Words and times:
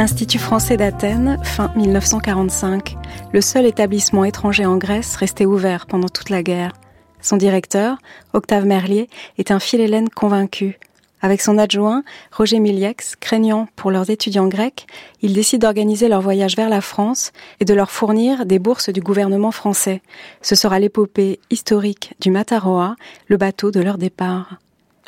Institut 0.00 0.38
français 0.38 0.76
d'Athènes, 0.76 1.38
fin 1.44 1.70
1945. 1.76 2.96
Le 3.32 3.40
seul 3.40 3.66
établissement 3.66 4.24
étranger 4.24 4.66
en 4.66 4.76
Grèce 4.76 5.14
restait 5.14 5.46
ouvert 5.46 5.86
pendant 5.86 6.08
toute 6.08 6.30
la 6.30 6.42
guerre. 6.42 6.72
Son 7.20 7.36
directeur, 7.36 7.98
Octave 8.32 8.64
Merlier, 8.64 9.08
est 9.38 9.52
un 9.52 9.60
philhellène 9.60 10.08
convaincu. 10.08 10.80
Avec 11.20 11.40
son 11.40 11.58
adjoint, 11.58 12.04
Roger 12.32 12.60
Miliex, 12.60 13.16
craignant 13.16 13.68
pour 13.76 13.90
leurs 13.90 14.10
étudiants 14.10 14.46
grecs, 14.46 14.86
il 15.20 15.32
décide 15.32 15.62
d'organiser 15.62 16.08
leur 16.08 16.20
voyage 16.20 16.56
vers 16.56 16.68
la 16.68 16.80
France 16.80 17.32
et 17.60 17.64
de 17.64 17.74
leur 17.74 17.90
fournir 17.90 18.46
des 18.46 18.58
bourses 18.58 18.90
du 18.90 19.00
gouvernement 19.00 19.50
français. 19.50 20.00
Ce 20.42 20.54
sera 20.54 20.78
l'épopée 20.78 21.40
historique 21.50 22.14
du 22.20 22.30
Mataroa, 22.30 22.96
le 23.26 23.36
bateau 23.36 23.70
de 23.70 23.80
leur 23.80 23.98
départ. 23.98 24.58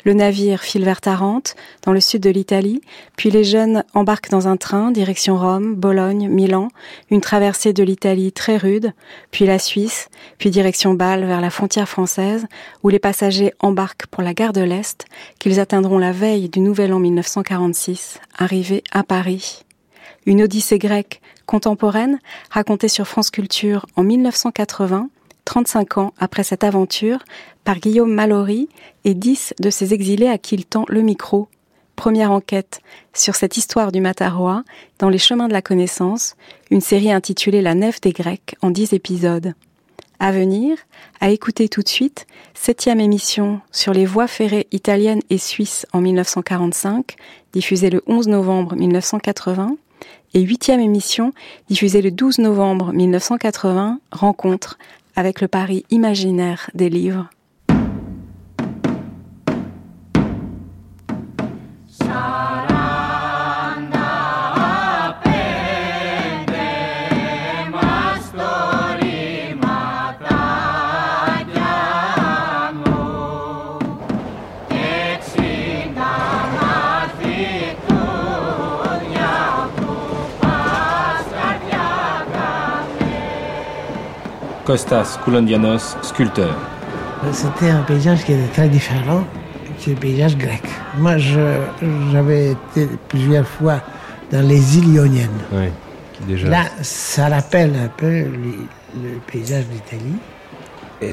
Le 0.03 0.13
navire 0.13 0.61
file 0.61 0.83
vers 0.83 1.01
Tarente, 1.01 1.55
dans 1.83 1.93
le 1.93 1.99
sud 1.99 2.23
de 2.23 2.29
l'Italie, 2.29 2.81
puis 3.17 3.29
les 3.29 3.43
jeunes 3.43 3.83
embarquent 3.93 4.29
dans 4.31 4.47
un 4.47 4.57
train 4.57 4.91
direction 4.91 5.37
Rome, 5.37 5.75
Bologne, 5.75 6.27
Milan, 6.27 6.69
une 7.09 7.21
traversée 7.21 7.73
de 7.73 7.83
l'Italie 7.83 8.31
très 8.31 8.57
rude, 8.57 8.93
puis 9.29 9.45
la 9.45 9.59
Suisse, 9.59 10.09
puis 10.37 10.49
direction 10.49 10.93
Bâle 10.93 11.25
vers 11.25 11.41
la 11.41 11.49
frontière 11.49 11.87
française, 11.87 12.47
où 12.83 12.89
les 12.89 12.99
passagers 12.99 13.53
embarquent 13.59 14.07
pour 14.07 14.23
la 14.23 14.33
gare 14.33 14.53
de 14.53 14.61
l'Est, 14.61 15.05
qu'ils 15.39 15.59
atteindront 15.59 15.99
la 15.99 16.11
veille 16.11 16.49
du 16.49 16.59
Nouvel 16.59 16.93
An 16.93 16.99
1946, 16.99 18.19
arrivés 18.37 18.83
à 18.91 19.03
Paris. 19.03 19.63
Une 20.25 20.43
odyssée 20.43 20.79
grecque 20.79 21.21
contemporaine, 21.45 22.19
racontée 22.49 22.87
sur 22.87 23.07
France 23.07 23.29
Culture 23.29 23.85
en 23.95 24.03
1980, 24.03 25.09
35 25.45 25.97
ans 25.97 26.13
après 26.17 26.43
cette 26.43 26.63
aventure, 26.63 27.19
par 27.63 27.79
Guillaume 27.79 28.13
Mallory 28.13 28.69
et 29.03 29.13
10 29.13 29.55
de 29.59 29.69
ses 29.69 29.93
exilés 29.93 30.27
à 30.27 30.37
qui 30.37 30.55
il 30.55 30.65
tend 30.65 30.85
le 30.87 31.01
micro. 31.01 31.47
Première 31.95 32.31
enquête 32.31 32.81
sur 33.13 33.35
cette 33.35 33.57
histoire 33.57 33.91
du 33.91 34.01
Mataroa 34.01 34.63
dans 34.97 35.09
les 35.09 35.17
chemins 35.17 35.47
de 35.47 35.53
la 35.53 35.61
connaissance, 35.61 36.35
une 36.71 36.81
série 36.81 37.11
intitulée 37.11 37.61
La 37.61 37.75
nef 37.75 38.01
des 38.01 38.11
Grecs 38.11 38.55
en 38.61 38.71
10 38.71 38.93
épisodes. 38.93 39.53
À 40.19 40.31
venir, 40.31 40.77
à 41.19 41.31
écouter 41.31 41.67
tout 41.67 41.81
de 41.81 41.89
suite, 41.89 42.27
septième 42.53 42.99
émission 42.99 43.59
sur 43.71 43.91
les 43.91 44.05
voies 44.05 44.27
ferrées 44.27 44.67
italiennes 44.71 45.21
et 45.31 45.39
suisses 45.39 45.87
en 45.93 46.01
1945, 46.01 47.15
diffusée 47.53 47.89
le 47.89 48.03
11 48.05 48.27
novembre 48.27 48.75
1980, 48.75 49.77
et 50.33 50.41
huitième 50.41 50.79
émission 50.79 51.33
diffusée 51.69 52.01
le 52.01 52.11
12 52.11 52.39
novembre 52.39 52.93
1980, 52.93 53.99
rencontre 54.11 54.77
avec 55.15 55.41
le 55.41 55.47
Paris 55.47 55.85
imaginaire 55.89 56.69
des 56.73 56.89
livres. 56.89 57.29
Costas 84.65 85.17
Koulandianos, 85.23 85.97
sculpteur. 86.01 86.55
C'était 87.31 87.69
un 87.69 87.81
paysage 87.81 88.23
qui 88.23 88.33
était 88.33 88.51
très 88.53 88.67
différent 88.67 89.25
du 89.85 89.95
paysage 89.95 90.37
grec. 90.37 90.61
Moi, 90.97 91.17
j'avais 91.17 92.51
été 92.51 92.87
plusieurs 93.07 93.47
fois 93.47 93.81
dans 94.31 94.47
les 94.47 94.77
îles 94.77 94.93
ioniennes. 94.93 95.29
Oui, 95.51 95.67
déjà. 96.27 96.49
Là, 96.49 96.63
ça 96.81 97.29
rappelle 97.29 97.71
un 97.75 97.87
peu 97.87 98.09
le, 98.09 99.19
paysage 99.31 99.65
d'Italie. 99.65 100.17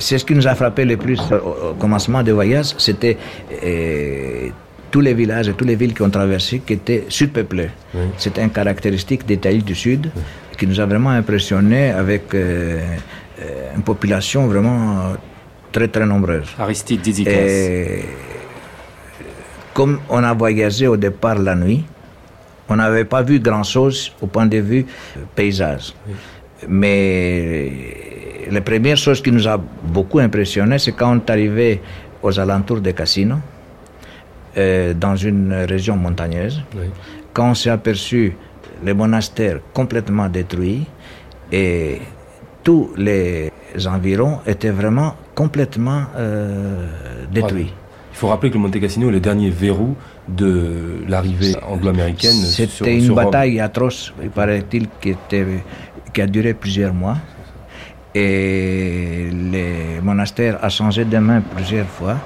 C'est 0.01 0.19
ce 0.19 0.25
qui 0.25 0.35
nous 0.35 0.47
a 0.47 0.55
frappé 0.55 0.85
le 0.85 0.97
plus 0.97 1.19
au, 1.21 1.75
commencement 1.75 2.23
du 2.23 2.33
voyage, 2.33 2.75
c'était 2.77 3.17
euh, 3.65 4.49
tous 4.91 5.01
les 5.01 5.15
villages 5.15 5.49
et 5.49 5.55
toutes 5.55 5.69
les 5.69 5.77
villes 5.77 5.95
qui 5.95 6.03
ont 6.03 6.11
traversé 6.11 6.61
qui 6.61 6.75
étaient 6.75 7.07
surpeuplés. 7.09 7.71
C'était 8.19 8.43
une 8.43 8.51
caractéristique 8.51 9.25
d'Italie 9.27 9.63
du 9.63 9.75
Sud 9.75 10.11
qui 10.59 10.67
nous 10.67 10.79
a 10.81 10.87
vraiment 10.87 11.11
impressionnés 11.11 11.91
avec 11.91 12.35
euh, 12.35 12.81
une 13.75 13.82
population 13.82 14.47
vraiment 14.47 15.15
très 15.72 15.88
très 15.88 16.06
nombreuse. 16.06 16.49
Aristide 16.59 17.00
Dizikas. 17.00 18.03
Comme 19.75 20.00
on 20.09 20.25
a 20.25 20.34
voyagé 20.34 20.88
au 20.88 20.97
départ 20.97 21.37
la 21.38 21.54
nuit, 21.54 21.84
on 22.69 22.76
n'avait 22.76 23.04
pas 23.04 23.22
vu 23.22 23.38
grand-chose 23.38 24.12
au 24.21 24.26
point 24.26 24.47
de 24.47 24.59
vue 24.59 24.87
paysage. 25.34 25.94
Mais 26.69 27.71
la 28.50 28.60
première 28.60 28.97
chose 28.97 29.22
qui 29.22 29.31
nous 29.31 29.47
a 29.47 29.56
beaucoup 29.56 30.19
impressionné, 30.19 30.78
c'est 30.78 30.93
quand 30.93 31.12
on 31.12 31.16
est 31.19 31.31
arrivé 31.31 31.81
aux 32.22 32.38
alentours 32.38 32.81
de 32.81 32.91
Cassino, 32.91 33.37
euh, 34.56 34.93
dans 34.94 35.15
une 35.15 35.53
région 35.69 35.97
montagneuse, 35.97 36.60
quand 37.32 37.50
on 37.50 37.55
s'est 37.55 37.70
aperçu 37.70 38.34
les 38.84 38.94
monastères 38.94 39.60
complètement 39.72 40.28
détruits 40.28 40.87
et 41.53 42.00
tous 42.63 42.91
les 42.97 43.51
environs 43.87 44.39
étaient 44.47 44.71
vraiment 44.71 45.15
complètement 45.35 46.03
euh, 46.17 46.87
détruits. 47.33 47.73
Il 48.13 48.17
faut 48.17 48.29
rappeler 48.29 48.51
que 48.51 48.55
le 48.55 48.61
Monte 48.61 48.81
Cassino 48.81 49.09
est 49.09 49.13
le 49.13 49.21
dernier 49.21 49.51
verrou 49.51 49.95
de 50.27 51.05
l'arrivée 51.07 51.55
anglo-américaine. 51.67 52.33
C'était 52.33 52.99
une 52.99 53.15
bataille 53.15 53.61
atroce, 53.61 54.13
il 54.21 54.31
paraît-il, 54.31 54.89
qui, 55.01 55.15
qui 56.13 56.21
a 56.21 56.27
duré 56.27 56.55
plusieurs 56.55 56.93
mois. 56.93 57.17
Et 58.15 59.29
le 59.31 60.01
monastère 60.03 60.59
a 60.65 60.69
changé 60.69 61.05
de 61.05 61.19
main 61.19 61.41
plusieurs 61.55 61.87
fois. 61.87 62.17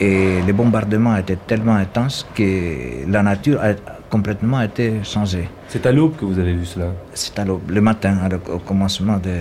Et 0.00 0.40
les 0.46 0.52
bombardements 0.54 1.16
étaient 1.16 1.36
tellement 1.36 1.74
intenses 1.74 2.26
que 2.34 3.06
la 3.06 3.22
nature 3.22 3.60
a 3.60 3.74
complètement 4.08 4.62
été 4.62 5.00
changée. 5.04 5.48
C'est 5.68 5.84
à 5.84 5.92
l'aube 5.92 6.16
que 6.16 6.24
vous 6.24 6.38
avez 6.38 6.54
vu 6.54 6.64
cela 6.64 6.86
C'est 7.12 7.38
à 7.38 7.44
l'aube, 7.44 7.70
le 7.70 7.80
matin, 7.80 8.16
au 8.50 8.58
commencement 8.58 9.18
de, 9.18 9.36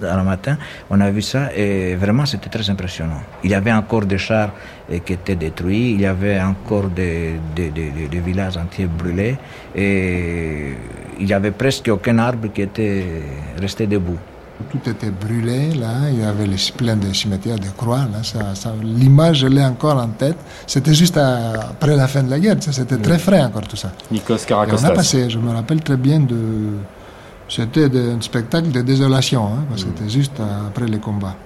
le 0.00 0.22
matin, 0.24 0.56
on 0.90 1.00
a 1.00 1.10
vu 1.10 1.22
ça 1.22 1.52
et 1.54 1.94
vraiment 1.96 2.26
c'était 2.26 2.48
très 2.48 2.68
impressionnant. 2.70 3.20
Il 3.44 3.50
y 3.50 3.54
avait 3.54 3.72
encore 3.72 4.04
des 4.04 4.18
chars 4.18 4.50
eh, 4.90 5.00
qui 5.00 5.14
étaient 5.14 5.36
détruits, 5.36 5.92
il 5.92 6.00
y 6.00 6.06
avait 6.06 6.40
encore 6.40 6.88
des, 6.88 7.34
des, 7.54 7.70
des, 7.70 8.20
villages 8.20 8.56
entiers 8.56 8.86
brûlés 8.86 9.36
et 9.74 10.74
il 11.18 11.26
n'y 11.26 11.32
avait 11.32 11.50
presque 11.50 11.88
aucun 11.88 12.18
arbre 12.18 12.48
qui 12.52 12.62
était 12.62 13.04
resté 13.60 13.86
debout. 13.86 14.18
Tout 14.70 14.88
était 14.88 15.10
brûlé, 15.10 15.74
là, 15.74 16.08
il 16.10 16.20
y 16.20 16.24
avait 16.24 16.46
les, 16.46 16.56
plein 16.74 16.96
de 16.96 17.12
cimetières 17.12 17.58
de 17.58 17.68
croix, 17.76 18.06
là, 18.10 18.22
ça, 18.22 18.74
l'image, 18.82 19.40
je 19.40 19.48
l'ai 19.48 19.62
encore 19.62 19.98
en 19.98 20.08
tête. 20.08 20.38
C'était 20.66 20.94
juste 20.94 21.18
après 21.18 21.94
la 21.94 22.08
fin 22.08 22.22
de 22.22 22.30
la 22.30 22.40
guerre, 22.40 22.56
c'était 22.60 22.96
très 22.96 23.18
frais 23.18 23.42
encore 23.42 23.68
tout 23.68 23.76
ça. 23.76 23.92
Nikos 24.10 24.38
Karakostas. 24.46 24.88
on 24.88 24.92
a 24.92 24.94
passé, 24.94 25.28
je 25.28 25.38
me 25.38 25.50
rappelle 25.52 25.82
très 25.82 25.98
bien 25.98 26.20
de 26.20 26.36
c'était 27.48 27.84
un 27.84 28.20
spectacle 28.20 28.70
de 28.70 28.82
désolation, 28.82 29.44
hein, 29.46 29.64
parce 29.68 29.84
que 29.84 29.90
c'était 29.96 30.10
juste 30.10 30.40
après 30.68 30.86
les 30.86 30.98
combats. 30.98 31.36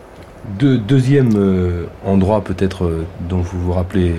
deuxième 0.59 1.33
euh, 1.37 1.87
endroit 2.05 2.43
peut-être 2.43 2.85
euh, 2.85 3.07
dont 3.29 3.41
vous 3.41 3.61
vous 3.61 3.73
rappelez 3.73 4.15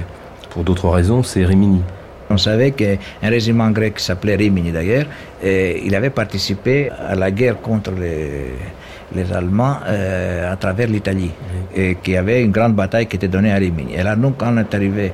pour 0.51 0.63
d'autres 0.63 0.89
raisons, 0.89 1.23
c'est 1.23 1.45
Rimini. 1.45 1.81
On 2.29 2.37
savait 2.37 2.71
qu'un 2.71 2.97
régiment 3.23 3.71
grec 3.71 3.95
qui 3.95 4.03
s'appelait 4.03 4.35
Rimini 4.35 4.71
d'ailleurs, 4.71 5.05
il 5.43 5.93
avait 5.95 6.09
participé 6.09 6.89
à 6.89 7.15
la 7.15 7.29
guerre 7.29 7.59
contre 7.59 7.91
les, 7.91 8.53
les 9.15 9.31
Allemands 9.33 9.77
euh, 9.85 10.51
à 10.51 10.55
travers 10.55 10.87
l'Italie, 10.87 11.31
et 11.75 11.95
qu'il 11.95 12.13
y 12.13 12.17
avait 12.17 12.43
une 12.43 12.51
grande 12.51 12.75
bataille 12.75 13.07
qui 13.07 13.17
était 13.17 13.27
donnée 13.27 13.51
à 13.51 13.55
Rimini. 13.55 13.95
Et 13.95 14.03
là, 14.03 14.15
nous, 14.15 14.31
quand 14.31 14.53
on 14.53 14.57
est 14.57 14.73
arrivé 14.73 15.11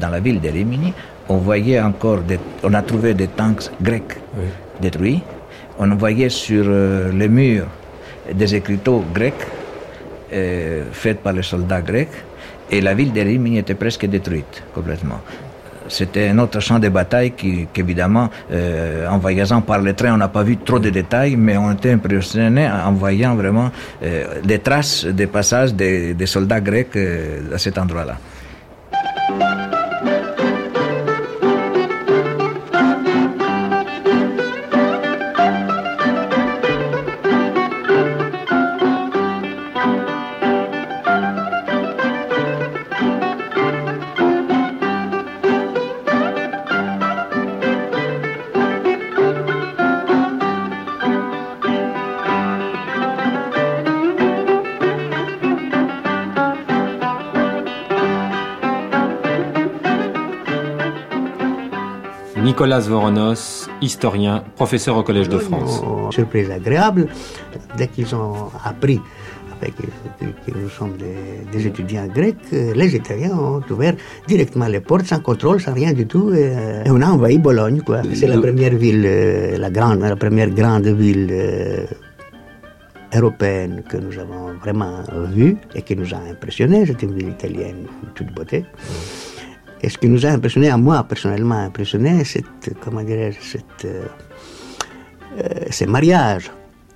dans 0.00 0.08
la 0.08 0.20
ville 0.20 0.40
de 0.40 0.48
Rimini, 0.48 0.92
on 1.28 1.38
voyait 1.38 1.80
encore, 1.80 2.20
on 2.62 2.74
a 2.74 2.82
trouvé 2.82 3.14
des 3.14 3.28
tanks 3.28 3.70
grecs 3.80 4.18
détruits, 4.80 5.22
on 5.78 5.94
voyait 5.94 6.28
sur 6.28 6.64
euh, 6.66 7.10
les 7.12 7.28
murs 7.28 7.66
des 8.32 8.54
écriteaux 8.54 9.04
grecs 9.12 9.34
euh, 10.32 10.84
faits 10.92 11.20
par 11.22 11.32
les 11.32 11.42
soldats 11.42 11.82
grecs 11.82 12.08
et 12.70 12.80
la 12.80 12.94
ville 12.94 13.12
de 13.12 13.20
Rimini 13.20 13.58
était 13.58 13.74
presque 13.74 14.06
détruite 14.06 14.62
complètement. 14.74 15.20
C'était 15.86 16.28
un 16.28 16.38
autre 16.38 16.60
champ 16.60 16.78
de 16.78 16.88
bataille 16.88 17.32
qui, 17.32 17.68
évidemment, 17.76 18.30
euh, 18.50 19.06
en 19.06 19.18
voyageant 19.18 19.60
par 19.60 19.80
le 19.80 19.92
train, 19.92 20.14
on 20.14 20.16
n'a 20.16 20.28
pas 20.28 20.42
vu 20.42 20.56
trop 20.56 20.78
de 20.78 20.88
détails, 20.88 21.36
mais 21.36 21.58
on 21.58 21.72
était 21.72 21.92
impressionné 21.92 22.66
en 22.66 22.92
voyant 22.92 23.34
vraiment 23.34 23.70
des 24.42 24.60
traces 24.60 25.04
des 25.04 25.26
passages 25.26 25.74
des, 25.74 26.14
des 26.14 26.26
soldats 26.26 26.62
grecs 26.62 26.96
à 27.52 27.58
cet 27.58 27.76
endroit-là. 27.76 28.16
Nicolas 62.54 62.86
Voronos, 62.88 63.68
historien, 63.80 64.44
professeur 64.54 64.96
au 64.96 65.02
Collège 65.02 65.28
de 65.28 65.38
France. 65.38 65.82
Surprise 66.12 66.48
agréable, 66.52 67.08
dès 67.76 67.88
qu'ils 67.88 68.14
ont 68.14 68.48
appris 68.64 69.00
que 70.46 70.52
nous 70.56 70.68
sommes 70.68 70.96
des, 71.52 71.66
étudiants 71.66 72.06
grecs, 72.06 72.52
les 72.52 72.94
Italiens 72.94 73.36
ont 73.36 73.60
ouvert 73.68 73.96
directement 74.28 74.68
les 74.68 74.78
portes 74.78 75.06
sans 75.06 75.18
contrôle, 75.18 75.60
sans 75.60 75.74
rien 75.74 75.92
du 75.92 76.06
tout, 76.06 76.32
et, 76.32 76.52
on 76.86 77.02
a 77.02 77.06
envahi 77.06 77.38
Bologne. 77.38 77.80
C'est 78.12 78.28
la 78.28 78.38
première 78.38 78.76
ville, 78.76 79.02
euh, 79.04 79.58
la 79.58 79.70
grande, 79.70 79.98
la 79.98 80.14
première 80.14 80.50
grande 80.50 80.86
ville 80.86 81.30
euh, 81.32 81.86
européenne 83.16 83.82
que 83.88 83.96
nous 83.96 84.16
avons 84.16 84.54
vraiment 84.62 85.02
vue 85.32 85.56
et 85.74 85.82
qui 85.82 85.96
nous 85.96 86.14
a 86.14 86.18
impressionnés. 86.30 86.84
C'est 86.86 87.02
une 87.02 87.14
ville 87.14 87.30
italienne 87.30 87.82
de 88.04 88.10
toute 88.14 88.32
beauté. 88.32 88.64
Et 89.82 89.88
ce 89.88 89.98
qui 89.98 90.08
nous 90.08 90.24
a 90.24 90.30
impressionné, 90.30 90.70
à 90.70 90.76
moi 90.76 91.04
personnellement 91.04 91.56
impressionné, 91.56 92.24
c'est, 92.24 92.44
comment 92.80 93.02
dirais-je, 93.02 93.58
euh, 93.84 94.04
ces 95.70 95.86
mariages 95.86 96.50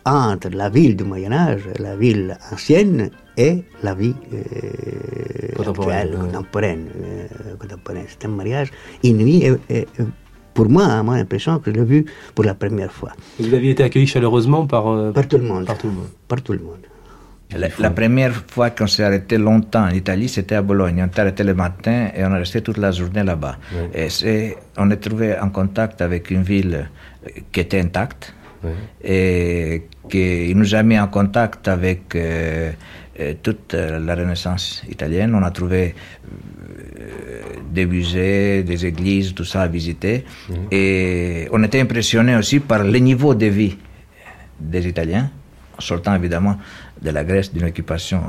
entre 0.07 0.49
la 0.51 0.71
ville 0.71 0.97
du 0.97 1.05
Moyen 1.05 1.33
Âge, 1.33 1.63
la 1.79 1.97
ville 1.97 2.39
ancienne 2.51 3.11
et 3.37 3.63
la 3.83 3.95
vie 3.95 4.15
euh, 4.33 5.55
contemporaine. 5.57 6.15
Euh, 6.15 7.57
contemporaine, 7.59 8.05
C'est 8.09 8.25
un 8.25 8.29
mariage 8.29 8.71
inouï 9.03 9.59
et, 9.69 9.87
pour 10.59 10.69
moi, 10.69 10.87
à 10.87 11.03
mon 11.05 11.13
impression 11.13 11.61
que 11.61 11.71
je 11.71 11.77
l'ai 11.77 11.85
vu 11.85 12.05
pour 12.35 12.45
la 12.45 12.55
première 12.55 12.91
fois. 12.91 13.13
vous 13.39 13.55
aviez 13.55 13.71
été 13.71 13.85
accueilli 13.85 14.09
chaleureusement 14.09 14.67
par, 14.67 14.89
euh, 14.89 15.13
par, 15.13 15.29
tout 15.29 15.39
le 15.39 15.45
monde, 15.45 15.67
par 15.67 15.79
tout 15.79 15.87
le 15.87 15.93
monde. 15.93 16.11
Par 16.27 16.43
tout 16.43 16.53
le 16.53 16.59
monde. 16.59 16.85
La, 17.57 17.91
première 17.91 18.35
fois 18.47 18.71
qu'on 18.71 18.87
s'est 18.87 19.05
arrêté 19.05 19.39
longtemps 19.39 19.87
en 19.87 19.91
Italie, 19.91 20.29
c'était 20.29 20.57
à 20.57 20.63
Bologne. 20.63 21.03
On 21.03 21.13
s'est 21.13 21.21
arrêté 21.21 21.45
le 21.45 21.55
matin 21.55 22.11
et 22.15 22.23
on 22.25 22.35
est 22.35 22.39
resté 22.39 22.61
toute 22.61 22.77
la 22.77 22.91
journée 22.91 23.25
là-bas. 23.25 23.57
Et 23.95 24.55
on 24.77 24.91
est 24.91 24.97
trouvé 24.97 25.39
en 25.39 25.49
contact 25.49 26.03
avec 26.03 26.31
une 26.31 26.43
ville 26.43 26.91
qui 27.51 27.61
était 27.61 27.81
intacte, 27.81 28.35
et 29.03 29.83
qui 30.09 30.53
nous 30.55 30.75
a 30.75 30.83
mis 30.83 30.99
en 30.99 31.09
contact 31.09 31.69
avec 31.69 32.15
euh, 32.15 32.73
euh, 33.21 33.35
toute 33.43 33.75
euh, 33.75 33.99
la 33.99 34.15
Renaissance 34.15 34.83
italienne. 34.89 35.35
On 35.35 35.43
a 35.43 35.51
trouvé 35.51 35.95
des 37.73 37.87
musées, 37.87 38.63
des 38.63 38.87
églises, 38.87 39.35
tout 39.35 39.45
ça 39.45 39.63
à 39.63 39.69
visiter. 39.69 40.25
Et 40.71 41.49
on 41.53 41.63
était 41.63 41.81
impressionné 41.81 42.37
aussi 42.37 42.61
par 42.61 42.83
le 42.83 42.99
niveau 42.99 43.35
de 43.35 43.47
vie 43.47 43.77
des 44.59 44.89
Italiens, 44.89 45.31
sortant 45.79 46.15
évidemment 46.15 46.59
de 47.01 47.11
la 47.11 47.25
Grèce 47.25 47.53
d'une 47.53 47.65
occupation 47.65 48.21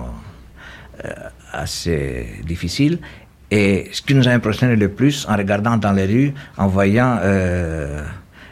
assez 1.54 2.42
difficile. 2.46 3.00
Et 3.52 3.88
ce 3.92 4.02
qui 4.02 4.14
nous 4.14 4.28
a 4.28 4.32
impressionné 4.32 4.76
le 4.76 4.90
plus 4.90 5.26
en 5.28 5.36
regardant 5.36 5.78
dans 5.78 5.94
les 5.94 6.06
rues, 6.06 6.34
en 6.58 6.68
voyant 6.68 7.18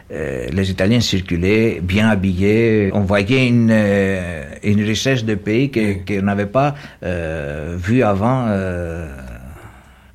euh, 0.09 0.47
les 0.51 0.71
Italiens 0.71 1.01
circulaient 1.01 1.79
bien 1.81 2.07
habillés. 2.09 2.91
On 2.93 3.01
voyait 3.01 3.47
une, 3.47 3.69
euh, 3.71 4.43
une 4.63 4.81
richesse 4.81 5.25
de 5.25 5.35
pays 5.35 5.69
qu'on 5.69 6.21
n'avait 6.21 6.45
pas 6.45 6.75
euh, 7.03 7.75
vu 7.77 8.03
avant. 8.03 8.47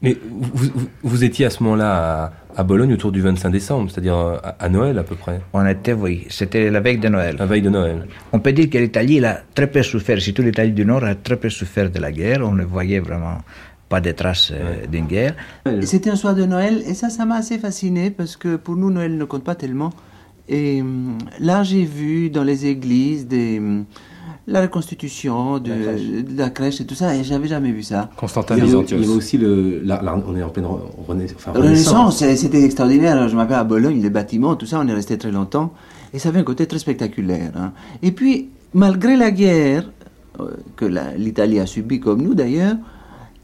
Mais 0.00 0.16
vous, 0.28 0.88
vous, 1.02 1.24
étiez 1.24 1.46
à 1.46 1.50
ce 1.50 1.62
moment-là 1.62 2.32
à, 2.56 2.62
Bologne 2.64 2.92
autour 2.94 3.12
du 3.12 3.20
25 3.20 3.50
décembre, 3.50 3.90
c'est-à-dire 3.90 4.40
à, 4.58 4.68
Noël 4.68 4.98
à 4.98 5.02
peu 5.02 5.14
près 5.14 5.40
On 5.52 5.66
était, 5.66 5.92
oui. 5.92 6.26
C'était 6.28 6.70
la 6.70 6.80
veille 6.80 6.98
de 6.98 7.08
Noël. 7.08 7.36
La 7.38 7.46
veille 7.46 7.62
de 7.62 7.70
Noël. 7.70 8.06
On 8.32 8.40
peut 8.40 8.52
dire 8.52 8.68
que 8.70 8.78
l'Italie 8.78 9.24
a 9.24 9.40
très 9.54 9.66
peu 9.66 9.82
souffert, 9.82 10.20
surtout 10.20 10.42
l'Italie 10.42 10.72
du 10.72 10.84
Nord 10.84 11.04
a 11.04 11.14
très 11.14 11.36
peu 11.36 11.50
souffert 11.50 11.90
de 11.90 11.98
la 11.98 12.12
guerre. 12.12 12.40
On 12.42 12.52
ne 12.52 12.64
voyait 12.64 13.00
vraiment 13.00 13.38
pas 13.88 14.00
de 14.00 14.10
traces 14.12 14.52
euh, 14.52 14.86
d'une 14.86 15.06
guerre. 15.06 15.34
C'était 15.82 16.10
un 16.10 16.16
soir 16.16 16.34
de 16.34 16.44
Noël 16.44 16.82
et 16.86 16.94
ça, 16.94 17.10
ça 17.10 17.26
m'a 17.26 17.36
assez 17.36 17.58
fasciné 17.58 18.10
parce 18.10 18.36
que 18.36 18.56
pour 18.56 18.76
nous, 18.76 18.90
Noël 18.90 19.16
ne 19.16 19.24
compte 19.24 19.44
pas 19.44 19.54
tellement. 19.54 19.92
Et 20.48 20.80
hum, 20.80 21.18
là, 21.38 21.62
j'ai 21.62 21.84
vu 21.84 22.30
dans 22.30 22.44
les 22.44 22.66
églises 22.66 23.26
des, 23.26 23.58
hum, 23.58 23.84
la 24.46 24.60
reconstitution 24.62 25.58
de, 25.58 25.72
la 26.36 26.50
crèche 26.50 26.80
et 26.80 26.86
tout 26.86 26.94
ça, 26.94 27.14
et 27.14 27.22
j'avais 27.22 27.48
jamais 27.48 27.70
vu 27.70 27.82
ça. 27.82 28.10
Constantin 28.16 28.56
Byzantios. 28.56 28.96
Il 28.96 29.02
y 29.02 29.04
avait 29.04 29.14
aussi 29.14 29.38
le, 29.38 29.82
on 30.26 30.36
est 30.36 30.42
en 30.42 30.48
pleine 30.48 30.66
renaissance. 31.06 31.42
renaissance. 31.54 32.18
c'était 32.18 32.62
extraordinaire. 32.62 33.28
je 33.28 33.36
m'appelle 33.36 33.56
à 33.56 33.64
Bologne, 33.64 34.02
les 34.02 34.10
bâtiments, 34.10 34.56
tout 34.56 34.66
ça, 34.66 34.80
on 34.80 34.88
est 34.88 34.94
resté 34.94 35.16
très 35.16 35.30
longtemps, 35.30 35.72
et 36.12 36.18
ça 36.18 36.30
avait 36.30 36.40
un 36.40 36.44
côté 36.44 36.66
très 36.66 36.78
spectaculaire. 36.78 37.52
Hein. 37.56 37.72
Et 38.02 38.12
puis, 38.12 38.48
malgré 38.74 39.16
la 39.16 39.30
guerre 39.30 39.90
euh, 40.40 40.50
que 40.76 40.86
l'Italie 41.16 41.60
a 41.60 41.66
subie 41.66 42.00
comme 42.00 42.22
nous 42.22 42.34
d'ailleurs, 42.34 42.76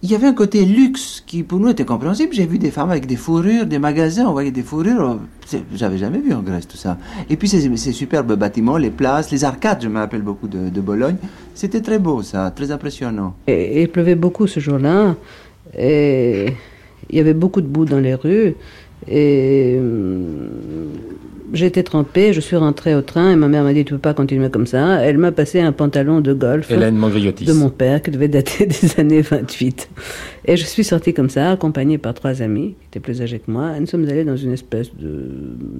il 0.03 0.11
y 0.11 0.15
avait 0.15 0.29
un 0.29 0.33
côté 0.33 0.65
luxe 0.65 1.25
qui 1.27 1.43
pour 1.43 1.59
nous 1.59 1.69
était 1.69 1.85
compréhensible. 1.85 2.33
J'ai 2.33 2.47
vu 2.47 2.59
des 2.59 2.71
femmes 2.71 2.91
avec 2.91 3.07
des 3.07 3.17
fourrures, 3.17 3.67
des 3.67 3.81
magasins, 3.81 4.27
on 4.27 4.33
voyait 4.33 4.53
des 4.53 4.63
fourrures. 4.63 5.19
J'avais 5.75 5.99
jamais 5.99 6.19
vu 6.19 6.33
en 6.33 6.43
Grèce 6.43 6.69
tout 6.69 6.77
ça. 6.77 6.99
Et 7.29 7.37
puis 7.37 7.49
ces, 7.49 7.93
superbes 7.93 8.35
bâtiments, 8.35 8.77
les 8.77 8.91
places, 8.91 9.33
les 9.33 9.45
arcades, 9.45 9.83
je 9.83 9.89
me 9.89 9.99
rappelle 9.99 10.23
beaucoup 10.23 10.47
de, 10.47 10.69
de 10.69 10.81
Bologne. 10.81 11.17
C'était 11.55 11.81
très 11.81 11.99
beau 11.99 12.23
ça, 12.23 12.53
très 12.53 12.71
impressionnant. 12.71 13.35
Et, 13.49 13.83
il 13.83 13.89
pleuvait 13.89 14.15
beaucoup 14.15 14.47
ce 14.47 14.61
jour-là. 14.61 15.17
Et 15.77 16.47
il 17.11 17.17
y 17.17 17.21
avait 17.21 17.35
beaucoup 17.35 17.61
de 17.61 17.67
boue 17.67 17.85
dans 17.85 17.99
les 17.99 18.15
rues. 18.15 18.55
Et 19.09 19.77
hum, 19.81 20.91
j'étais 21.53 21.83
trempée, 21.83 22.33
je 22.33 22.41
suis 22.41 22.57
rentrée 22.57 22.95
au 22.95 23.03
train 23.03 23.33
et 23.33 23.37
ma 23.37 23.49
mère 23.49 23.65
m'a 23.65 23.73
dit 23.73 23.85
tu 23.85 23.95
peux 23.95 23.99
pas 23.99 24.15
continuer 24.15 24.51
comme 24.51 24.67
ça. 24.67 25.03
Elle 25.03 25.19
m'a 25.19 25.33
passé 25.33 25.61
un 25.61 25.73
pantalon 25.73 26.21
de 26.21 26.33
golf 26.33 26.71
de 26.71 27.53
mon 27.53 27.71
père 27.71 28.03
qui 28.03 28.11
devait 28.11 28.29
dater 28.29 28.67
des 28.67 29.01
années 29.01 29.23
28. 29.23 29.89
Et 30.47 30.57
je 30.57 30.65
suis 30.65 30.85
sortie 30.85 31.13
comme 31.13 31.29
ça, 31.29 31.53
accompagnée 31.53 31.99
par 31.99 32.15
trois 32.15 32.41
amis 32.43 32.75
qui 32.81 32.87
étaient 32.87 33.01
plus 33.01 33.21
âgés 33.21 33.39
que 33.39 33.51
moi. 33.51 33.77
Et 33.77 33.81
nous 33.81 33.87
sommes 33.87 34.09
allés 34.09 34.25
dans 34.25 34.37
une 34.37 34.53
espèce 34.53 34.95
de, 34.97 35.29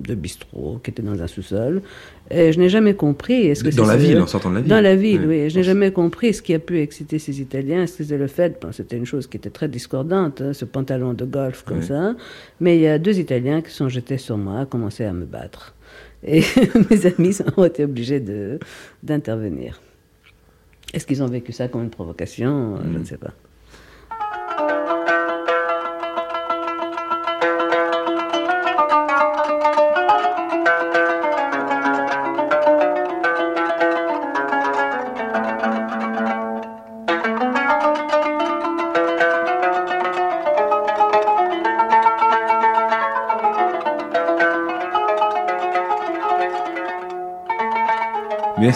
de 0.07 0.15
bistrot 0.15 0.81
qui 0.83 0.91
était 0.91 1.03
dans 1.03 1.21
un 1.23 1.27
sous-sol. 1.27 1.83
Et 2.31 2.53
je 2.53 2.59
n'ai 2.59 2.69
jamais 2.69 2.95
compris. 2.95 3.47
Est-ce 3.47 3.65
que 3.65 3.75
dans 3.75 3.87
la 3.87 3.97
ville, 3.97 4.21
en 4.21 4.27
sortant 4.27 4.51
de 4.51 4.57
la 4.57 4.61
ville 4.61 4.71
Dans 4.71 4.81
la 4.81 4.95
ville, 4.95 5.25
oui. 5.27 5.49
Je 5.49 5.57
n'ai 5.57 5.63
jamais 5.63 5.91
compris 5.93 6.35
ce 6.35 6.43
qui 6.43 6.53
a 6.53 6.59
pu 6.59 6.81
exciter 6.81 7.19
ces 7.19 7.41
Italiens. 7.41 7.85
Est-ce 7.85 7.99
que 7.99 8.05
c'était 8.05 8.19
le 8.19 8.27
fait 8.27 8.63
C'était 8.73 8.97
une 8.97 9.07
chose 9.07 9.27
qui 9.27 9.39
était 9.39 9.51
très 9.51 9.69
discordante, 9.69 10.43
hein, 10.43 10.53
ce 10.53 10.65
pantalon 10.65 11.15
de 11.15 11.25
golf 11.25 11.63
comme 11.67 11.83
ça. 11.83 12.15
Mais 12.61 12.77
il 12.77 12.83
y 12.83 12.89
a 12.89 12.99
deux 12.99 13.19
Italiens 13.19 13.63
qui 13.63 13.71
sont 13.71 13.89
jetés 13.89 14.19
sur 14.19 14.37
moi, 14.37 14.67
commencé 14.67 15.05
à 15.05 15.13
me 15.13 15.25
battre. 15.25 15.58
Et 16.27 16.43
mes 16.91 17.07
amis 17.07 17.39
ont 17.57 17.65
été 17.65 17.85
obligés 17.85 18.23
d'intervenir. 19.03 19.81
Est-ce 20.93 21.07
qu'ils 21.07 21.23
ont 21.23 21.29
vécu 21.29 21.53
ça 21.53 21.69
comme 21.69 21.83
une 21.83 21.91
provocation? 21.91 22.79
Je 22.83 22.89
ne 22.89 22.99
hmm. 22.99 23.05
sais 23.05 23.19
pas. 23.19 23.35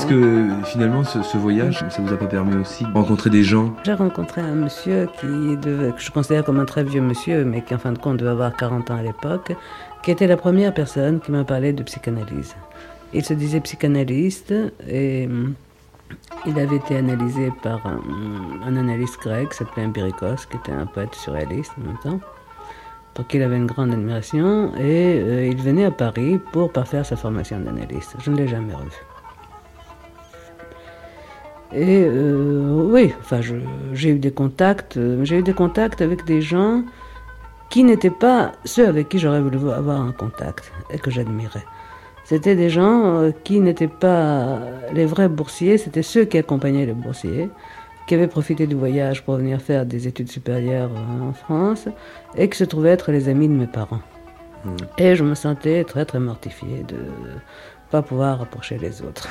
Est-ce 0.03 0.11
que 0.11 0.49
finalement 0.65 1.05
ce, 1.05 1.37
voyage, 1.37 1.85
ça 1.89 2.03
vous 2.03 2.13
a 2.13 2.17
pas 2.17 2.27
permis 2.27 2.57
aussi 2.57 2.85
de 2.85 2.93
rencontrer 2.93 3.31
des 3.31 3.45
gens? 3.45 3.73
J'ai 3.85 3.93
rencontré 3.93 4.41
un 4.41 4.55
monsieur 4.55 5.09
qui 5.21 5.29
que 5.63 5.93
je 5.97 6.11
considère 6.11 6.45
comme 6.45 6.59
un 6.59 6.65
très 6.65 6.83
vieux 6.83 7.01
monsieur, 7.01 7.45
mais 7.45 7.63
qui 7.63 7.73
en 7.73 7.79
fin 7.79 7.93
de 7.93 7.99
compte 7.99 8.17
devait 8.17 8.31
avoir 8.31 8.57
40 8.57 8.91
ans 8.91 8.97
à 8.97 9.03
l'époque, 9.03 9.53
qui 10.03 10.11
était 10.11 10.27
la 10.27 10.37
première 10.37 10.75
personne 10.75 11.21
qui 11.21 11.31
m'a 11.31 11.45
parlé 11.45 11.73
de 11.73 11.85
psychanalyse. 11.85 12.57
Il 13.15 13.25
se 13.25 13.33
disait 13.33 13.61
psychanalyste 13.61 14.53
et 14.89 15.27
hum, 15.27 15.55
il 16.47 16.59
avait 16.59 16.77
été 16.77 16.97
analysé 16.97 17.53
par 17.63 17.81
un, 17.87 18.77
analyste 18.77 19.21
grec 19.21 19.51
qui 19.51 19.59
s'appelait 19.59 19.87
Empirikos, 19.87 20.47
qui 20.51 20.57
était 20.57 20.73
un 20.73 20.87
poète 20.87 21.15
surréaliste 21.15 21.73
en 21.81 21.87
même 21.87 21.99
temps 22.03 22.21
pour 23.15 23.27
qui 23.27 23.37
il 23.37 23.43
avait 23.43 23.59
une 23.59 23.67
grande 23.67 23.93
admiration, 23.93 24.75
et 24.77 25.21
euh, 25.21 25.47
il 25.47 25.61
venait 25.61 25.85
à 25.85 25.91
Paris 25.91 26.41
pour 26.51 26.73
parfaire 26.73 27.05
sa 27.05 27.15
formation 27.15 27.61
d'analyste. 27.61 28.17
Je 28.19 28.31
ne 28.31 28.37
l'ai 28.37 28.49
jamais 28.49 28.73
revu. 28.73 28.91
Et 31.75 32.05
euh, 32.07 32.89
oui, 32.91 33.13
enfin, 33.21 33.41
j'ai 33.93 34.09
eu 34.11 34.19
des 34.19 34.31
contacts, 34.31 34.99
euh, 34.99 35.25
j'ai 35.25 35.39
eu 35.39 35.43
des 35.43 35.55
contacts 35.55 36.03
avec 36.03 36.25
des 36.25 36.43
gens 36.43 36.83
qui 37.71 37.83
n'étaient 37.83 38.11
pas 38.11 38.53
ceux 38.67 38.87
avec 38.87 39.09
qui 39.09 39.19
j'aurais 39.19 39.41
voulu 39.41 39.71
avoir 39.71 40.01
un 40.01 40.13
contact 40.13 40.71
et 40.93 40.99
que 40.99 41.11
j'admirais. 41.11 41.65
C'était 42.25 42.55
des 42.57 42.69
gens 42.69 43.17
euh, 43.17 43.31
qui 43.45 43.61
n'étaient 43.61 43.89
pas 43.89 44.59
les 44.93 45.07
vrais 45.07 45.29
boursiers, 45.29 45.79
c'était 45.79 46.03
ceux 46.03 46.27
qui 46.27 46.37
accompagnaient 46.37 46.85
les 46.85 46.93
boursiers, 46.93 47.49
qui 48.07 48.15
avaient 48.15 48.29
profité 48.29 48.67
du 48.67 48.75
voyage 48.75 49.25
pour 49.25 49.37
venir 49.37 49.63
faire 49.63 49.87
des 49.87 50.07
études 50.07 50.31
supérieures 50.31 50.91
en 51.23 51.33
France 51.33 51.89
et 52.37 52.51
qui 52.51 52.59
se 52.59 52.65
trouvaient 52.65 52.91
être 52.91 53.13
les 53.13 53.31
amis 53.31 53.49
de 53.49 53.55
mes 53.55 53.67
parents. 53.67 54.03
Mmh. 54.65 54.77
Et 54.99 55.17
je 55.17 55.25
me 55.25 55.35
sentais 55.35 55.85
très 55.85 56.05
très 56.05 56.21
mortifié 56.21 56.85
de, 56.87 56.97
pas 57.93 58.03
pouvoir 58.03 58.41
approcher 58.41 58.79
les 58.79 59.03
autres. 59.03 59.29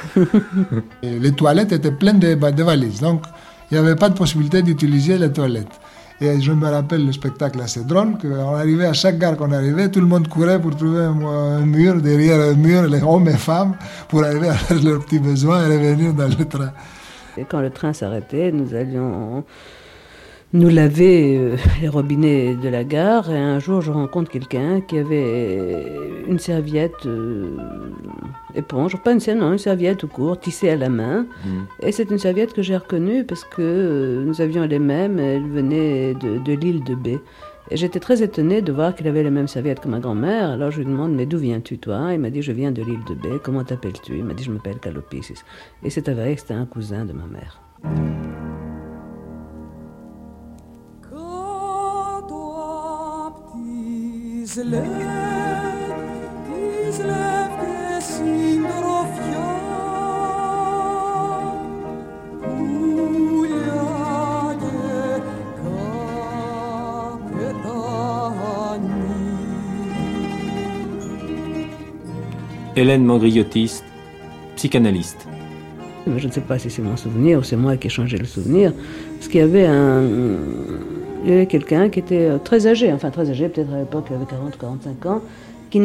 les 1.04 1.32
toilettes 1.32 1.72
étaient 1.72 1.92
pleines 1.92 2.20
de, 2.20 2.36
de 2.36 2.64
valises, 2.64 3.02
donc 3.02 3.24
il 3.70 3.74
n'y 3.74 3.84
avait 3.84 3.96
pas 3.96 4.10
de 4.10 4.14
possibilité 4.14 4.62
d'utiliser 4.62 5.18
les 5.18 5.32
toilettes. 5.32 5.80
Et 6.22 6.40
je 6.40 6.52
me 6.52 6.68
rappelle 6.70 7.04
le 7.04 7.12
spectacle 7.12 7.60
assez 7.60 7.84
drôle, 7.84 8.20
qu'on 8.20 8.56
arrivait 8.56 8.86
à 8.86 8.94
chaque 8.94 9.18
gare 9.18 9.36
qu'on 9.36 9.52
arrivait, 9.52 9.90
tout 9.90 10.00
le 10.00 10.06
monde 10.06 10.28
courait 10.28 10.62
pour 10.62 10.76
trouver 10.76 11.06
un, 11.06 11.66
mur, 11.66 12.00
derrière 12.00 12.40
un 12.40 12.54
mur, 12.54 12.84
les 12.84 13.02
hommes 13.02 13.28
et 13.28 13.42
femmes, 13.50 13.74
pour 14.08 14.24
arriver 14.24 14.50
à 14.50 14.54
faire 14.66 14.82
leurs 14.84 15.04
petits 15.04 15.18
besoins 15.18 15.68
et 15.68 15.78
revenir 15.78 16.14
dans 16.14 16.28
le 16.28 16.46
train. 16.46 16.72
Et 17.38 17.46
quand 17.46 17.62
le 17.62 17.72
train 17.72 17.94
s'arrêtait, 17.94 18.52
nous 18.52 18.76
allions 18.76 19.44
nous 20.54 20.70
laver 20.70 21.38
euh, 21.38 21.56
les 21.82 21.88
robinets 21.88 22.56
de 22.56 22.70
la 22.70 22.84
gare. 22.84 23.32
Et 23.32 23.38
un 23.38 23.60
jour, 23.60 23.82
je 23.82 23.92
rencontre 23.92 24.30
quelqu'un 24.30 24.82
qui 24.82 24.98
avait 24.98 25.86
une 26.28 26.40
serviette 26.40 27.06
euh, 27.06 27.56
éponge, 28.56 28.98
pas 28.98 29.14
une, 29.14 29.40
non, 29.40 29.54
une 29.54 29.58
serviette 29.58 30.00
tout 30.00 30.08
court, 30.08 30.40
tissée 30.40 30.70
à 30.70 30.76
la 30.76 30.90
main. 30.90 31.26
Mm. 31.46 31.50
Et 31.84 31.92
c'est 31.92 32.10
une 32.10 32.20
serviette 32.20 32.54
que 32.54 32.62
j'ai 32.62 32.76
reconnue 32.76 33.24
parce 33.24 33.44
que 33.44 33.62
euh, 33.62 34.24
nous 34.26 34.42
avions 34.42 34.64
les 34.66 34.80
mêmes. 34.80 35.20
Elle 35.20 35.48
venait 35.48 36.14
de, 36.16 36.38
de 36.38 36.54
l'île 36.54 36.84
de 36.84 36.96
B. 36.96 37.20
Et 37.70 37.78
j'étais 37.78 38.02
très 38.02 38.22
étonnée 38.22 38.62
de 38.62 38.74
voir 38.74 38.94
qu'il 38.96 39.08
avait 39.08 39.24
les 39.24 39.30
mêmes 39.30 39.48
serviettes 39.48 39.80
que 39.80 39.88
ma 39.88 40.00
grand-mère. 40.00 40.50
Alors 40.50 40.72
je 40.72 40.80
lui 40.80 40.86
demande, 40.86 41.14
mais 41.14 41.26
d'où 41.26 41.38
viens-tu 41.38 41.78
toi? 41.78 42.10
Il 42.12 42.20
m'a 42.20 42.30
dit, 42.30 42.42
je 42.42 42.52
viens 42.52 42.72
de 42.72 42.82
l'île 42.82 43.04
de 43.08 43.14
B. 43.14 43.40
Comment 43.42 43.64
t'appelles-tu? 43.64 44.18
Il 44.18 44.26
m'a 44.26 44.34
dit, 44.34 44.44
je 44.44 44.52
m'appelle 44.52 44.80
Calopisis. 44.80 45.46
Et 45.82 45.90
c'est 45.90 46.10
avéré 46.10 46.36
que 46.36 46.42
c'était 46.42 46.54
un 46.54 46.66
cousin 46.66 47.06
de 47.06 47.14
ma 47.14 47.28
mère. 47.28 47.62
Hélène 72.76 73.06
Mandriotiste, 73.06 73.86
psychanalyste. 74.58 75.28
Je 76.06 76.28
ne 76.28 76.32
sais 76.32 76.42
pas 76.42 76.60
si 76.60 76.70
c'est 76.70 76.82
mon 76.82 76.98
souvenir 76.98 77.40
ou 77.40 77.44
c'est 77.44 77.56
moi 77.56 77.78
qui 77.78 77.88
ai 77.88 77.90
changé 77.90 78.18
le 78.18 78.26
souvenir. 78.26 78.74
Parce 79.18 79.30
qu'il 79.30 79.40
y 79.40 79.44
avait 79.44 79.66
un. 79.66 80.04
Il 81.24 81.30
y 81.30 81.34
avait 81.34 81.46
quelqu'un 81.46 81.90
qui 81.90 82.00
était 82.00 82.30
très 82.44 82.68
âgé, 82.68 82.92
enfin 82.92 83.12
très 83.12 83.30
âgé, 83.30 83.48
peut-être 83.48 83.74
à 83.74 83.80
l'époque, 83.80 84.06
il 84.10 84.16
avait 84.16 84.26
40 84.26 84.58
45 84.58 85.06
ans, 85.06 85.22
qui, 85.72 85.80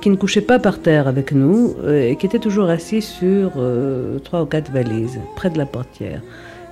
qui 0.00 0.10
ne 0.10 0.16
couchait 0.16 0.40
pas 0.40 0.58
par 0.58 0.80
terre 0.80 1.06
avec 1.06 1.32
nous 1.32 1.74
euh, 1.84 2.10
et 2.10 2.16
qui 2.16 2.26
était 2.26 2.38
toujours 2.38 2.68
assis 2.68 3.02
sur 3.02 3.52
euh, 3.56 4.18
trois 4.20 4.42
ou 4.42 4.46
quatre 4.46 4.72
valises, 4.72 5.20
près 5.36 5.50
de 5.50 5.58
la 5.58 5.66
portière. 5.66 6.22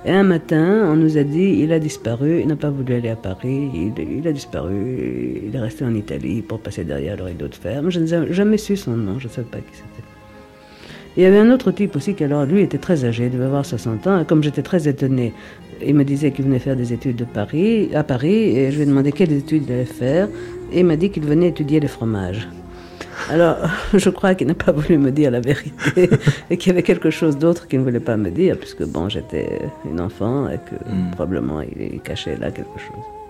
Et 0.03 0.11
un 0.11 0.23
matin, 0.23 0.89
on 0.91 0.95
nous 0.95 1.17
a 1.19 1.23
dit 1.23 1.59
il 1.59 1.71
a 1.71 1.79
disparu, 1.79 2.41
il 2.41 2.47
n'a 2.47 2.55
pas 2.55 2.71
voulu 2.71 2.95
aller 2.95 3.09
à 3.09 3.15
Paris, 3.15 3.69
il, 3.95 4.27
a 4.27 4.31
disparu, 4.31 5.43
il 5.45 5.55
est 5.55 5.59
resté 5.59 5.85
en 5.85 5.93
Italie 5.93 6.41
pour 6.41 6.59
passer 6.59 6.83
derrière 6.83 7.17
le 7.17 7.23
rideau 7.23 7.47
de 7.47 7.53
fer. 7.53 7.83
je 7.89 7.99
n'ai 7.99 8.33
jamais 8.33 8.57
su 8.57 8.75
son 8.75 8.97
nom, 8.97 9.19
je 9.19 9.27
ne 9.27 9.31
savais 9.31 9.47
pas 9.47 9.59
qui 9.59 9.73
c'était. 9.73 10.10
Il 11.17 11.23
y 11.23 11.25
avait 11.25 11.39
un 11.39 11.51
autre 11.51 11.71
type 11.71 11.95
aussi 11.95 12.13
qui, 12.13 12.23
alors, 12.23 12.45
lui, 12.45 12.61
était 12.61 12.77
très 12.77 13.03
âgé, 13.03 13.25
il 13.25 13.31
devait 13.31 13.45
avoir 13.45 13.65
60 13.65 14.07
ans, 14.07 14.21
et 14.21 14.25
comme 14.25 14.43
j'étais 14.43 14.61
très 14.61 14.87
étonnée, 14.87 15.33
il 15.85 15.95
me 15.95 16.03
disait 16.03 16.31
qu'il 16.31 16.45
venait 16.45 16.59
faire 16.59 16.75
des 16.75 16.93
études 16.93 17.17
de 17.17 17.25
Paris, 17.25 17.89
à 17.93 18.03
Paris, 18.03 18.57
et 18.57 18.71
je 18.71 18.77
lui 18.77 18.83
ai 18.83 18.85
demandé 18.85 19.11
quelles 19.11 19.33
études 19.33 19.63
il 19.67 19.73
allait 19.73 19.85
faire, 19.85 20.29
et 20.71 20.79
il 20.79 20.85
m'a 20.85 20.95
dit 20.95 21.09
qu'il 21.09 21.23
venait 21.23 21.49
étudier 21.49 21.79
les 21.79 21.89
fromages. 21.89 22.47
Alors, 23.29 23.57
je 23.93 24.09
crois 24.09 24.35
qu'il 24.35 24.47
n'a 24.47 24.53
pas 24.53 24.71
voulu 24.71 24.97
me 24.97 25.11
dire 25.11 25.31
la 25.31 25.41
vérité 25.41 26.09
et 26.49 26.57
qu'il 26.57 26.69
y 26.69 26.71
avait 26.71 26.83
quelque 26.83 27.09
chose 27.09 27.37
d'autre 27.37 27.67
qu'il 27.67 27.79
ne 27.79 27.83
voulait 27.83 27.99
pas 27.99 28.15
me 28.15 28.29
dire, 28.29 28.57
puisque 28.57 28.85
bon, 28.85 29.09
j'étais 29.09 29.59
une 29.89 29.99
enfant 29.99 30.49
et 30.49 30.57
que 30.57 30.75
hmm. 30.75 31.11
probablement 31.11 31.61
il 31.61 31.99
cachait 32.01 32.37
là 32.37 32.51
quelque 32.51 32.79
chose. 32.79 33.20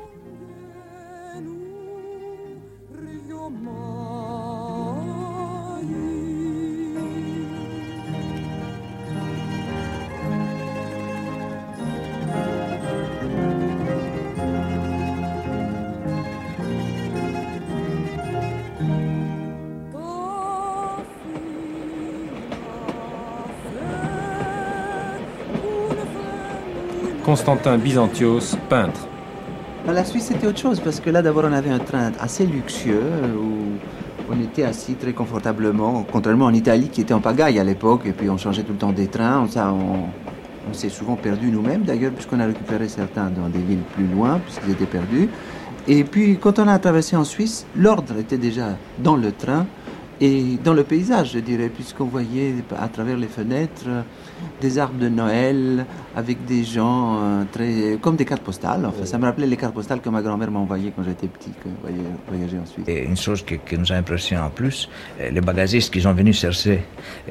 Constantin 27.43 27.79
Byzantios, 27.79 28.55
peintre. 28.69 29.07
la 29.87 30.05
Suisse, 30.05 30.25
c'était 30.25 30.45
autre 30.45 30.59
chose, 30.59 30.79
parce 30.79 30.99
que 30.99 31.09
là, 31.09 31.23
d'abord, 31.23 31.45
on 31.49 31.53
avait 31.53 31.71
un 31.71 31.79
train 31.79 32.11
assez 32.19 32.45
luxueux, 32.45 33.01
où 33.35 34.31
on 34.31 34.39
était 34.39 34.63
assis 34.63 34.93
très 34.93 35.13
confortablement, 35.13 36.05
contrairement 36.11 36.45
en 36.45 36.53
Italie, 36.53 36.89
qui 36.89 37.01
était 37.01 37.15
en 37.15 37.19
pagaille 37.19 37.57
à 37.57 37.63
l'époque, 37.63 38.01
et 38.05 38.11
puis 38.11 38.29
on 38.29 38.37
changeait 38.37 38.61
tout 38.61 38.73
le 38.73 38.77
temps 38.77 38.91
des 38.91 39.07
trains. 39.07 39.47
Ça, 39.49 39.73
on, 39.73 40.73
s'est 40.73 40.89
souvent 40.89 41.15
perdu 41.15 41.49
nous-mêmes, 41.49 41.81
d'ailleurs, 41.81 42.11
puisqu'on 42.11 42.39
a 42.39 42.45
récupéré 42.45 42.87
certains 42.87 43.31
dans 43.31 43.49
des 43.49 43.57
villes 43.57 43.83
plus 43.95 44.05
loin, 44.05 44.39
puisqu'ils 44.45 44.73
étaient 44.73 44.85
perdus. 44.85 45.27
Et 45.87 46.03
puis, 46.03 46.37
quand 46.39 46.59
on 46.59 46.67
a 46.67 46.77
traversé 46.77 47.15
en 47.15 47.23
Suisse, 47.23 47.65
l'ordre 47.75 48.19
était 48.19 48.37
déjà 48.37 48.77
dans 48.99 49.15
le 49.15 49.31
train 49.31 49.65
et 50.23 50.59
dans 50.63 50.75
le 50.75 50.83
paysage, 50.83 51.31
je 51.33 51.39
dirais, 51.39 51.69
puisqu'on 51.69 52.05
voyait 52.05 52.53
à 52.79 52.87
travers 52.89 53.17
les 53.17 53.27
fenêtres 53.27 53.87
des 54.61 54.77
arbres 54.77 54.99
de 54.99 55.09
Noël 55.09 55.83
avec 56.15 56.45
des 56.45 56.63
gens 56.63 57.17
euh, 57.19 57.43
très 57.51 57.97
comme 57.99 58.17
des 58.17 58.25
cartes 58.25 58.43
postales. 58.43 58.85
Enfin, 58.85 59.03
ça 59.03 59.17
me 59.17 59.25
rappelait 59.25 59.47
les 59.47 59.57
cartes 59.57 59.73
postales 59.73 59.99
que 59.99 60.09
ma 60.09 60.21
grand-mère 60.21 60.51
m'a 60.51 60.59
envoyées 60.59 60.93
quand 60.95 61.01
j'étais 61.03 61.25
petit, 61.25 61.49
que 61.49 61.69
voyager 62.27 62.59
ensuite. 62.59 62.87
Et 62.87 63.03
une 63.03 63.17
chose 63.17 63.43
qui, 63.43 63.59
nous 63.75 63.91
a 63.91 63.95
impressionné 63.95 64.43
en 64.43 64.51
plus, 64.51 64.87
euh, 65.19 65.31
les 65.31 65.41
bagagistes 65.41 65.91
qui 65.91 66.01
sont 66.01 66.13
venus 66.13 66.39
chercher 66.39 66.83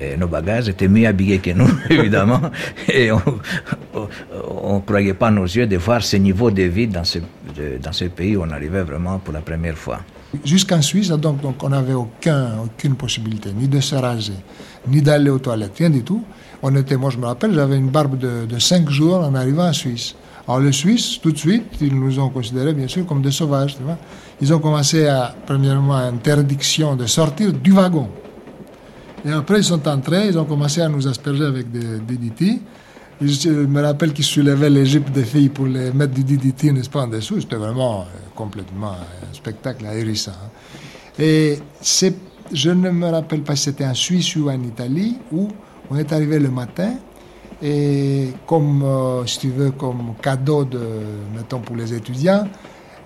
euh, 0.02 0.16
nos 0.16 0.26
bagages 0.26 0.68
étaient 0.68 0.88
mieux 0.88 1.06
habillés 1.06 1.38
que 1.38 1.50
nous, 1.50 1.70
évidemment, 1.90 2.40
et 2.88 3.12
on 3.12 4.74
ne 4.74 4.80
croyait 4.80 5.14
pas 5.14 5.30
nos 5.30 5.44
yeux 5.44 5.68
de 5.68 5.76
voir 5.76 6.02
ce 6.02 6.16
niveau 6.16 6.50
de 6.50 6.64
vie 6.64 6.88
dans 6.88 7.04
ce, 7.04 7.20
dans 7.80 7.92
ce 7.92 8.06
pays 8.06 8.36
où 8.36 8.42
on 8.42 8.50
arrivait 8.50 8.82
vraiment 8.82 9.20
pour 9.20 9.32
la 9.32 9.42
première 9.42 9.78
fois. 9.78 10.00
Jusqu'en 10.44 10.80
Suisse, 10.80 11.08
donc, 11.08 11.40
on 11.62 11.68
n'avait 11.68 11.94
aucun, 11.94 12.58
aucune 12.64 12.94
possibilité, 12.94 13.52
ni 13.52 13.66
de 13.66 13.80
se 13.80 13.96
raser, 13.96 14.34
ni 14.86 15.02
d'aller 15.02 15.30
aux 15.30 15.40
toilettes, 15.40 15.78
rien 15.78 15.90
du 15.90 16.02
tout. 16.02 16.22
On 16.62 16.70
moi 16.70 17.10
je 17.10 17.16
me 17.16 17.26
rappelle, 17.26 17.54
j'avais 17.54 17.76
une 17.76 17.88
barbe 17.88 18.18
de, 18.18 18.46
de 18.46 18.58
5 18.58 18.88
jours 18.90 19.16
en 19.16 19.34
arrivant 19.34 19.66
en 19.66 19.72
Suisse. 19.72 20.14
Alors 20.46 20.60
les 20.60 20.72
Suisses, 20.72 21.18
tout 21.20 21.32
de 21.32 21.38
suite, 21.38 21.64
ils 21.80 21.94
nous 21.94 22.18
ont 22.18 22.28
considérés 22.28 22.74
bien 22.74 22.86
sûr 22.86 23.06
comme 23.06 23.22
des 23.22 23.30
sauvages. 23.30 23.76
Ils 24.40 24.52
ont 24.52 24.58
commencé 24.58 25.06
à, 25.06 25.34
premièrement, 25.46 25.94
interdiction 25.94 26.96
de 26.96 27.06
sortir 27.06 27.52
du 27.52 27.72
wagon. 27.72 28.08
Et 29.24 29.32
après, 29.32 29.58
ils 29.58 29.64
sont 29.64 29.86
entrés, 29.88 30.28
ils 30.28 30.38
ont 30.38 30.44
commencé 30.44 30.80
à 30.80 30.88
nous 30.88 31.06
asperger 31.06 31.44
avec 31.44 31.70
des 31.70 31.98
DDT. 32.00 32.60
Je 33.22 33.50
me 33.50 33.82
rappelle 33.82 34.14
qu'ils 34.14 34.24
soulevaient 34.24 34.70
les 34.70 34.98
des 34.98 35.24
filles 35.24 35.50
pour 35.50 35.66
les 35.66 35.92
mettre 35.92 36.14
du 36.14 36.24
DDT, 36.24 36.72
n'est-ce 36.72 36.88
pas, 36.88 37.02
en 37.02 37.06
dessous. 37.06 37.38
C'était 37.40 37.56
vraiment 37.56 38.00
euh, 38.00 38.04
complètement 38.34 38.92
un 38.92 39.34
spectacle 39.34 39.84
ahérissant. 39.84 40.32
Et 41.18 41.58
je 41.82 42.70
ne 42.70 42.90
me 42.90 43.08
rappelle 43.08 43.42
pas 43.42 43.56
si 43.56 43.64
c'était 43.64 43.84
en 43.84 43.92
Suisse 43.92 44.34
ou 44.36 44.48
en 44.48 44.62
Italie, 44.62 45.18
où 45.32 45.48
on 45.90 45.96
est 45.96 46.10
arrivé 46.14 46.38
le 46.38 46.48
matin 46.48 46.94
et 47.62 48.28
comme, 48.46 48.82
euh, 48.82 49.26
si 49.26 49.40
tu 49.40 49.50
veux, 49.50 49.72
comme 49.72 50.14
cadeau 50.22 50.64
de, 50.64 50.80
mettons, 51.34 51.60
pour 51.60 51.76
les 51.76 51.92
étudiants, 51.92 52.48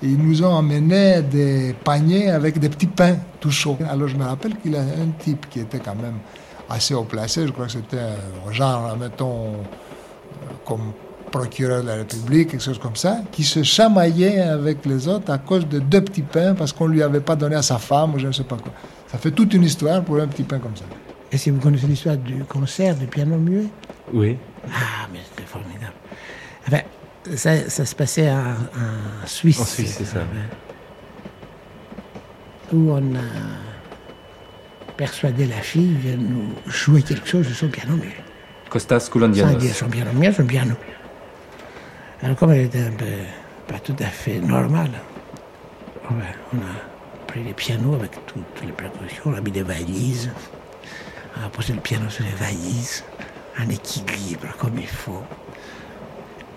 ils 0.01 0.17
nous 0.17 0.45
ont 0.45 0.57
amené 0.57 1.23
des 1.23 1.75
paniers 1.83 2.31
avec 2.31 2.61
des 2.61 2.69
petits 2.69 2.87
pains 2.87 3.17
tout 3.41 3.51
chauds. 3.51 3.79
Alors 3.91 4.07
je 4.07 4.17
me 4.17 4.25
rappelle 4.25 4.57
qu'il 4.59 4.73
y 4.73 4.77
a 4.77 4.83
un 4.83 5.11
type 5.19 5.49
qui 5.51 5.59
était 5.59 5.81
quand 5.81 5.97
même 5.97 6.19
assez 6.71 6.95
haut 6.95 7.03
placé, 7.03 7.47
je 7.49 7.53
crois 7.53 7.67
que 7.67 7.73
c'était 7.73 7.97
genre, 8.53 8.97
mettons, 8.97 9.55
comme 10.65 10.93
procureur 11.31 11.83
de 11.83 11.89
la 11.89 11.95
République, 11.97 12.51
quelque 12.51 12.63
chose 12.63 12.79
comme 12.79 12.95
ça, 12.95 13.19
qui 13.33 13.43
se 13.43 13.63
chamaillait 13.63 14.41
avec 14.41 14.87
les 14.87 15.09
autres 15.09 15.33
à 15.33 15.39
cause 15.39 15.67
de 15.67 15.81
deux 15.81 16.01
petits 16.01 16.23
pains 16.23 16.55
parce 16.55 16.73
qu'on 16.73 16.87
ne 16.87 16.95
lui 16.95 17.03
avait 17.03 17.21
pas 17.21 17.35
donné 17.35 17.57
à 17.57 17.63
sa 17.63 17.79
femme 17.79 18.15
ou 18.15 18.19
je 18.19 18.29
ne 18.29 18.33
sais 18.33 18.45
pas 18.45 18.57
quoi. 18.57 18.73
Ça 19.11 19.19
fait 19.19 19.33
toute 19.33 19.53
une 19.55 19.65
histoire 19.65 20.03
pour 20.03 20.21
un 20.21 20.29
petit 20.29 20.45
pain 20.45 20.59
comme 20.59 20.77
ça. 20.77 20.85
Et 21.33 21.37
si 21.37 21.51
vous 21.51 21.59
connaissez 21.59 21.89
l'histoire 21.89 22.17
du 22.17 22.45
concert 22.45 22.95
du 22.95 23.07
piano 23.07 23.37
muet? 23.37 23.67
Oui. 24.13 24.37
Ah, 24.69 25.09
mais 25.13 25.19
c'était 25.29 25.49
formidable. 25.49 25.95
Enfin, 26.69 26.81
ça, 27.35 27.69
ça, 27.69 27.85
se 27.85 27.95
passait 27.95 28.31
en, 28.31 28.55
Suisse. 29.27 29.61
En 29.61 29.65
Suisse, 29.65 29.97
c'est 29.99 30.05
ça. 30.05 30.21
Où 32.73 32.93
on 32.93 33.15
a 33.17 34.95
persuadé 34.97 35.47
la 35.47 35.57
fille 35.57 35.97
de 36.05 36.17
nous 36.17 36.53
jouer 36.67 37.03
quelque 37.03 37.27
chose 37.27 37.49
de 37.49 37.55
son 37.55 37.69
piano 37.69 37.97
muet. 37.97 38.24
Costas 38.75 39.09
Koulandianos. 39.09 39.63
Son 39.73 39.89
piano 39.89 40.13
muet, 40.13 40.33
son 40.33 40.47
piano. 40.47 40.75
Était 42.25 42.81
un 42.81 42.91
peu 42.91 43.05
pas 43.69 43.79
tout 43.79 43.95
à 44.01 44.07
fait 44.07 44.41
normale, 44.41 44.91
on 46.11 46.17
a 46.17 47.25
pris 47.29 47.45
les 47.45 47.53
pianos 47.53 47.95
avec 47.95 48.11
toutes 48.27 48.67
les 48.67 48.73
précautions, 48.73 49.27
on 49.27 49.35
a 49.35 49.41
mis 49.41 49.53
des 49.53 49.63
valises. 49.63 50.29
On 51.37 51.47
a 51.47 51.49
posé 51.51 51.73
le 51.73 51.79
piano 51.79 52.11
sur 52.11 52.25
les 52.25 52.33
valises, 52.33 53.05
en 53.61 53.69
équilibre 53.69 54.49
comme 54.59 54.77
il 54.77 54.89
faut. 54.89 55.23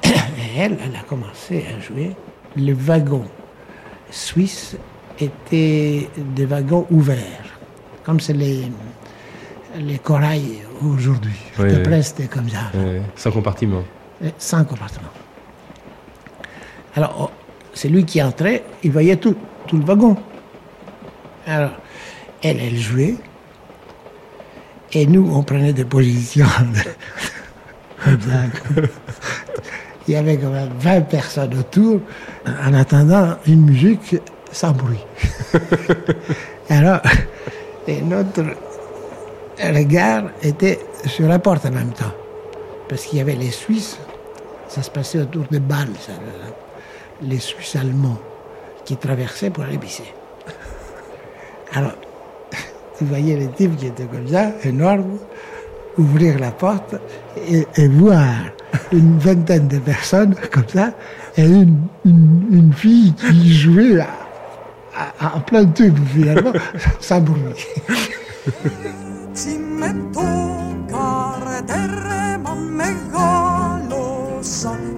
Et 0.03 0.57
elle, 0.57 0.77
elle 0.83 0.95
a 0.95 1.03
commencé 1.07 1.67
à 1.67 1.79
jouer 1.79 2.15
les 2.55 2.73
wagons 2.73 3.27
suisses 4.09 4.75
étaient 5.19 6.09
des 6.17 6.45
wagons 6.45 6.87
ouverts, 6.89 7.59
comme 8.03 8.19
c'est 8.19 8.33
les, 8.33 8.71
les 9.75 9.99
corails 9.99 10.59
aujourd'hui. 10.83 11.35
Oui, 11.59 11.67
comme 12.31 12.49
ça. 12.49 12.71
Sans 13.15 13.31
compartiment. 13.31 13.83
Et 14.23 14.33
Sans 14.37 14.63
compartiment. 14.63 15.09
Alors, 16.95 17.15
oh, 17.19 17.29
c'est 17.73 17.89
lui 17.89 18.05
qui 18.05 18.21
entrait, 18.21 18.63
il 18.83 18.91
voyait 18.91 19.17
tout, 19.17 19.35
tout 19.67 19.77
le 19.77 19.85
wagon. 19.85 20.15
Alors, 21.45 21.71
elle, 22.41 22.59
elle 22.59 22.77
jouait. 22.77 23.15
Et 24.93 25.05
nous, 25.05 25.29
on 25.31 25.43
prenait 25.43 25.73
des 25.73 25.85
positions. 25.85 26.47
Il 30.07 30.13
y 30.13 30.15
avait 30.15 30.37
quand 30.37 30.49
même 30.49 30.69
20 30.79 31.01
personnes 31.01 31.57
autour, 31.57 31.99
en 32.47 32.73
attendant 32.73 33.35
une 33.45 33.65
musique 33.65 34.15
sans 34.51 34.71
bruit. 34.71 35.03
Alors, 36.69 37.01
et 37.87 38.01
notre 38.01 38.43
regard 39.59 40.23
était 40.43 40.79
sur 41.05 41.27
la 41.27 41.39
porte 41.39 41.65
en 41.65 41.71
même 41.71 41.91
temps. 41.91 42.13
Parce 42.89 43.05
qu'il 43.05 43.17
y 43.19 43.21
avait 43.21 43.35
les 43.35 43.51
Suisses, 43.51 43.97
ça 44.67 44.81
se 44.81 44.89
passait 44.89 45.19
autour 45.19 45.45
de 45.51 45.59
Bâle, 45.59 45.89
ça, 45.99 46.13
le- 46.13 47.27
les 47.27 47.39
Suisses 47.39 47.75
allemands 47.75 48.19
qui 48.85 48.95
traversaient 48.97 49.49
pour 49.49 49.63
aller 49.63 49.77
pisser. 49.77 50.13
Alors, 51.73 51.93
tu 52.97 53.05
voyais 53.05 53.35
les 53.35 53.49
types 53.49 53.75
qui 53.75 53.87
étaient 53.87 54.05
comme 54.05 54.27
ça, 54.27 54.51
énormes, 54.63 55.17
ouvrir 55.97 56.39
la 56.39 56.51
porte 56.51 56.95
et, 57.47 57.87
voir 57.87 58.33
une 58.91 59.17
vingtaine 59.17 59.67
de 59.67 59.79
personnes 59.79 60.35
comme 60.51 60.67
ça, 60.67 60.91
et 61.35 61.43
une, 61.43 61.77
une, 62.05 62.47
une 62.51 62.73
fille 62.73 63.13
qui 63.13 63.51
jouait 63.53 63.99
en 65.21 65.39
plein 65.41 65.65
tube 65.65 65.97
finalement, 66.13 66.53
sans 66.99 67.21
bruit. 67.21 67.41
Si 69.37 69.55
με 69.79 69.95
το 70.13 70.29
καρτερέμα 70.85 72.53
μεγάλωσαν 72.75 73.99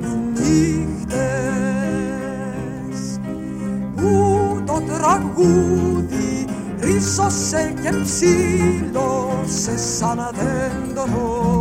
οι 0.04 0.06
νύχτες. 0.40 1.80
Που 3.96 4.12
το 4.66 4.82
τραγούδι 4.82 6.48
ρίσωσε 6.80 7.74
και 7.82 7.92
ψήλωσε 8.04 9.78
σαν 9.78 10.20
δέντρο 10.34 11.59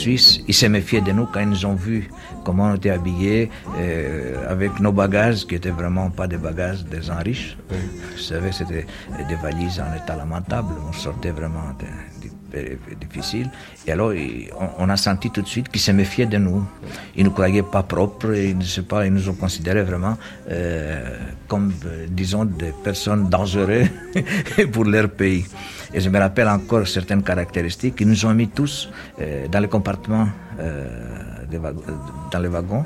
Les 0.00 0.16
Suisses, 0.16 0.40
ils 0.48 0.54
se 0.54 0.64
méfiaient 0.64 1.02
de 1.02 1.12
nous 1.12 1.26
quand 1.26 1.40
ils 1.40 1.48
nous 1.50 1.66
ont 1.66 1.74
vu 1.74 2.08
comment 2.42 2.70
on 2.70 2.74
était 2.76 2.88
habillés, 2.88 3.50
euh, 3.76 4.50
avec 4.50 4.80
nos 4.80 4.92
bagages 4.92 5.46
qui 5.46 5.56
étaient 5.56 5.68
vraiment 5.68 6.08
pas 6.08 6.26
des 6.26 6.38
bagages 6.38 6.86
des 6.86 7.02
gens 7.02 7.18
riches. 7.22 7.58
Vous 7.68 8.16
savez, 8.18 8.50
c'était 8.50 8.86
des 9.28 9.34
valises 9.34 9.78
en 9.78 9.94
état 9.94 10.16
lamentable. 10.16 10.72
On 10.88 10.92
sortait 10.94 11.32
vraiment 11.32 11.74
difficile. 12.98 13.50
Et 13.86 13.92
alors, 13.92 14.14
on, 14.78 14.88
a 14.88 14.96
senti 14.96 15.30
tout 15.30 15.42
de 15.42 15.46
suite 15.46 15.68
qu'ils 15.68 15.82
se 15.82 15.92
méfiaient 15.92 16.24
de 16.24 16.38
nous. 16.38 16.64
Ils 17.14 17.24
nous 17.24 17.30
croyaient 17.30 17.62
pas 17.62 17.82
propres. 17.82 18.34
Ils, 18.34 18.56
ne 18.56 18.64
sais 18.64 18.82
pas, 18.82 19.04
ils 19.04 19.12
nous 19.12 19.28
ont 19.28 19.34
considérés 19.34 19.82
vraiment 19.82 20.16
euh, 20.50 21.14
comme, 21.46 21.74
euh, 21.84 22.06
disons, 22.08 22.46
des 22.46 22.72
personnes 22.82 23.28
dangereuses 23.28 23.88
pour 24.72 24.84
leur 24.84 25.10
pays. 25.10 25.44
Et 25.92 26.00
je 26.00 26.08
me 26.08 26.18
rappelle 26.18 26.48
encore 26.48 26.86
certaines 26.86 27.22
caractéristiques. 27.22 27.96
Ils 28.00 28.08
nous 28.08 28.24
ont 28.26 28.34
mis 28.34 28.48
tous 28.48 28.88
euh, 29.20 29.48
dans 29.48 29.58
les 29.60 29.68
compartiments 29.68 30.28
euh, 30.60 30.86
wagons- 31.58 31.82
dans 32.30 32.38
les 32.38 32.48
wagons 32.48 32.84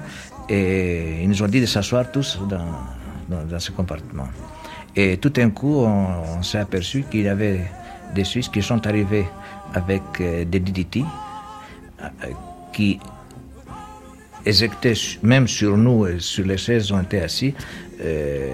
et 0.48 1.22
ils 1.22 1.28
nous 1.28 1.42
ont 1.42 1.46
dit 1.48 1.60
de 1.60 1.66
s'asseoir 1.66 2.10
tous 2.10 2.38
dans, 2.48 3.58
ce 3.58 3.70
compartiment. 3.72 4.28
Et 4.96 5.16
tout 5.18 5.28
d'un 5.30 5.50
coup, 5.50 5.76
on, 5.84 6.42
s'est 6.42 6.58
aperçu 6.58 7.04
qu'il 7.10 7.22
y 7.22 7.28
avait 7.28 7.60
des 8.14 8.24
Suisses 8.24 8.48
qui 8.48 8.62
sont 8.62 8.86
arrivés 8.86 9.26
avec 9.74 10.02
euh, 10.20 10.44
des 10.44 10.60
DDT 10.60 11.02
euh, 12.02 12.06
qui 12.72 12.98
éjectaient 14.46 14.94
su- 14.94 15.18
même 15.22 15.48
sur 15.48 15.76
nous 15.76 16.18
sur 16.20 16.46
les 16.46 16.58
chaises 16.58 16.90
où 16.92 16.94
on 16.94 17.02
était 17.02 17.20
assis 17.22 17.54
euh, 18.00 18.50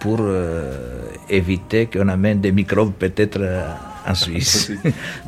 pour 0.00 0.18
euh, 0.20 1.02
éviter 1.30 1.86
qu'on 1.86 2.08
amène 2.08 2.40
des 2.40 2.52
microbes 2.52 2.92
peut-être 2.98 3.38
euh, 3.40 3.62
en 4.06 4.14
Suisse. 4.14 4.72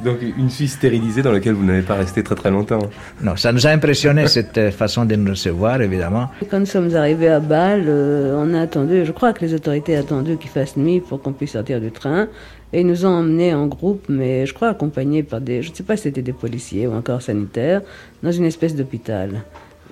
Donc 0.04 0.18
une 0.22 0.50
Suisse 0.50 0.72
stérilisée 0.72 1.22
dans 1.22 1.32
laquelle 1.32 1.54
vous 1.54 1.64
n'avez 1.64 1.82
pas 1.82 1.94
resté 1.94 2.22
très 2.22 2.34
très 2.34 2.50
longtemps. 2.50 2.78
Non, 3.22 3.36
ça 3.36 3.52
nous 3.52 3.66
a 3.66 3.70
impressionné 3.70 4.26
cette 4.26 4.58
euh, 4.58 4.70
façon 4.70 5.04
de 5.04 5.14
nous 5.16 5.30
recevoir, 5.30 5.80
évidemment. 5.80 6.28
Quand 6.50 6.60
nous 6.60 6.66
sommes 6.66 6.94
arrivés 6.94 7.28
à 7.28 7.40
Bâle, 7.40 7.84
euh, 7.86 8.34
on 8.36 8.54
a 8.54 8.62
attendu, 8.62 9.04
je 9.04 9.12
crois 9.12 9.32
que 9.32 9.44
les 9.44 9.54
autorités 9.54 9.96
ont 9.96 10.00
attendu 10.00 10.36
qu'il 10.36 10.50
fasse 10.50 10.76
nuit 10.76 11.00
pour 11.00 11.20
qu'on 11.20 11.32
puisse 11.32 11.52
sortir 11.52 11.80
du 11.80 11.90
train. 11.90 12.28
Et 12.72 12.82
ils 12.82 12.86
nous 12.86 13.04
ont 13.04 13.08
emmenés 13.08 13.52
en 13.52 13.66
groupe, 13.66 14.04
mais 14.08 14.46
je 14.46 14.54
crois 14.54 14.68
accompagnés 14.68 15.24
par 15.24 15.40
des, 15.40 15.60
je 15.60 15.70
ne 15.70 15.74
sais 15.74 15.82
pas 15.82 15.96
si 15.96 16.04
c'était 16.04 16.22
des 16.22 16.32
policiers 16.32 16.86
ou 16.86 16.92
encore 16.92 17.20
sanitaires, 17.20 17.82
dans 18.22 18.30
une 18.30 18.44
espèce 18.44 18.76
d'hôpital. 18.76 19.42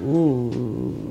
Où, 0.04 0.50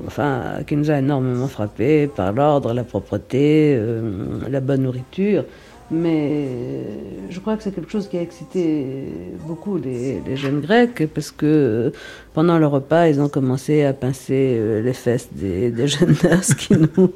enfin, 0.06 0.62
qui 0.66 0.76
nous 0.76 0.90
a 0.90 0.98
énormément 0.98 1.48
frappés 1.48 2.06
par 2.06 2.32
l'ordre, 2.32 2.72
la 2.72 2.84
propreté, 2.84 3.74
euh, 3.76 4.00
la 4.48 4.60
bonne 4.60 4.82
nourriture. 4.82 5.44
Mais 5.90 6.84
je 7.30 7.40
crois 7.40 7.56
que 7.56 7.62
c'est 7.62 7.74
quelque 7.74 7.90
chose 7.90 8.08
qui 8.08 8.16
a 8.16 8.22
excité 8.22 8.86
beaucoup 9.46 9.76
les, 9.76 10.36
jeunes 10.36 10.60
Grecs 10.60 11.06
parce 11.14 11.30
que 11.30 11.92
pendant 12.34 12.58
le 12.58 12.66
repas, 12.66 13.08
ils 13.08 13.20
ont 13.20 13.28
commencé 13.28 13.84
à 13.84 13.92
pincer 13.92 14.56
euh, 14.58 14.82
les 14.82 14.92
fesses 14.92 15.28
des, 15.32 15.72
jeunes 15.86 16.14
nurses 16.24 16.54
qui 16.54 16.74
nous, 16.74 17.12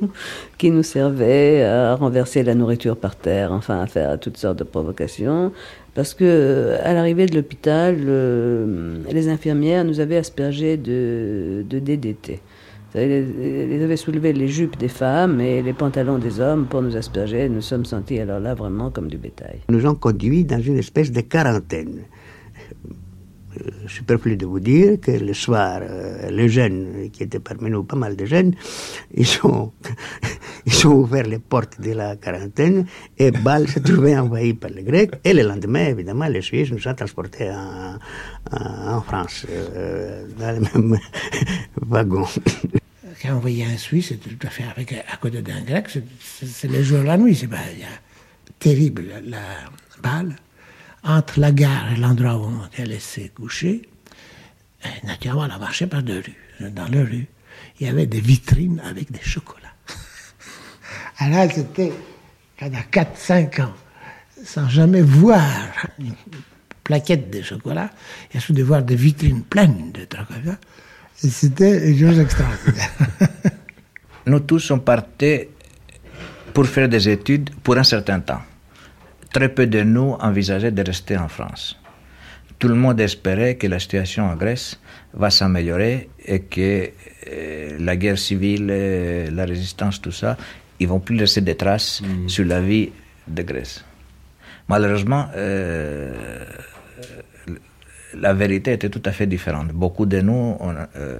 qui 0.59 0.71
nous 0.71 0.83
servaient, 0.83 1.65
à 1.65 1.95
renverser 1.95 2.43
la 2.43 2.55
nourriture 2.55 2.97
par 2.97 3.17
terre, 3.17 3.53
enfin 3.53 3.81
à 3.81 3.87
faire 3.87 4.19
toutes 4.19 4.37
sortes 4.37 4.59
de 4.59 4.65
provocations. 4.65 5.53
Parce 5.95 6.15
que 6.15 6.25
euh, 6.25 6.79
à 6.83 6.95
l'arrivée 6.95 7.27
de 7.27 7.35
l'hôpital, 7.35 7.97
euh, 8.01 8.97
les 9.11 9.29
infirmières 9.29 9.85
nous 9.85 10.01
avaient 10.01 10.17
aspergé 10.17 10.77
de, 10.77 11.65
de 11.69 11.79
DDT. 11.79 12.41
Ils 12.95 13.83
avaient 13.83 13.97
soulevé 13.97 14.33
les 14.33 14.49
jupes 14.49 14.77
des 14.77 14.89
femmes 14.89 15.41
et 15.41 15.63
les 15.63 15.73
pantalons 15.73 16.19
des 16.19 16.41
hommes 16.41 16.67
pour 16.67 16.83
nous 16.83 16.97
asperger. 16.97 17.49
Nous 17.49 17.63
sommes 17.63 17.87
sentis 17.87 18.19
alors 18.19 18.41
là 18.41 18.55
vraiment 18.55 18.91
comme 18.91 19.09
du 19.09 19.17
bétail. 19.17 19.61
Nous 19.71 19.87
ont 19.87 19.95
conduits 19.95 20.45
dans 20.45 20.61
une 20.61 20.79
espèce 20.79 21.11
de 21.11 21.23
quarantaine. 21.23 22.03
Euh, 23.61 23.71
superflu 23.87 24.37
de 24.37 24.47
vous 24.47 24.61
dire 24.61 24.99
que 25.01 25.11
le 25.11 25.35
soir, 25.35 25.81
euh, 25.83 26.31
les 26.31 26.49
jeunes, 26.49 27.11
qui 27.13 27.23
étaient 27.23 27.39
parmi 27.39 27.71
nous 27.71 27.85
pas 27.85 27.97
mal 27.97 28.17
de 28.17 28.25
jeunes, 28.25 28.55
ils 29.13 29.29
ont, 29.45 29.73
ouvert 30.85 31.27
les 31.27 31.39
portes 31.39 31.79
de 31.81 31.93
la 31.93 32.17
quarantaine 32.17 32.87
et 33.19 33.31
Bâle 33.31 33.69
se 33.69 33.79
trouvait 33.79 34.17
envahi 34.17 34.55
par 34.55 34.71
les 34.71 34.83
Grecs. 34.83 35.13
Et 35.25 35.35
le 35.35 35.43
lendemain, 35.43 35.87
évidemment, 35.87 36.27
les 36.29 36.41
Suisses 36.41 36.71
nous 36.71 36.89
ont 36.89 36.95
transportés 36.95 37.51
en 37.51 39.01
France, 39.03 39.47
euh, 39.51 40.25
dans 40.39 40.53
le 40.53 40.61
même 40.61 40.99
wagon. 41.83 42.25
Quand 43.23 43.35
on 43.37 43.39
voyait 43.39 43.65
un 43.65 43.77
Suisse, 43.77 44.09
c'était 44.09 44.31
tout 44.31 44.47
à 44.47 44.51
fait 44.51 44.65
avec, 44.65 44.93
à 44.93 45.17
côté 45.17 45.43
d'un 45.43 45.61
Grec, 45.63 45.87
c'est- 45.89 46.03
c'est 46.21 46.47
c'est 46.47 46.69
le 46.69 46.83
jour 46.83 47.01
et 47.01 47.05
la 47.05 47.17
nuit. 47.17 47.37
C'est 47.37 47.49
terrible, 48.59 49.05
la 49.25 49.39
balle. 50.03 50.37
Entre 51.05 51.41
la 51.41 51.53
gare 51.53 51.93
et 51.93 51.97
l'endroit 51.97 52.37
où 52.37 52.45
on 52.45 52.67
était 52.67 52.85
laissé 52.87 53.31
coucher, 53.35 53.83
euh, 54.85 54.89
naturellement, 55.05 55.43
on 55.43 55.51
a 55.51 55.59
marché 55.59 55.87
par 55.87 56.03
deux 56.03 56.21
rues. 56.21 56.71
Dans 56.71 56.87
la 56.89 57.03
rue, 57.05 57.27
il 57.81 57.87
y 57.87 57.91
avait 57.91 58.07
des 58.07 58.21
vitrines 58.21 58.81
avec 58.85 59.11
des 59.11 59.23
chocolats. 59.23 59.75
Alors, 61.19 61.51
c'était 61.53 61.93
pendant 62.59 62.79
4-5 62.91 63.61
ans, 63.61 63.75
sans 64.45 64.69
jamais 64.69 65.03
voir 65.03 65.43
une 65.99 66.15
plaquette 66.85 67.31
de 67.31 67.43
chocolat, 67.43 67.91
et 68.33 68.39
surtout 68.39 68.55
de 68.55 68.63
voir 68.63 68.83
des 68.83 68.97
vitrines 68.97 69.43
pleines 69.43 69.91
de 69.93 70.05
trucs. 70.05 70.27
Et 71.25 71.29
C'était 71.29 71.91
une 71.91 71.99
chose 71.99 72.19
extraordinaire. 72.19 72.91
Nous 74.27 74.41
tous, 74.41 74.71
on 74.71 74.79
partait 74.79 75.51
pour 76.53 76.67
faire 76.67 76.89
des 76.89 77.09
études 77.09 77.51
pour 77.63 77.77
un 77.77 77.85
certain 77.85 78.21
temps. 78.21 78.43
Très 79.33 79.49
peu 79.49 79.67
de 79.67 79.83
nous 79.83 80.13
envisageaient 80.21 80.73
de 80.73 80.83
rester 80.83 81.17
en 81.17 81.29
France. 81.29 81.79
Tout 82.59 82.69
le 82.69 82.75
monde 82.75 83.01
espérait 83.01 83.57
que 83.57 83.67
la 83.67 83.79
situation 83.79 84.25
en 84.31 84.37
Grèce 84.37 84.79
va 85.15 85.31
s'améliorer 85.31 86.11
et 86.25 86.41
que 86.41 86.91
euh, 87.29 87.77
la 87.81 87.97
guerre 87.97 88.19
civile, 88.19 88.69
euh, 88.71 89.31
la 89.33 89.45
résistance, 89.45 90.01
tout 90.01 90.13
ça, 90.13 90.37
ils 90.79 90.87
vont 90.87 91.01
plus 91.01 91.17
laisser 91.17 91.41
des 91.41 91.57
traces 91.57 92.03
sur 92.29 92.45
la 92.45 92.61
vie 92.61 92.91
de 93.27 93.43
Grèce. 93.43 93.85
Malheureusement, 94.69 95.29
euh, 95.35 96.45
la 98.15 98.35
vérité 98.35 98.73
était 98.73 98.89
tout 98.91 99.03
à 99.05 99.13
fait 99.13 99.27
différente. 99.27 99.69
Beaucoup 99.69 100.07
de 100.07 100.21
nous, 100.21 100.57
euh, 100.97 101.19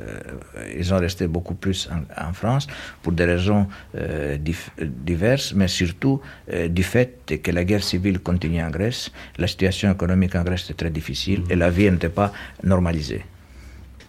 ils 0.77 0.93
ont 0.93 0.99
resté 0.99 1.27
beaucoup 1.27 1.55
plus 1.55 1.89
en, 2.17 2.33
France 2.33 2.67
pour 3.03 3.13
des 3.13 3.25
raisons 3.25 3.67
euh, 3.97 4.37
diverses, 4.79 5.55
mais 5.55 5.69
surtout 5.69 6.21
euh, 6.53 6.69
du 6.69 6.83
fait 6.83 7.41
que 7.43 7.51
la 7.51 7.65
guerre 7.65 7.85
civile 7.85 8.19
continue 8.19 8.63
en 8.63 8.71
Grèce, 8.71 9.11
la 9.39 9.47
situation 9.47 9.93
économique 9.93 10.35
en 10.35 10.43
Grèce 10.43 10.65
était 10.65 10.75
très 10.75 10.91
difficile 10.91 11.43
et 11.51 11.57
la 11.57 11.71
vie 11.71 11.91
n'était 11.91 12.09
pas 12.09 12.33
normalisée. 12.63 13.23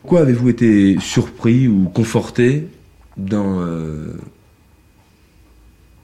Quoi 0.03 0.21
avez-vous 0.21 0.49
été 0.49 0.97
surpris 0.99 1.67
ou 1.67 1.85
conforté 1.85 2.67
dans 3.15 3.65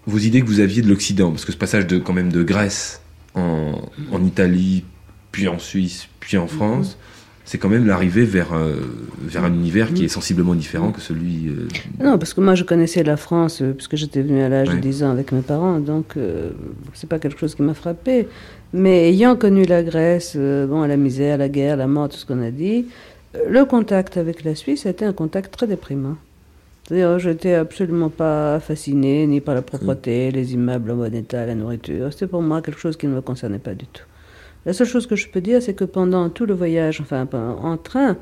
vos 0.06 0.18
idées 0.18 0.42
que 0.42 0.46
vous 0.46 0.62
aviez 0.62 0.82
de 0.82 0.88
l'Occident? 0.88 1.32
Parce 1.32 1.44
que 1.44 1.52
ce 1.52 1.58
passage 1.58 1.86
de, 1.86 1.98
quand 1.98 2.14
même 2.14 2.32
de 2.32 2.44
Grèce 2.44 3.02
en 3.36 4.24
Italie, 4.24 4.86
puis 5.32 5.48
en 5.48 5.60
Suisse, 5.60 6.08
puis 6.20 6.38
en 6.38 6.48
France, 6.48 6.98
c'est 7.46 7.58
quand 7.58 7.70
même 7.70 7.88
l'arrivée 7.88 8.26
vers, 8.26 8.54
euh, 8.54 8.76
vers 9.22 9.44
un 9.44 9.54
univers 9.54 9.92
qui 9.94 10.06
est 10.06 10.10
sensiblement 10.10 10.54
différent 10.54 10.92
que 10.92 11.02
celui... 11.02 11.48
euh, 11.48 11.68
Non, 12.04 12.18
parce 12.20 12.34
que 12.36 12.42
moi 12.42 12.54
je 12.56 12.64
connaissais 12.64 13.04
la 13.04 13.18
France 13.18 13.62
euh, 13.62 13.72
puisque 13.74 13.96
j'étais 13.96 14.22
venue 14.22 14.42
à 14.42 14.50
l'âge 14.50 14.70
Ouais. 14.70 14.76
de 14.76 14.80
10 14.82 15.04
ans 15.04 15.10
avec 15.12 15.32
mes 15.32 15.42
parents, 15.42 15.80
donc 15.80 16.16
c'est 16.94 17.10
pas 17.10 17.18
quelque 17.20 17.40
chose 17.40 17.56
qui 17.56 17.62
m'a 17.64 17.74
frappé. 17.74 18.28
Mais 18.72 19.10
ayant 19.10 19.36
connu 19.36 19.64
la 19.66 19.82
Grèce, 19.82 20.36
bon, 20.38 20.84
la 20.84 20.96
misère, 20.98 21.40
la 21.40 21.50
guerre, 21.50 21.76
la 21.78 21.88
mort, 21.88 22.10
tout 22.10 22.18
ce 22.18 22.26
qu'on 22.26 22.42
a 22.44 22.52
dit, 22.52 22.86
le 23.48 23.64
contact 23.66 24.18
avec 24.18 24.44
la 24.44 24.54
Suisse 24.54 24.86
a 24.86 24.92
été 24.92 25.06
un 25.06 25.14
contact 25.14 25.56
très 25.56 25.66
déprimant. 25.66 26.18
C'est-à-dire, 26.88 27.18
j'étais 27.20 27.54
absolument 27.54 28.10
pas 28.10 28.60
fascinée 28.60 29.26
ni 29.28 29.42
par 29.42 29.54
la 29.56 29.62
propreté, 29.64 30.32
les 30.32 30.54
immeubles 30.54 30.90
en 30.92 30.96
bon 30.96 31.14
état, 31.14 31.46
la 31.48 31.54
nourriture. 31.56 32.12
C'était 32.12 32.26
pour 32.28 32.42
moi 32.44 32.62
quelque 32.64 32.80
chose 32.80 32.96
qui 32.98 33.06
ne 33.08 33.14
me 33.16 33.22
concernait 33.22 33.60
pas 33.60 33.74
du 33.76 33.86
tout. 33.86 34.04
La 34.66 34.74
seule 34.74 34.88
chose 34.88 35.08
que 35.08 35.16
je 35.16 35.30
peux 35.30 35.42
dire, 35.42 35.62
c'est 35.62 35.74
que 35.74 35.86
pendant 35.86 36.30
tout 36.30 36.46
le 36.46 36.54
voyage, 36.54 37.00
enfin 37.02 37.28
en 37.34 37.78
train, 37.78 38.18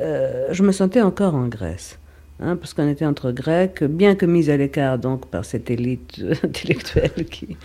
euh, 0.00 0.48
je 0.50 0.62
me 0.62 0.72
sentais 0.72 1.02
encore 1.02 1.34
en 1.34 1.48
Grèce. 1.48 1.98
Hein, 2.42 2.56
parce 2.56 2.72
qu'on 2.72 2.88
était 2.88 3.04
entre 3.04 3.32
Grecs, 3.32 3.84
bien 3.84 4.14
que 4.14 4.24
mis 4.24 4.48
à 4.48 4.56
l'écart 4.56 4.98
donc 4.98 5.26
par 5.26 5.44
cette 5.44 5.70
élite 5.70 6.20
euh, 6.22 6.34
intellectuelle 6.42 7.26
qui... 7.30 7.56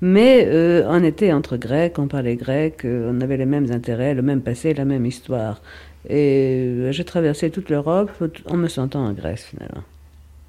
Mais 0.00 0.44
euh, 0.48 0.82
on 0.88 1.04
était 1.04 1.32
entre 1.32 1.56
Grecs, 1.56 2.00
on 2.00 2.08
parlait 2.08 2.34
grec, 2.34 2.80
on 2.84 3.20
avait 3.20 3.36
les 3.36 3.46
mêmes 3.46 3.70
intérêts, 3.70 4.12
le 4.12 4.22
même 4.22 4.40
passé, 4.40 4.74
la 4.74 4.84
même 4.84 5.06
histoire. 5.06 5.62
Et 6.08 6.88
j'ai 6.90 7.04
traversé 7.04 7.50
toute 7.50 7.70
l'Europe 7.70 8.10
en 8.46 8.56
me 8.56 8.66
sentant 8.66 9.04
en 9.06 9.12
Grèce 9.12 9.44
finalement. 9.44 9.84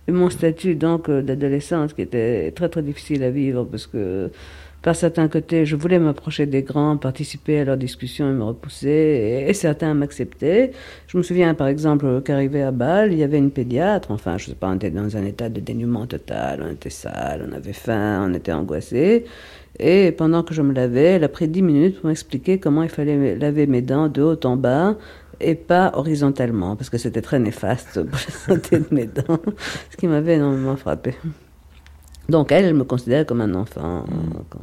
Et 0.07 0.11
mon 0.11 0.31
statut 0.31 0.75
donc 0.75 1.09
d'adolescente 1.09 1.93
qui 1.93 2.01
était 2.01 2.51
très 2.51 2.69
très 2.69 2.81
difficile 2.81 3.23
à 3.23 3.29
vivre 3.29 3.65
parce 3.65 3.85
que 3.85 4.31
par 4.85 4.95
certains 4.95 5.27
côtés 5.27 5.65
je 5.65 5.75
voulais 5.75 5.97
m'approcher 5.97 6.45
des 6.45 6.61
grands, 6.61 6.95
participer 6.95 7.59
à 7.59 7.65
leurs 7.65 7.75
discussions 7.75 8.29
et 8.29 8.33
me 8.33 8.43
repousser 8.43 9.45
et, 9.47 9.53
certains 9.55 9.95
m'acceptaient. 9.95 10.73
Je 11.07 11.17
me 11.17 11.23
souviens 11.23 11.55
par 11.55 11.65
exemple 11.65 12.21
qu'arrivé 12.21 12.61
à 12.61 12.69
Bâle, 12.69 13.11
il 13.11 13.17
y 13.17 13.23
avait 13.23 13.39
une 13.39 13.49
pédiatre, 13.49 14.11
enfin 14.11 14.37
je 14.37 14.45
sais 14.45 14.53
pas, 14.53 14.69
on 14.69 14.75
était 14.75 14.91
dans 14.91 15.17
un 15.17 15.25
état 15.25 15.49
de 15.49 15.59
dénuement 15.59 16.05
total, 16.05 16.63
on 16.63 16.71
était 16.71 16.91
sale, 16.91 17.49
on 17.49 17.51
avait 17.51 17.73
faim, 17.73 18.27
on 18.29 18.33
était 18.35 18.51
angoissé. 18.51 19.25
Et 19.79 20.11
pendant 20.11 20.43
que 20.43 20.53
je 20.53 20.61
me 20.61 20.71
lavais, 20.71 21.13
elle 21.15 21.23
a 21.23 21.29
pris 21.29 21.47
dix 21.47 21.63
minutes 21.63 21.99
pour 21.99 22.07
m'expliquer 22.09 22.59
comment 22.59 22.83
il 22.83 22.89
fallait 22.89 23.35
laver 23.35 23.65
mes 23.65 23.81
dents 23.81 24.07
de 24.07 24.21
haut 24.21 24.39
en 24.45 24.55
bas 24.55 24.95
et 25.39 25.55
pas 25.55 25.93
horizontalement, 25.95 26.75
parce 26.75 26.91
que 26.91 26.99
c'était 26.99 27.23
très 27.23 27.39
néfaste 27.39 28.03
pour 28.03 28.19
la 28.19 28.55
santé 28.55 28.77
de 28.77 28.87
mes 28.91 29.07
dents, 29.07 29.39
ce 29.89 29.97
qui 29.97 30.07
m'avait 30.07 30.35
énormément 30.35 30.75
frappé. 30.75 31.15
Donc 32.29 32.51
elle, 32.51 32.65
elle 32.65 32.73
me 32.73 32.83
considérait 32.83 33.25
comme 33.25 33.41
un 33.41 33.53
enfant. 33.55 34.05
Comme- 34.49 34.61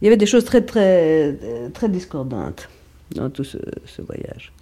Il 0.00 0.04
y 0.06 0.08
avait 0.08 0.16
des 0.16 0.26
choses 0.26 0.44
très, 0.44 0.62
très, 0.62 1.36
très 1.74 1.88
discordantes 1.88 2.68
dans 3.14 3.30
tout 3.30 3.44
ce, 3.44 3.58
ce 3.86 4.02
voyage. 4.02 4.52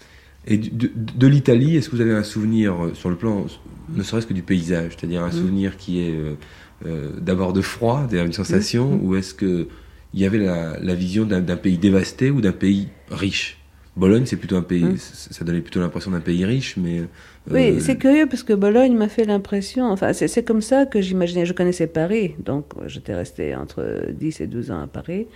Et 0.47 0.57
de, 0.59 0.91
de 0.95 1.27
l'Italie, 1.27 1.77
est-ce 1.77 1.89
que 1.91 1.97
vous 1.97 2.01
avez 2.03 2.15
un 2.15 2.23
souvenir 2.23 2.85
euh, 2.85 2.95
sur 2.95 3.11
le 3.11 3.17
plan, 3.17 3.45
ne 3.95 4.03
serait-ce 4.03 4.27
que 4.27 4.33
du 4.33 4.43
paysage, 4.43 4.93
c'est-à-dire 4.99 5.23
un 5.23 5.29
Mm. 5.29 5.33
souvenir 5.33 5.77
qui 5.77 6.01
est 6.01 6.13
euh, 6.13 6.35
euh, 6.87 7.11
d'abord 7.21 7.53
de 7.53 7.61
froid, 7.61 8.07
une 8.11 8.33
sensation, 8.33 8.91
Mm. 8.97 9.05
ou 9.07 9.17
est-ce 9.17 9.35
que 9.35 9.69
il 10.15 10.21
y 10.21 10.25
avait 10.27 10.39
la, 10.39 10.79
la 10.81 10.95
vision 10.95 11.25
d'un 11.25 11.57
pays 11.57 11.79
dévasté 11.79 12.31
ou 12.31 12.41
d'un 12.41 12.53
pays 12.53 12.89
riche? 13.11 13.60
Bologne, 13.97 14.25
c'est 14.25 14.37
plutôt 14.37 14.57
un 14.57 14.63
pays, 14.63 14.85
Mm. 14.85 14.97
ça 14.97 15.45
donnait 15.45 15.61
plutôt 15.61 15.81
l'impression 15.81 16.11
d'un 16.13 16.21
pays 16.21 16.45
riche, 16.45 16.77
mais 16.77 17.01
euh, 17.01 17.05
Oui, 17.51 17.81
c'est 17.81 17.97
curieux 17.97 18.27
parce 18.27 18.43
que 18.45 18.53
Bologne 18.53 18.97
m'a 18.97 19.09
fait 19.09 19.25
l'impression, 19.25 19.87
enfin 19.91 20.13
c'est 20.13 20.45
comme 20.45 20.61
ça 20.63 20.87
que 20.87 21.01
j'imaginais, 21.01 21.45
je 21.45 21.53
connaissais 21.53 21.87
Paris, 21.89 22.35
donc 22.45 22.67
euh, 22.79 22.85
j'étais 22.87 23.15
restée 23.15 23.55
entre 23.57 24.07
10 24.13 24.41
et 24.43 24.47
12 24.47 24.71
ans 24.71 24.83
à 24.83 24.87
Paris, 24.87 25.27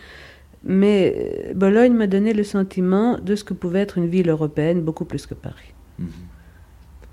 mais 0.62 1.14
euh, 1.50 1.54
Bologne 1.54 1.94
m'a 1.94 2.06
donné 2.06 2.32
le 2.32 2.44
sentiment 2.44 3.18
de 3.18 3.34
ce 3.34 3.42
que 3.44 3.54
pouvait 3.54 3.80
être 3.80 3.98
une 3.98 4.06
ville 4.06 4.28
européenne 4.30 4.80
beaucoup 4.82 5.04
plus 5.04 5.26
que 5.26 5.34
Paris. 5.34 5.74
Mhm. 5.98 6.08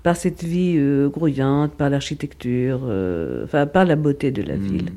Par 0.04 0.16
cette 0.16 0.42
vie 0.42 0.74
euh, 0.78 1.08
grouillante, 1.08 1.74
par 1.74 1.88
l'architecture, 1.90 2.80
euh, 2.84 3.44
enfin 3.44 3.66
par 3.66 3.84
la 3.84 3.94
beauté 3.96 4.30
de 4.32 4.42
la 4.42 4.56
ville. 4.56 4.90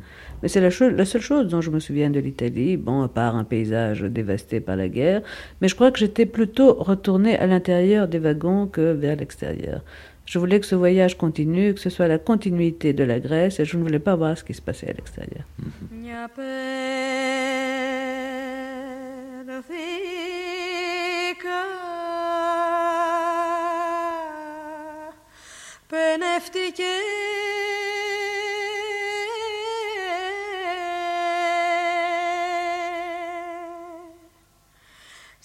Mais 0.45 0.49
c'est 0.49 0.62
la, 0.62 0.69
seule 0.69 1.21
chose 1.23 1.47
dont 1.47 1.60
je 1.60 1.71
me 1.71 1.79
souviens 1.79 2.12
de 2.12 2.19
l'Italie, 2.19 2.77
bon, 2.77 3.01
à 3.01 3.08
part 3.08 3.36
un 3.36 3.43
paysage 3.43 4.01
dévasté 4.01 4.60
par 4.60 4.75
la 4.75 4.88
guerre, 4.88 5.23
mais 5.60 5.67
je 5.67 5.73
crois 5.73 5.89
que 5.89 5.97
j'étais 5.97 6.27
plutôt 6.27 6.75
retournée 6.75 7.36
à 7.36 7.47
l'intérieur 7.47 8.08
des 8.08 8.19
wagons 8.19 8.67
que 8.67 8.93
vers 8.93 9.15
l'extérieur. 9.15 9.81
Je 10.27 10.38
voulais 10.38 10.60
que 10.60 10.67
ce 10.67 10.75
voyage 10.75 11.17
continue, 11.17 11.73
que 11.73 11.79
ce 11.79 11.89
soit 11.89 12.08
la 12.08 12.19
continuité 12.19 12.93
de 12.93 13.03
la 13.03 13.19
Grèce, 13.19 13.60
et 13.60 13.65
je 13.65 13.75
ne 13.75 13.81
voulais 13.81 13.97
pas 13.97 14.15
voir 14.15 14.38
ce 14.38 14.43
qui 14.43 14.53
se 14.53 14.62
passait 14.62 14.88
à 14.88 14.93
l'extérieur. 14.93 15.45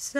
Ils 0.02 0.16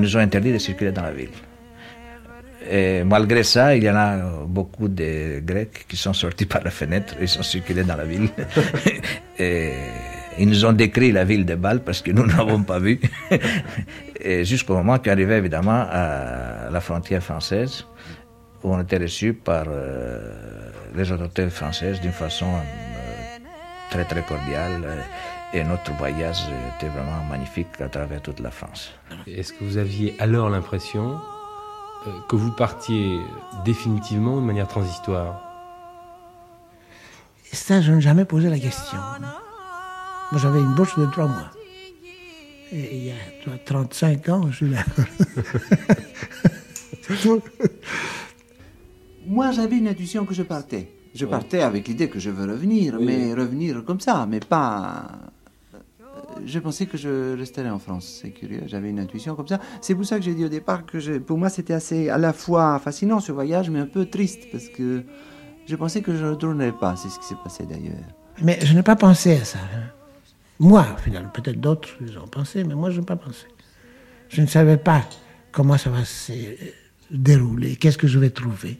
nous 0.00 0.16
ont 0.16 0.20
interdit 0.20 0.50
de 0.50 0.58
circuler 0.58 0.92
dans 0.92 1.02
la 1.02 1.12
ville. 1.12 1.28
Et 2.70 3.04
malgré 3.04 3.44
ça, 3.44 3.76
il 3.76 3.84
y 3.84 3.90
en 3.90 3.96
a 3.96 4.16
beaucoup 4.46 4.88
de 4.88 5.40
Grecs 5.40 5.84
qui 5.86 5.96
sont 5.96 6.14
sortis 6.14 6.46
par 6.46 6.64
la 6.64 6.70
fenêtre, 6.70 7.16
ils 7.20 7.28
sont 7.28 7.42
circulés 7.42 7.84
dans 7.84 7.96
la 7.96 8.04
ville. 8.04 8.30
Et 9.38 9.74
ils 10.38 10.48
nous 10.48 10.64
ont 10.64 10.72
décrit 10.72 11.12
la 11.12 11.24
ville 11.24 11.44
de 11.44 11.54
Bâle 11.54 11.82
parce 11.82 12.02
que 12.02 12.10
nous 12.10 12.26
n'avons 12.34 12.62
pas 12.62 12.78
vu. 12.78 13.00
Et 14.20 14.44
jusqu'au 14.44 14.74
moment 14.74 14.98
qu'arrivait 14.98 15.38
évidemment 15.38 15.86
à 15.90 16.70
la 16.70 16.80
frontière 16.80 17.22
française, 17.22 17.84
où 18.62 18.72
on 18.72 18.80
était 18.80 18.98
reçus 18.98 19.34
par 19.34 19.64
euh, 19.68 20.32
les 20.94 21.10
autorités 21.12 21.48
françaises 21.50 22.00
d'une 22.00 22.12
façon 22.12 22.46
euh, 22.46 23.38
très 23.90 24.04
très 24.04 24.22
cordiale. 24.22 24.82
Et 25.54 25.62
notre 25.62 25.92
voyage 25.92 26.40
était 26.76 26.88
vraiment 26.88 27.24
magnifique 27.30 27.80
à 27.80 27.88
travers 27.88 28.20
toute 28.20 28.40
la 28.40 28.50
France. 28.50 28.92
Est-ce 29.26 29.52
que 29.52 29.64
vous 29.64 29.78
aviez 29.78 30.14
alors 30.18 30.50
l'impression 30.50 31.20
euh, 32.06 32.10
que 32.28 32.36
vous 32.36 32.50
partiez 32.50 33.18
définitivement 33.64 34.36
de 34.40 34.46
manière 34.46 34.66
transitoire? 34.66 35.40
Ça, 37.52 37.80
je 37.80 37.92
n'ai 37.92 38.00
jamais 38.00 38.24
posé 38.24 38.50
la 38.50 38.58
question. 38.58 38.98
Moi, 40.32 40.40
j'avais 40.40 40.60
une 40.60 40.74
bourse 40.74 40.98
de 40.98 41.06
trois 41.06 41.26
mois. 41.26 41.50
Et 42.72 42.96
il 42.96 43.04
y 43.04 43.10
a 43.10 43.14
tu 43.42 43.48
vois, 43.48 43.58
35 43.58 44.28
ans, 44.28 44.50
je 44.50 44.56
suis 44.56 44.68
là. 44.70 44.84
Moi, 49.26 49.50
j'avais 49.52 49.78
une 49.78 49.88
intuition 49.88 50.24
que 50.24 50.34
je 50.34 50.42
partais. 50.42 50.90
Je 51.14 51.24
partais 51.26 51.62
avec 51.62 51.88
l'idée 51.88 52.08
que 52.10 52.18
je 52.18 52.30
veux 52.30 52.50
revenir, 52.50 52.96
Oui. 52.98 53.06
mais 53.06 53.34
revenir 53.34 53.84
comme 53.84 54.00
ça, 54.00 54.26
mais 54.28 54.40
pas. 54.40 55.06
euh, 55.74 55.78
Je 56.44 56.58
pensais 56.58 56.86
que 56.86 56.98
je 56.98 57.36
resterais 57.36 57.70
en 57.70 57.78
France. 57.78 58.18
C'est 58.20 58.30
curieux, 58.30 58.62
j'avais 58.66 58.90
une 58.90 58.98
intuition 59.00 59.34
comme 59.34 59.48
ça. 59.48 59.58
C'est 59.80 59.94
pour 59.94 60.04
ça 60.04 60.18
que 60.18 60.24
j'ai 60.24 60.34
dit 60.34 60.44
au 60.44 60.48
départ 60.50 60.84
que 60.84 60.98
je- 60.98 61.14
pour 61.18 61.38
moi 61.38 61.48
c'était 61.48 61.72
assez 61.72 62.10
à 62.10 62.18
la 62.18 62.32
fois 62.34 62.78
fascinant 62.78 63.20
ce 63.20 63.32
voyage, 63.32 63.70
mais 63.70 63.78
un 63.80 63.86
peu 63.86 64.04
triste 64.06 64.42
parce 64.52 64.68
que 64.68 65.04
je 65.66 65.76
pensais 65.76 66.02
que 66.02 66.14
je 66.14 66.24
ne 66.24 66.30
retournerais 66.32 66.72
pas. 66.72 66.94
C'est 66.96 67.08
ce 67.08 67.18
qui 67.18 67.24
s'est 67.26 67.40
passé 67.42 67.64
d'ailleurs. 67.64 68.04
Mais 68.42 68.58
je 68.62 68.74
n'ai 68.74 68.82
pas 68.82 68.96
pensé 68.96 69.36
à 69.40 69.44
ça. 69.44 69.58
hein. 69.58 69.84
Moi, 70.58 70.86
finalement, 71.02 71.30
peut-être 71.30 71.60
d'autres 71.60 71.88
ils 72.00 72.18
ont 72.18 72.26
pensé, 72.26 72.64
mais 72.64 72.74
moi, 72.74 72.90
je 72.90 73.00
n'ai 73.00 73.06
pas 73.06 73.16
pensé. 73.16 73.46
Je 74.28 74.40
ne 74.40 74.46
savais 74.46 74.76
pas 74.78 75.02
comment 75.52 75.78
ça 75.78 75.90
va 75.90 76.04
se 76.04 76.32
dérouler, 77.10 77.76
qu'est-ce 77.76 77.98
que 77.98 78.06
je 78.06 78.18
vais 78.18 78.30
trouver. 78.30 78.78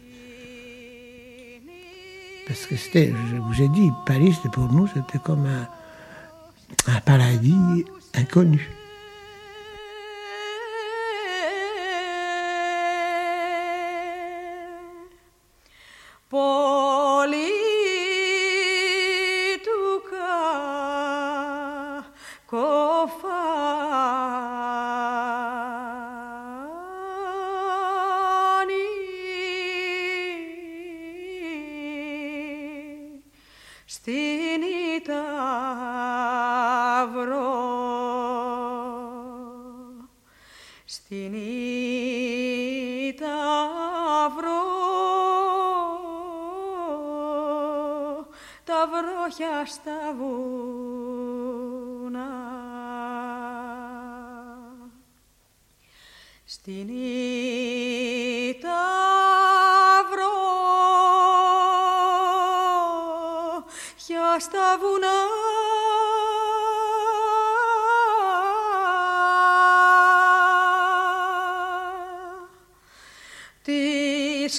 Parce 2.46 2.66
que 2.66 2.76
c'était, 2.76 3.12
je 3.30 3.36
vous 3.36 3.62
ai 3.62 3.68
dit, 3.68 3.90
Paris, 4.06 4.34
pour 4.52 4.72
nous, 4.72 4.86
c'était 4.86 5.18
comme 5.18 5.46
un 5.46 7.00
paradis 7.00 7.84
inconnu. 8.14 8.75
Στα 49.64 50.14
βουνά 50.18 51.46
στην 56.44 56.88
Ιταυρό 58.48 58.76
στα 64.38 64.78
βουνά 64.80 65.18
τις 73.62 74.58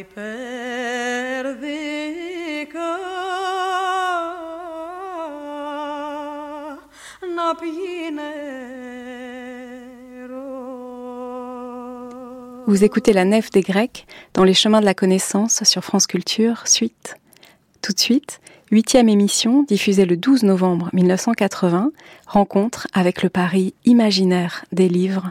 πάει 0.00 0.04
περδίκα 0.14 1.60
να 7.36 7.54
πιει 7.54 7.74
Vous 12.68 12.82
écoutez 12.82 13.12
La 13.12 13.24
Nef 13.24 13.50
des 13.52 13.60
Grecs 13.60 14.06
dans 14.34 14.42
les 14.42 14.54
chemins 14.54 14.80
de 14.80 14.86
la 14.86 14.94
connaissance 14.94 15.62
sur 15.62 15.82
France 15.84 16.06
Culture, 16.06 16.66
suite. 16.66 17.16
Tout 17.82 17.92
de 17.92 18.00
suite, 18.00 18.40
huitième 18.72 19.08
émission 19.08 19.62
diffusée 19.62 20.06
le 20.06 20.16
12 20.16 20.42
novembre 20.42 20.88
1980, 20.92 21.92
rencontre 22.26 22.88
avec 22.92 23.22
le 23.22 23.28
Paris 23.28 23.74
imaginaire 23.84 24.64
des 24.72 24.88
livres. 24.88 25.30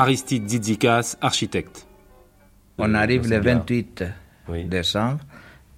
Aristide 0.00 0.46
Dzidzikas, 0.46 1.16
architecte. 1.20 1.86
On 2.78 2.94
arrive 2.94 3.22
le 3.22 3.36
c'est 3.36 3.40
bien. 3.40 3.56
28 3.56 4.04
décembre 4.68 5.20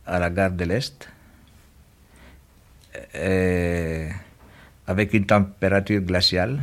à 0.07 0.19
la 0.19 0.31
gare 0.31 0.53
de 0.53 0.65
l'Est 0.65 1.09
avec 4.87 5.15
une 5.15 5.27
température 5.27 6.01
glaciale. 6.01 6.63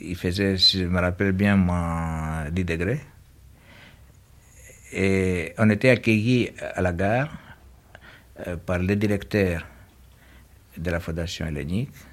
Il 0.00 0.16
faisait, 0.16 0.56
si 0.56 0.80
je 0.80 0.84
me 0.86 1.00
rappelle 1.00 1.32
bien, 1.32 1.56
moins 1.56 2.48
10 2.50 2.64
degrés. 2.64 3.00
Et 4.92 5.52
on 5.58 5.68
était 5.70 5.90
accueillis 5.90 6.50
à 6.58 6.80
la 6.80 6.92
gare 6.92 7.30
euh, 8.46 8.56
par 8.56 8.78
le 8.78 8.96
directeur 8.96 9.66
de 10.76 10.90
la 10.90 11.00
Fondation 11.00 11.46
hellénique, 11.46 11.90
euh, 11.90 12.09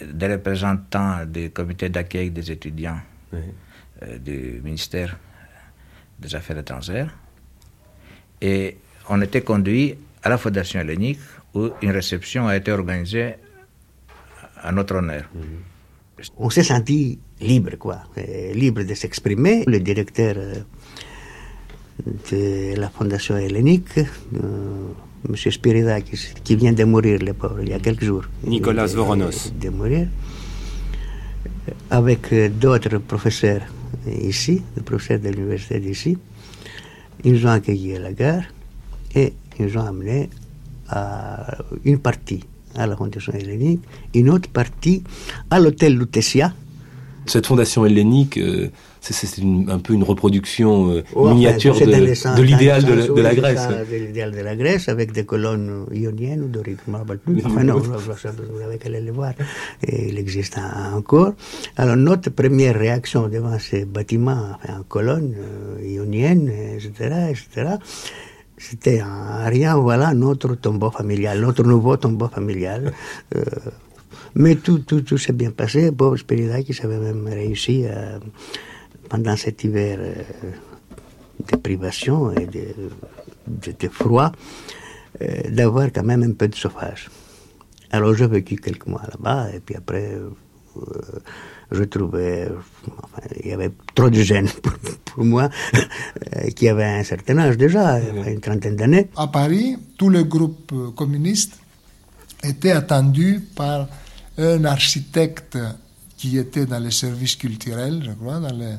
des 0.00 0.26
représentants 0.28 1.24
du 1.26 1.50
comité 1.50 1.88
d'accueil 1.88 2.30
des 2.30 2.50
étudiants 2.50 3.00
euh, 3.34 4.18
du 4.18 4.60
ministère 4.62 5.16
des 6.18 6.34
Affaires 6.34 6.58
étrangères. 6.58 7.14
Et 8.40 8.76
on 9.08 9.20
était 9.20 9.42
conduit 9.42 9.96
à 10.22 10.28
la 10.28 10.38
Fondation 10.38 10.80
hellénique 10.80 11.20
où 11.54 11.70
une 11.82 11.90
réception 11.90 12.48
a 12.48 12.56
été 12.56 12.72
organisée 12.72 13.34
à 14.62 14.72
notre 14.72 14.96
honneur. 14.96 15.28
On 16.38 16.50
s'est 16.50 16.62
senti 16.62 17.18
libre, 17.40 17.76
quoi, 17.78 18.02
euh, 18.18 18.52
libre 18.52 18.82
de 18.84 18.94
s'exprimer. 18.94 19.64
Le 19.66 19.80
directeur 19.80 20.34
euh, 20.38 20.54
de 22.30 22.76
la 22.78 22.88
Fondation 22.88 23.36
hellénique, 23.36 23.98
euh, 23.98 24.92
M. 25.28 25.36
Spiridakis, 25.36 26.34
qui 26.42 26.56
vient 26.56 26.72
de 26.72 26.84
mourir, 26.84 27.18
le 27.20 27.32
pauvre, 27.32 27.60
il 27.62 27.68
y 27.68 27.72
a 27.72 27.78
quelques 27.78 28.04
jours. 28.04 28.24
Nicolas 28.44 28.86
Voronos. 28.86 29.52
De 29.60 29.68
mourir. 29.68 30.08
Avec 31.90 32.32
euh, 32.32 32.48
d'autres 32.48 32.98
professeurs 32.98 33.62
ici, 34.06 34.62
des 34.76 34.82
professeurs 34.82 35.20
de 35.20 35.28
l'université 35.28 35.78
d'ici, 35.78 36.18
ils 37.24 37.32
nous 37.32 37.46
ont 37.46 37.50
accueillis 37.50 37.96
à 37.96 38.00
la 38.00 38.12
gare 38.12 38.42
et 39.14 39.32
ils 39.58 39.66
nous 39.66 39.76
ont 39.76 39.86
amenés 39.86 40.28
à 40.88 41.58
une 41.84 41.98
partie 41.98 42.44
à 42.74 42.86
la 42.86 42.96
Fondation 42.96 43.32
hellénique, 43.32 43.82
une 44.14 44.30
autre 44.30 44.48
partie 44.48 45.04
à 45.50 45.60
l'hôtel 45.60 45.96
Lutetia. 45.96 46.52
Cette 47.26 47.46
fondation 47.46 47.84
hellénique, 47.86 48.38
euh, 48.38 48.70
c'est- 49.10 49.42
un 49.68 49.78
peu 49.78 49.92
une 49.94 50.04
reproduction 50.04 50.90
euh, 50.90 51.02
Ouais, 51.14 51.34
miniature 51.34 51.74
de, 51.74 51.84
de 52.36 52.42
l'idéal 52.42 52.84
de, 52.84 53.12
de 53.12 53.20
la 53.20 53.34
Grèce. 53.34 53.68
De 53.90 53.96
l'idéal 53.96 54.30
de 54.32 54.40
la 54.40 54.54
Grèce 54.56 54.88
avec 54.88 55.12
des 55.12 55.24
colonnes 55.24 55.86
ioniennes 55.92 56.42
ou 56.44 56.48
doriques, 56.48 56.78
je 56.86 56.90
ne 56.90 56.96
me 56.96 57.00
rappelle 57.00 57.18
plus. 57.18 57.42
Enfin, 57.44 57.64
non, 57.64 57.78
vous 57.78 57.90
n'avez 58.60 58.78
qu'à 58.78 58.88
aller 58.88 59.00
le 59.00 59.12
voir. 59.12 59.32
Et 59.86 60.08
il 60.10 60.18
existe 60.18 60.56
encore. 60.94 61.34
Alors, 61.76 61.96
notre 61.96 62.30
première 62.30 62.76
réaction 62.78 63.28
devant 63.28 63.58
ces 63.58 63.84
bâtiments 63.84 64.46
enfin, 64.54 64.78
en 64.80 64.82
colonnes 64.84 65.34
euh, 65.36 65.84
ioniennes, 65.84 66.48
etc., 66.48 67.30
etc., 67.30 67.70
c'était 68.56 69.02
en 69.02 69.48
rien, 69.50 69.76
voilà 69.76 70.14
notre 70.14 70.54
tombeau 70.54 70.90
familial, 70.92 71.40
notre 71.40 71.64
nouveau 71.64 71.96
tombeau 71.96 72.28
familial. 72.28 72.92
Euh, 73.34 73.40
mais 74.34 74.54
tout, 74.56 74.78
tout, 74.80 75.00
tout 75.02 75.18
s'est 75.18 75.32
bien 75.32 75.50
passé. 75.50 75.90
Bob 75.90 76.16
Spiridakis 76.16 76.78
avait 76.82 76.98
même 76.98 77.26
réussi 77.26 77.84
euh, 77.86 78.18
pendant 79.12 79.36
cet 79.36 79.62
hiver 79.64 79.98
euh, 80.00 80.14
de 81.50 81.56
privation 81.56 82.32
et 82.32 82.46
de, 82.46 82.64
de, 83.46 83.70
de 83.78 83.88
froid 83.88 84.32
euh, 85.20 85.50
d'avoir 85.50 85.92
quand 85.92 86.02
même 86.12 86.22
un 86.22 86.32
peu 86.32 86.48
de 86.48 86.54
chauffage. 86.54 87.10
Alors 87.90 88.14
j'ai 88.14 88.26
vécu 88.26 88.56
quelques 88.56 88.86
mois 88.86 89.02
là-bas 89.12 89.50
et 89.54 89.60
puis 89.60 89.74
après 89.76 90.14
euh, 90.14 90.30
je 91.70 91.82
trouvais 91.84 92.48
enfin, 93.02 93.22
il 93.44 93.50
y 93.50 93.52
avait 93.52 93.70
trop 93.94 94.08
de 94.08 94.22
jeunes 94.22 94.48
pour, 94.62 94.72
pour 95.04 95.24
moi 95.26 95.50
qui 96.56 96.66
avaient 96.70 96.84
un 97.00 97.04
certain 97.04 97.36
âge 97.36 97.58
déjà, 97.58 98.00
une 98.00 98.40
trentaine 98.40 98.76
d'années. 98.76 99.10
À 99.16 99.26
Paris, 99.26 99.76
tous 99.98 100.08
les 100.08 100.24
groupes 100.24 100.72
euh, 100.72 100.90
communistes 100.92 101.58
étaient 102.42 102.72
attendus 102.72 103.40
par 103.54 103.88
un 104.38 104.64
architecte 104.64 105.58
qui 106.16 106.38
était 106.38 106.64
dans 106.66 106.78
les 106.78 106.90
services 106.92 107.36
culturels, 107.36 108.00
je 108.06 108.12
crois, 108.12 108.38
dans 108.40 108.56
les- 108.56 108.78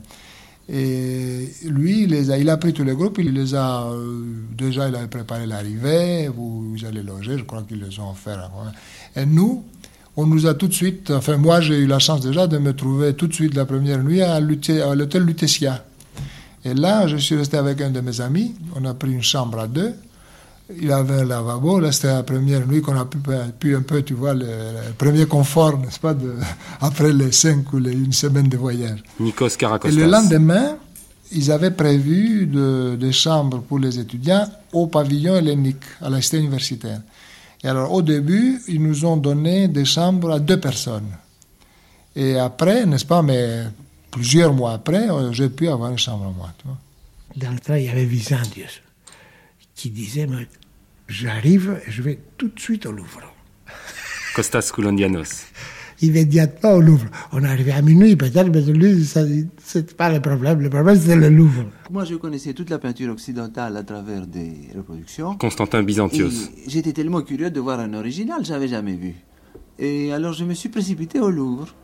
Et 0.69 1.49
lui, 1.65 2.03
il, 2.03 2.11
les 2.11 2.49
a, 2.49 2.57
pris 2.57 2.71
tous 2.71 2.83
les 2.83 2.93
groupes, 2.93 3.17
il 3.19 3.33
les 3.33 3.53
a. 3.53 3.83
euh, 3.87 4.23
déjà, 4.57 4.87
il 4.87 4.95
avait 4.95 5.07
préparé 5.07 5.45
l'arrivée, 5.45 6.29
vous, 6.29 6.71
vous 6.71 6.85
allez 6.85 7.03
loger, 7.03 7.37
je 7.37 7.43
crois 7.43 7.63
qu'ils 7.63 7.83
les 7.83 7.99
ont 7.99 8.11
offert. 8.11 8.39
avant. 8.39 8.71
Et 9.15 9.25
nous, 9.25 9.63
on 10.15 10.25
nous 10.25 10.47
a 10.47 10.53
tout 10.53 10.67
de 10.67 10.73
suite. 10.73 11.11
Enfin, 11.11 11.37
moi, 11.37 11.59
j'ai 11.59 11.79
eu 11.79 11.87
la 11.87 11.99
chance 11.99 12.21
déjà 12.21 12.47
de 12.47 12.57
me 12.57 12.73
trouver 12.73 13.13
tout 13.13 13.27
de 13.27 13.33
suite 13.33 13.55
la 13.55 13.65
première 13.65 14.01
nuit 14.01 14.21
à, 14.21 14.35
à 14.35 14.39
l'hôtel 14.39 15.23
Lutetia. 15.23 15.83
Et 16.65 16.73
là, 16.73 17.07
je 17.07 17.17
suis 17.17 17.35
resté 17.35 17.57
avec 17.57 17.81
un 17.81 17.89
de 17.89 17.99
mes 17.99 18.21
amis. 18.21 18.55
On 18.75 18.85
a 18.85 18.93
pris 18.93 19.11
une 19.11 19.23
chambre 19.23 19.59
à 19.59 19.67
deux. 19.67 19.93
Il 20.81 20.91
avait 20.91 21.21
un 21.21 21.25
lavabo. 21.25 21.79
Là, 21.79 21.91
c'était 21.91 22.07
la 22.07 22.23
première 22.23 22.65
nuit 22.67 22.81
qu'on 22.81 22.97
a 22.97 23.05
pu, 23.05 23.17
pu 23.59 23.75
un 23.75 23.81
peu, 23.81 24.01
tu 24.01 24.13
vois, 24.13 24.33
le, 24.33 24.45
le 24.45 24.93
premier 24.97 25.25
confort, 25.25 25.77
n'est-ce 25.79 25.99
pas, 25.99 26.13
de, 26.13 26.35
après 26.81 27.13
les 27.13 27.31
cinq 27.31 27.71
ou 27.73 27.79
les, 27.79 27.91
une 27.93 28.13
semaine 28.13 28.47
de 28.49 28.57
voyage. 28.57 29.03
Nikos 29.19 29.47
Et 29.49 29.57
Karakostas. 29.57 29.95
le 29.97 30.05
lendemain, 30.05 30.77
ils 31.31 31.51
avaient 31.51 31.71
prévu 31.71 32.45
de- 32.47 32.95
des 32.99 33.11
chambres 33.11 33.61
pour 33.61 33.79
les 33.79 33.99
étudiants 33.99 34.47
au 34.71 34.87
pavillon 34.87 35.35
hellénique, 35.35 35.83
à 36.01 36.09
la 36.09 36.21
cité 36.21 36.37
universitaire. 36.39 37.01
Et 37.63 37.67
alors, 37.67 37.91
au 37.93 38.01
début, 38.01 38.61
ils 38.67 38.81
nous 38.81 39.05
ont 39.05 39.17
donné 39.17 39.67
des 39.67 39.85
chambres 39.85 40.31
à 40.31 40.39
deux 40.39 40.59
personnes. 40.59 41.07
Et 42.15 42.37
après, 42.37 42.85
n'est-ce 42.85 43.05
pas, 43.05 43.21
mais 43.21 43.63
plusieurs 44.11 44.53
mois 44.53 44.73
après, 44.73 45.09
euh, 45.09 45.31
j'ai 45.31 45.49
pu 45.49 45.67
avoir 45.69 45.89
une 45.91 45.97
chambre 45.97 46.25
à 46.25 46.31
moi. 46.37 46.49
tu 46.57 46.65
vois. 46.67 46.77
Dans 47.35 47.51
le 47.53 47.59
train, 47.59 47.77
il 47.77 47.85
y 47.85 47.89
avait 47.89 48.05
Visandius 48.05 48.81
qui 49.75 49.89
disait 49.89 50.27
J'arrive 51.13 51.79
et 51.87 51.91
je 51.91 52.01
vais 52.01 52.17
tout 52.39 52.47
de 52.47 52.59
suite 52.59 52.87
au 52.87 52.91
Louvre. 52.91 53.21
Kostas 54.35 54.71
Koulondianos. 54.73 55.45
Immédiatement 56.01 56.73
au 56.73 56.81
Louvre. 56.81 57.05
On 57.31 57.43
est 57.43 57.47
arrivé 57.47 57.71
à 57.71 57.83
minuit, 57.83 58.15
peut-être, 58.15 58.49
mais 58.51 58.61
lui, 58.61 59.05
c'est 59.05 59.95
pas 59.95 60.11
le 60.11 60.19
problème. 60.19 60.61
Le 60.61 60.71
problème, 60.71 60.97
c'est 60.99 61.15
le 61.15 61.29
Louvre. 61.29 61.65
Moi, 61.91 62.03
je 62.05 62.15
connaissais 62.15 62.53
toute 62.53 62.71
la 62.71 62.79
peinture 62.79 63.11
occidentale 63.11 63.77
à 63.77 63.83
travers 63.83 64.25
des 64.25 64.53
reproductions. 64.75 65.37
Constantin 65.37 65.83
Byzantios. 65.83 66.49
J'étais 66.65 66.93
tellement 66.93 67.21
curieux 67.21 67.51
de 67.51 67.59
voir 67.59 67.79
un 67.79 67.93
original, 67.93 68.43
j'avais 68.43 68.67
jamais 68.67 68.95
vu. 68.95 69.13
Et 69.77 70.11
alors 70.13 70.33
je 70.33 70.45
me 70.45 70.55
suis 70.55 70.69
précipité 70.69 71.19
au 71.19 71.29
Louvre. 71.29 71.75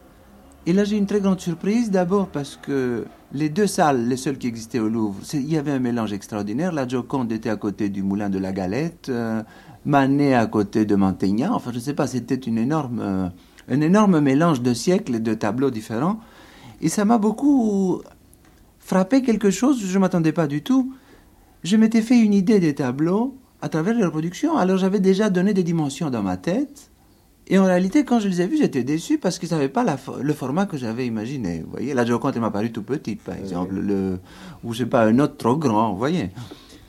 Et 0.65 0.73
là 0.73 0.85
j'ai 0.85 0.95
eu 0.95 0.99
une 0.99 1.05
très 1.05 1.21
grande 1.21 1.39
surprise, 1.39 1.91
d'abord 1.91 2.29
parce 2.29 2.57
que 2.59 3.05
les 3.33 3.49
deux 3.49 3.67
salles, 3.67 4.07
les 4.07 4.17
seules 4.17 4.37
qui 4.37 4.47
existaient 4.47 4.79
au 4.79 4.89
Louvre, 4.89 5.19
il 5.33 5.51
y 5.51 5.57
avait 5.57 5.71
un 5.71 5.79
mélange 5.79 6.13
extraordinaire. 6.13 6.71
La 6.71 6.87
Joconde 6.87 7.31
était 7.31 7.49
à 7.49 7.55
côté 7.55 7.89
du 7.89 8.01
moulin 8.01 8.29
de 8.29 8.39
la 8.39 8.51
Galette, 8.51 9.09
euh, 9.09 9.43
Manet 9.85 10.33
à 10.33 10.47
côté 10.47 10.85
de 10.85 10.95
Mantegna. 10.95 11.53
Enfin, 11.53 11.71
je 11.71 11.77
ne 11.77 11.81
sais 11.81 11.93
pas, 11.93 12.07
c'était 12.07 12.35
une 12.35 12.57
énorme, 12.57 12.99
euh, 13.01 13.29
un 13.69 13.81
énorme 13.81 14.19
mélange 14.19 14.61
de 14.61 14.73
siècles 14.73 15.15
et 15.15 15.19
de 15.19 15.33
tableaux 15.33 15.69
différents. 15.69 16.19
Et 16.81 16.89
ça 16.89 17.05
m'a 17.05 17.17
beaucoup 17.17 18.01
frappé 18.79 19.21
quelque 19.21 19.51
chose, 19.51 19.79
je 19.85 19.93
ne 19.93 19.99
m'attendais 19.99 20.31
pas 20.31 20.47
du 20.47 20.63
tout. 20.63 20.93
Je 21.63 21.77
m'étais 21.77 22.01
fait 22.01 22.19
une 22.19 22.33
idée 22.33 22.59
des 22.59 22.73
tableaux 22.73 23.37
à 23.61 23.69
travers 23.69 23.93
les 23.93 24.05
reproductions. 24.05 24.57
Alors 24.57 24.77
j'avais 24.77 24.99
déjà 24.99 25.29
donné 25.29 25.53
des 25.53 25.63
dimensions 25.63 26.09
dans 26.09 26.23
ma 26.23 26.37
tête. 26.37 26.89
Et 27.51 27.57
en 27.57 27.65
réalité, 27.65 28.05
quand 28.05 28.19
je 28.19 28.27
les 28.27 28.41
ai 28.41 28.47
vus, 28.47 28.57
j'étais 28.57 28.83
déçu 28.83 29.17
parce 29.17 29.39
qu'ils 29.39 29.49
n'avaient 29.49 29.69
pas 29.69 29.83
la 29.83 29.95
fo- 29.95 30.19
le 30.21 30.33
format 30.33 30.65
que 30.67 30.77
j'avais 30.77 31.07
imaginé. 31.07 31.61
Vous 31.65 31.71
voyez, 31.71 31.93
la 31.95 32.05
Joconde 32.05 32.33
elle 32.35 32.41
m'a 32.41 32.51
paru 32.51 32.71
tout 32.71 32.83
petite, 32.83 33.21
par 33.23 33.35
exemple, 33.35 33.73
le, 33.75 34.19
ou 34.63 34.73
je 34.73 34.79
sais 34.79 34.85
pas, 34.85 35.03
un 35.05 35.17
autre 35.19 35.35
trop 35.37 35.57
grand, 35.57 35.91
vous 35.93 35.97
voyez. 35.97 36.29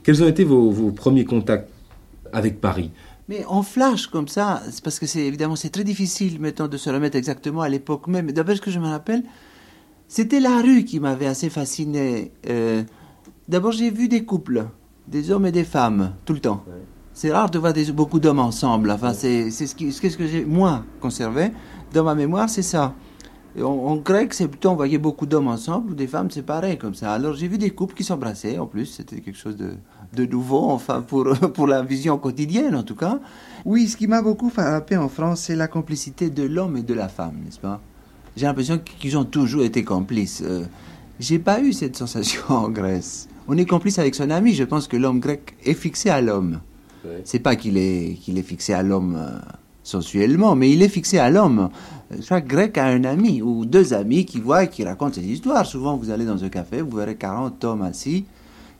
Quels 0.03 0.23
ont 0.23 0.29
été 0.29 0.44
vos, 0.44 0.70
vos 0.70 0.90
premiers 0.92 1.25
contacts 1.25 1.70
avec 2.33 2.61
Paris? 2.61 2.90
Mais 3.29 3.44
en 3.46 3.62
flash 3.62 4.09
comme 4.09 4.29
ça, 4.29 4.62
parce 4.85 4.99
que 4.99 5.07
c'est 5.07 5.20
évidemment 5.25 5.57
c'est 5.57 5.70
très 5.70 5.85
difficile 5.85 6.40
maintenant 6.40 6.68
de 6.68 6.77
se 6.77 6.90
remettre 6.90 7.16
exactement 7.16 7.61
à 7.62 7.68
l'époque 7.68 8.07
même. 8.09 8.31
D'après 8.33 8.57
ce 8.57 8.61
que 8.61 8.70
je 8.70 8.81
me 8.81 8.88
rappelle, 8.88 9.23
c'était 10.09 10.40
la 10.40 10.61
rue 10.61 10.85
qui 10.85 11.01
m'avait 11.01 11.27
assez 11.27 11.49
fasciné. 11.49 12.33
Euh, 12.49 12.83
D'abord, 13.49 13.73
j'ai 13.73 13.90
vu 13.90 14.09
des 14.09 14.25
couples, 14.25 14.66
des 15.09 15.31
hommes 15.31 15.46
et 15.46 15.53
des 15.53 15.64
femmes, 15.64 16.12
tout 16.25 16.33
le 16.35 16.40
temps. 16.40 16.64
C'est 17.20 17.30
rare 17.33 17.50
de 17.50 17.59
voir 17.59 17.74
des, 17.74 17.92
beaucoup 17.92 18.18
d'hommes 18.18 18.38
ensemble. 18.38 18.90
Enfin, 18.90 19.12
c'est 19.12 19.50
c'est 19.50 19.66
ce, 19.66 19.74
qui- 19.74 19.92
ce 19.92 20.00
que 20.00 20.26
j'ai 20.26 20.42
moi 20.42 20.85
conservé 21.02 21.50
dans 21.92 22.02
ma 22.02 22.14
mémoire, 22.14 22.48
c'est 22.48 22.62
ça. 22.62 22.94
Et 23.54 23.62
en, 23.62 23.68
en 23.68 23.96
grec, 23.96 24.33
c'est 24.33 24.48
plutôt 24.48 24.70
on 24.70 24.74
voyait 24.74 24.96
beaucoup 24.96 25.26
d'hommes 25.26 25.48
ensemble 25.48 25.90
ou 25.90 25.94
des 25.94 26.06
femmes 26.06 26.30
séparées 26.30 26.78
comme 26.78 26.94
ça. 26.94 27.12
Alors 27.12 27.35
j'ai 27.35 27.46
vu 27.46 27.59
des 27.59 27.72
couples 27.72 27.94
qui 27.94 28.04
s'embrassaient 28.04 28.56
en 28.56 28.64
plus, 28.64 28.87
c'était 28.87 29.20
quelque 29.20 29.37
chose 29.37 29.59
de, 29.59 29.72
de 30.14 30.24
nouveau, 30.24 30.70
enfin 30.70 31.02
pour, 31.02 31.24
pour 31.54 31.66
la 31.66 31.83
vision 31.83 32.16
quotidienne 32.16 32.74
en 32.74 32.85
tout 32.85 32.94
cas. 32.96 33.18
Oui, 33.66 33.87
ce 33.87 33.98
qui 33.98 34.06
m'a 34.06 34.22
beaucoup 34.22 34.48
frappé 34.48 34.96
en 34.96 35.11
France, 35.11 35.40
c'est 35.40 35.56
la 35.56 35.68
complicité 35.68 36.30
de 36.30 36.44
l'homme 36.44 36.78
et 36.78 36.83
de 36.83 36.94
la 36.94 37.09
femme, 37.11 37.35
n'est-ce 37.44 37.61
pas? 37.61 37.83
J'ai 38.35 38.46
l'impression 38.46 38.78
qu'ils 38.78 39.18
ont 39.18 39.26
toujours 39.26 39.62
été 39.62 39.85
complices. 39.85 40.42
Euh, 40.42 40.64
j'ai 41.18 41.38
pas 41.38 41.61
eu 41.61 41.74
cette 41.74 41.98
sensation 41.98 42.44
en 42.48 42.70
Grèce. 42.70 43.28
On 43.46 43.59
est 43.59 43.66
complice 43.66 43.98
avec 43.98 44.14
son 44.14 44.30
ami, 44.30 44.54
je 44.54 44.64
pense 44.64 44.88
que 44.88 44.96
l'homme 44.96 45.20
grec 45.20 45.54
est 45.66 45.74
fixé 45.74 46.09
à 46.09 46.22
l'homme. 46.22 46.61
C'est 47.24 47.38
pas 47.38 47.56
qu'il 47.56 47.76
est, 47.76 48.18
est 48.28 48.42
fixé 48.42 48.72
à 48.72 48.82
l'homme 48.82 49.16
euh, 49.18 49.38
sensuellement, 49.82 50.54
mais 50.54 50.70
il 50.70 50.82
est 50.82 50.88
fixé 50.88 51.18
à 51.18 51.30
l'homme. 51.30 51.70
Chaque 52.22 52.46
grec 52.46 52.76
a 52.78 52.86
un 52.86 53.04
ami 53.04 53.42
ou 53.42 53.64
deux 53.64 53.94
amis 53.94 54.24
qui 54.24 54.40
voient 54.40 54.64
et 54.64 54.68
qui 54.68 54.84
racontent 54.84 55.14
ses 55.14 55.24
histoires. 55.24 55.64
Souvent, 55.64 55.96
vous 55.96 56.10
allez 56.10 56.24
dans 56.24 56.42
un 56.42 56.48
café, 56.48 56.82
vous 56.82 56.96
verrez 56.96 57.16
40 57.16 57.62
hommes 57.64 57.82
assis 57.82 58.24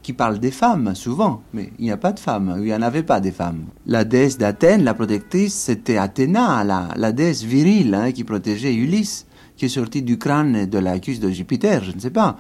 qui 0.03 0.13
parlent 0.13 0.39
des 0.39 0.51
femmes, 0.51 0.95
souvent. 0.95 1.43
Mais 1.53 1.73
il 1.79 1.85
n'y 1.85 1.91
a 1.91 1.97
pas 1.97 2.13
de 2.13 2.21
femmes, 2.21 2.55
il 2.59 2.65
n'y 2.65 2.75
en 2.75 2.83
avait 2.83 3.03
pas 3.03 3.21
des 3.21 3.33
femmes. 3.33 3.65
La 3.87 4.05
déesse 4.05 4.39
d'Athènes, 4.39 4.83
la 4.83 4.95
protectrice, 4.95 5.55
c'était 5.55 5.97
Athéna, 5.97 6.65
la, 6.65 6.89
la 6.97 7.13
déesse 7.13 7.43
virile 7.43 7.95
hein, 7.95 8.13
qui 8.13 8.25
protégeait 8.25 8.75
Ulysse, 8.75 9.27
qui 9.57 9.67
est 9.67 9.69
sorti 9.69 10.03
du 10.03 10.19
crâne 10.19 10.67
de 10.67 10.79
la 10.79 10.99
cuisse 10.99 11.21
de 11.21 11.31
Jupiter, 11.31 11.85
je 11.85 11.93
ne 11.93 12.01
sais 12.01 12.11
pas. 12.11 12.37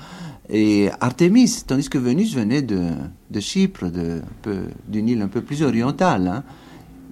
Et 0.52 0.88
Artémis, 1.00 1.62
tandis 1.66 1.88
que 1.88 1.98
Vénus 1.98 2.34
venait 2.34 2.62
de, 2.62 2.88
de 3.30 3.40
Chypre, 3.40 3.84
d'une 4.88 5.08
île 5.08 5.22
un 5.22 5.28
peu 5.28 5.42
plus 5.42 5.62
orientale. 5.62 6.26
hein. 6.26 6.44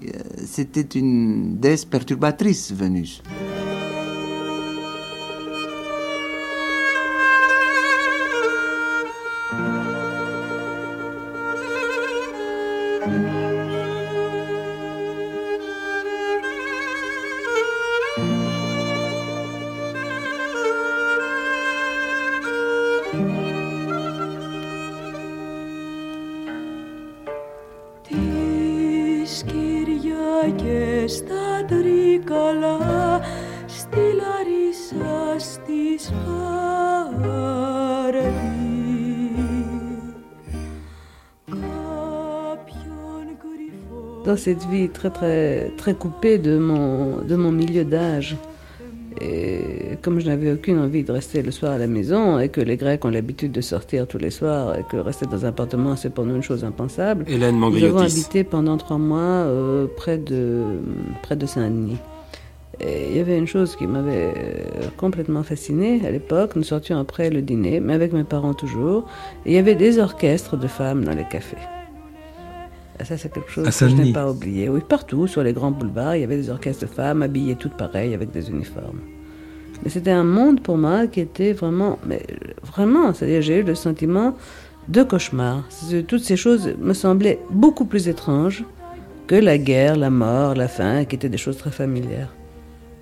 Euh, 0.04 0.08
C'était 0.44 0.98
une 0.98 1.58
déesse 1.58 1.84
perturbatrice, 1.84 2.72
Vénus. 2.72 3.22
Dans 44.28 44.36
cette 44.36 44.66
vie 44.66 44.90
très 44.90 45.08
très 45.08 45.72
très 45.78 45.94
coupée 45.94 46.36
de 46.36 46.58
mon 46.58 47.22
de 47.22 47.34
mon 47.34 47.50
milieu 47.50 47.84
d'âge. 47.84 48.36
Et 49.22 49.96
comme 50.02 50.20
je 50.20 50.26
n'avais 50.26 50.52
aucune 50.52 50.78
envie 50.78 51.02
de 51.02 51.12
rester 51.12 51.40
le 51.40 51.50
soir 51.50 51.72
à 51.72 51.78
la 51.78 51.86
maison 51.86 52.38
et 52.38 52.50
que 52.50 52.60
les 52.60 52.76
Grecs 52.76 53.02
ont 53.06 53.10
l'habitude 53.10 53.52
de 53.52 53.62
sortir 53.62 54.06
tous 54.06 54.18
les 54.18 54.28
soirs 54.28 54.78
et 54.78 54.84
que 54.90 54.98
rester 54.98 55.24
dans 55.24 55.46
un 55.46 55.48
appartement 55.48 55.96
c'est 55.96 56.10
pour 56.10 56.26
nous 56.26 56.36
une 56.36 56.42
chose 56.42 56.62
impensable, 56.62 57.24
Hélène 57.26 57.58
nous 57.58 57.82
avons 57.82 58.00
habité 58.00 58.44
pendant 58.44 58.76
trois 58.76 58.98
mois 58.98 59.18
euh, 59.18 59.86
près 59.96 60.18
de 60.18 60.62
près 61.22 61.34
de 61.34 61.46
Saint-Denis. 61.46 61.96
Et 62.80 63.08
il 63.08 63.16
y 63.16 63.20
avait 63.20 63.38
une 63.38 63.46
chose 63.46 63.76
qui 63.76 63.86
m'avait 63.86 64.34
euh, 64.36 64.88
complètement 64.98 65.42
fascinée 65.42 66.02
à 66.06 66.10
l'époque. 66.10 66.54
Nous 66.54 66.64
sortions 66.64 66.98
après 66.98 67.30
le 67.30 67.40
dîner, 67.40 67.80
mais 67.80 67.94
avec 67.94 68.12
mes 68.12 68.24
parents 68.24 68.52
toujours. 68.52 69.06
Et 69.46 69.52
il 69.52 69.54
y 69.54 69.58
avait 69.58 69.74
des 69.74 69.98
orchestres 69.98 70.58
de 70.58 70.66
femmes 70.66 71.02
dans 71.02 71.14
les 71.14 71.24
cafés. 71.24 71.56
Et 73.00 73.04
ça, 73.04 73.16
c'est 73.16 73.32
quelque 73.32 73.50
chose 73.50 73.64
que 73.64 73.88
je 73.88 73.94
n'ai 73.94 74.12
pas 74.12 74.30
oublié. 74.30 74.68
Oui, 74.68 74.80
partout, 74.86 75.26
sur 75.26 75.42
les 75.42 75.52
grands 75.52 75.70
boulevards, 75.70 76.16
il 76.16 76.20
y 76.22 76.24
avait 76.24 76.36
des 76.36 76.50
orchestres 76.50 76.86
de 76.86 76.90
femmes 76.90 77.22
habillées 77.22 77.54
toutes 77.54 77.76
pareilles 77.76 78.14
avec 78.14 78.30
des 78.30 78.50
uniformes. 78.50 79.00
Mais 79.84 79.90
c'était 79.90 80.10
un 80.10 80.24
monde 80.24 80.60
pour 80.60 80.76
moi 80.76 81.06
qui 81.06 81.20
était 81.20 81.52
vraiment, 81.52 81.98
mais 82.04 82.22
vraiment, 82.64 83.14
c'est-à-dire 83.14 83.42
j'ai 83.42 83.58
eu 83.60 83.62
le 83.62 83.76
sentiment 83.76 84.34
de 84.88 85.02
cauchemar. 85.04 85.64
Toutes 86.08 86.24
ces 86.24 86.36
choses 86.36 86.74
me 86.80 86.94
semblaient 86.94 87.38
beaucoup 87.50 87.84
plus 87.84 88.08
étranges 88.08 88.64
que 89.28 89.36
la 89.36 89.58
guerre, 89.58 89.96
la 89.96 90.10
mort, 90.10 90.54
la 90.54 90.66
faim, 90.66 91.04
qui 91.04 91.14
étaient 91.14 91.28
des 91.28 91.38
choses 91.38 91.58
très 91.58 91.70
familières. 91.70 92.34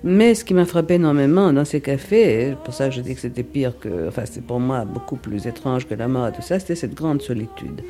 Mais 0.05 0.35
ce 0.35 0.45
qui 0.45 0.53
m'a 0.53 0.67
frappé 0.67 0.95
énormément 0.95 1.53
dans 1.53 1.65
ces 1.65 1.81
cafés, 1.81 2.51
et 2.51 2.55
pour 2.65 2.75
ça 2.75 2.89
que 2.89 2.95
je 2.95 3.01
dis 3.01 3.15
que 3.15 3.21
c'était 3.21 3.43
pire 3.43 3.79
que, 3.79 4.09
enfin 4.09 4.23
c'est 4.25 4.45
pour 4.45 4.61
moi 4.61 4.85
beaucoup 4.85 5.17
plus 5.17 5.47
étrange 5.47 5.87
que 5.87 5.95
la 5.95 6.07
mort 6.09 6.29
et 6.29 6.33
tout 6.33 6.43
ça, 6.43 6.59
c'était 6.59 6.75
cette 6.75 6.95
grande 6.95 7.23
solitude. 7.23 7.81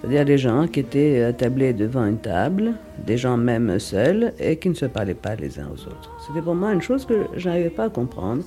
C'est-à-dire 0.00 0.24
les 0.24 0.38
gens 0.38 0.66
qui 0.66 0.80
étaient 0.80 1.22
attablés 1.22 1.74
devant 1.74 2.06
une 2.06 2.18
table, 2.18 2.74
des 3.04 3.18
gens 3.18 3.36
même 3.36 3.78
seuls, 3.78 4.32
et 4.38 4.56
qui 4.56 4.70
ne 4.70 4.74
se 4.74 4.86
parlaient 4.86 5.14
pas 5.14 5.34
les 5.36 5.58
uns 5.58 5.68
aux 5.68 5.86
autres. 5.86 6.10
C'était 6.26 6.40
pour 6.40 6.54
moi 6.54 6.72
une 6.72 6.80
chose 6.80 7.04
que 7.04 7.26
je 7.36 7.48
n'arrivais 7.48 7.70
pas 7.70 7.84
à 7.84 7.90
comprendre. 7.90 8.42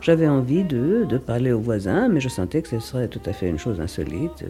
J'avais 0.00 0.28
envie 0.28 0.64
de, 0.64 1.04
de, 1.04 1.18
parler 1.18 1.52
aux 1.52 1.60
voisins, 1.60 2.08
mais 2.08 2.20
je 2.20 2.28
sentais 2.28 2.62
que 2.62 2.68
ce 2.68 2.78
serait 2.78 3.08
tout 3.08 3.20
à 3.26 3.32
fait 3.32 3.48
une 3.48 3.58
chose 3.58 3.80
insolite. 3.80 4.44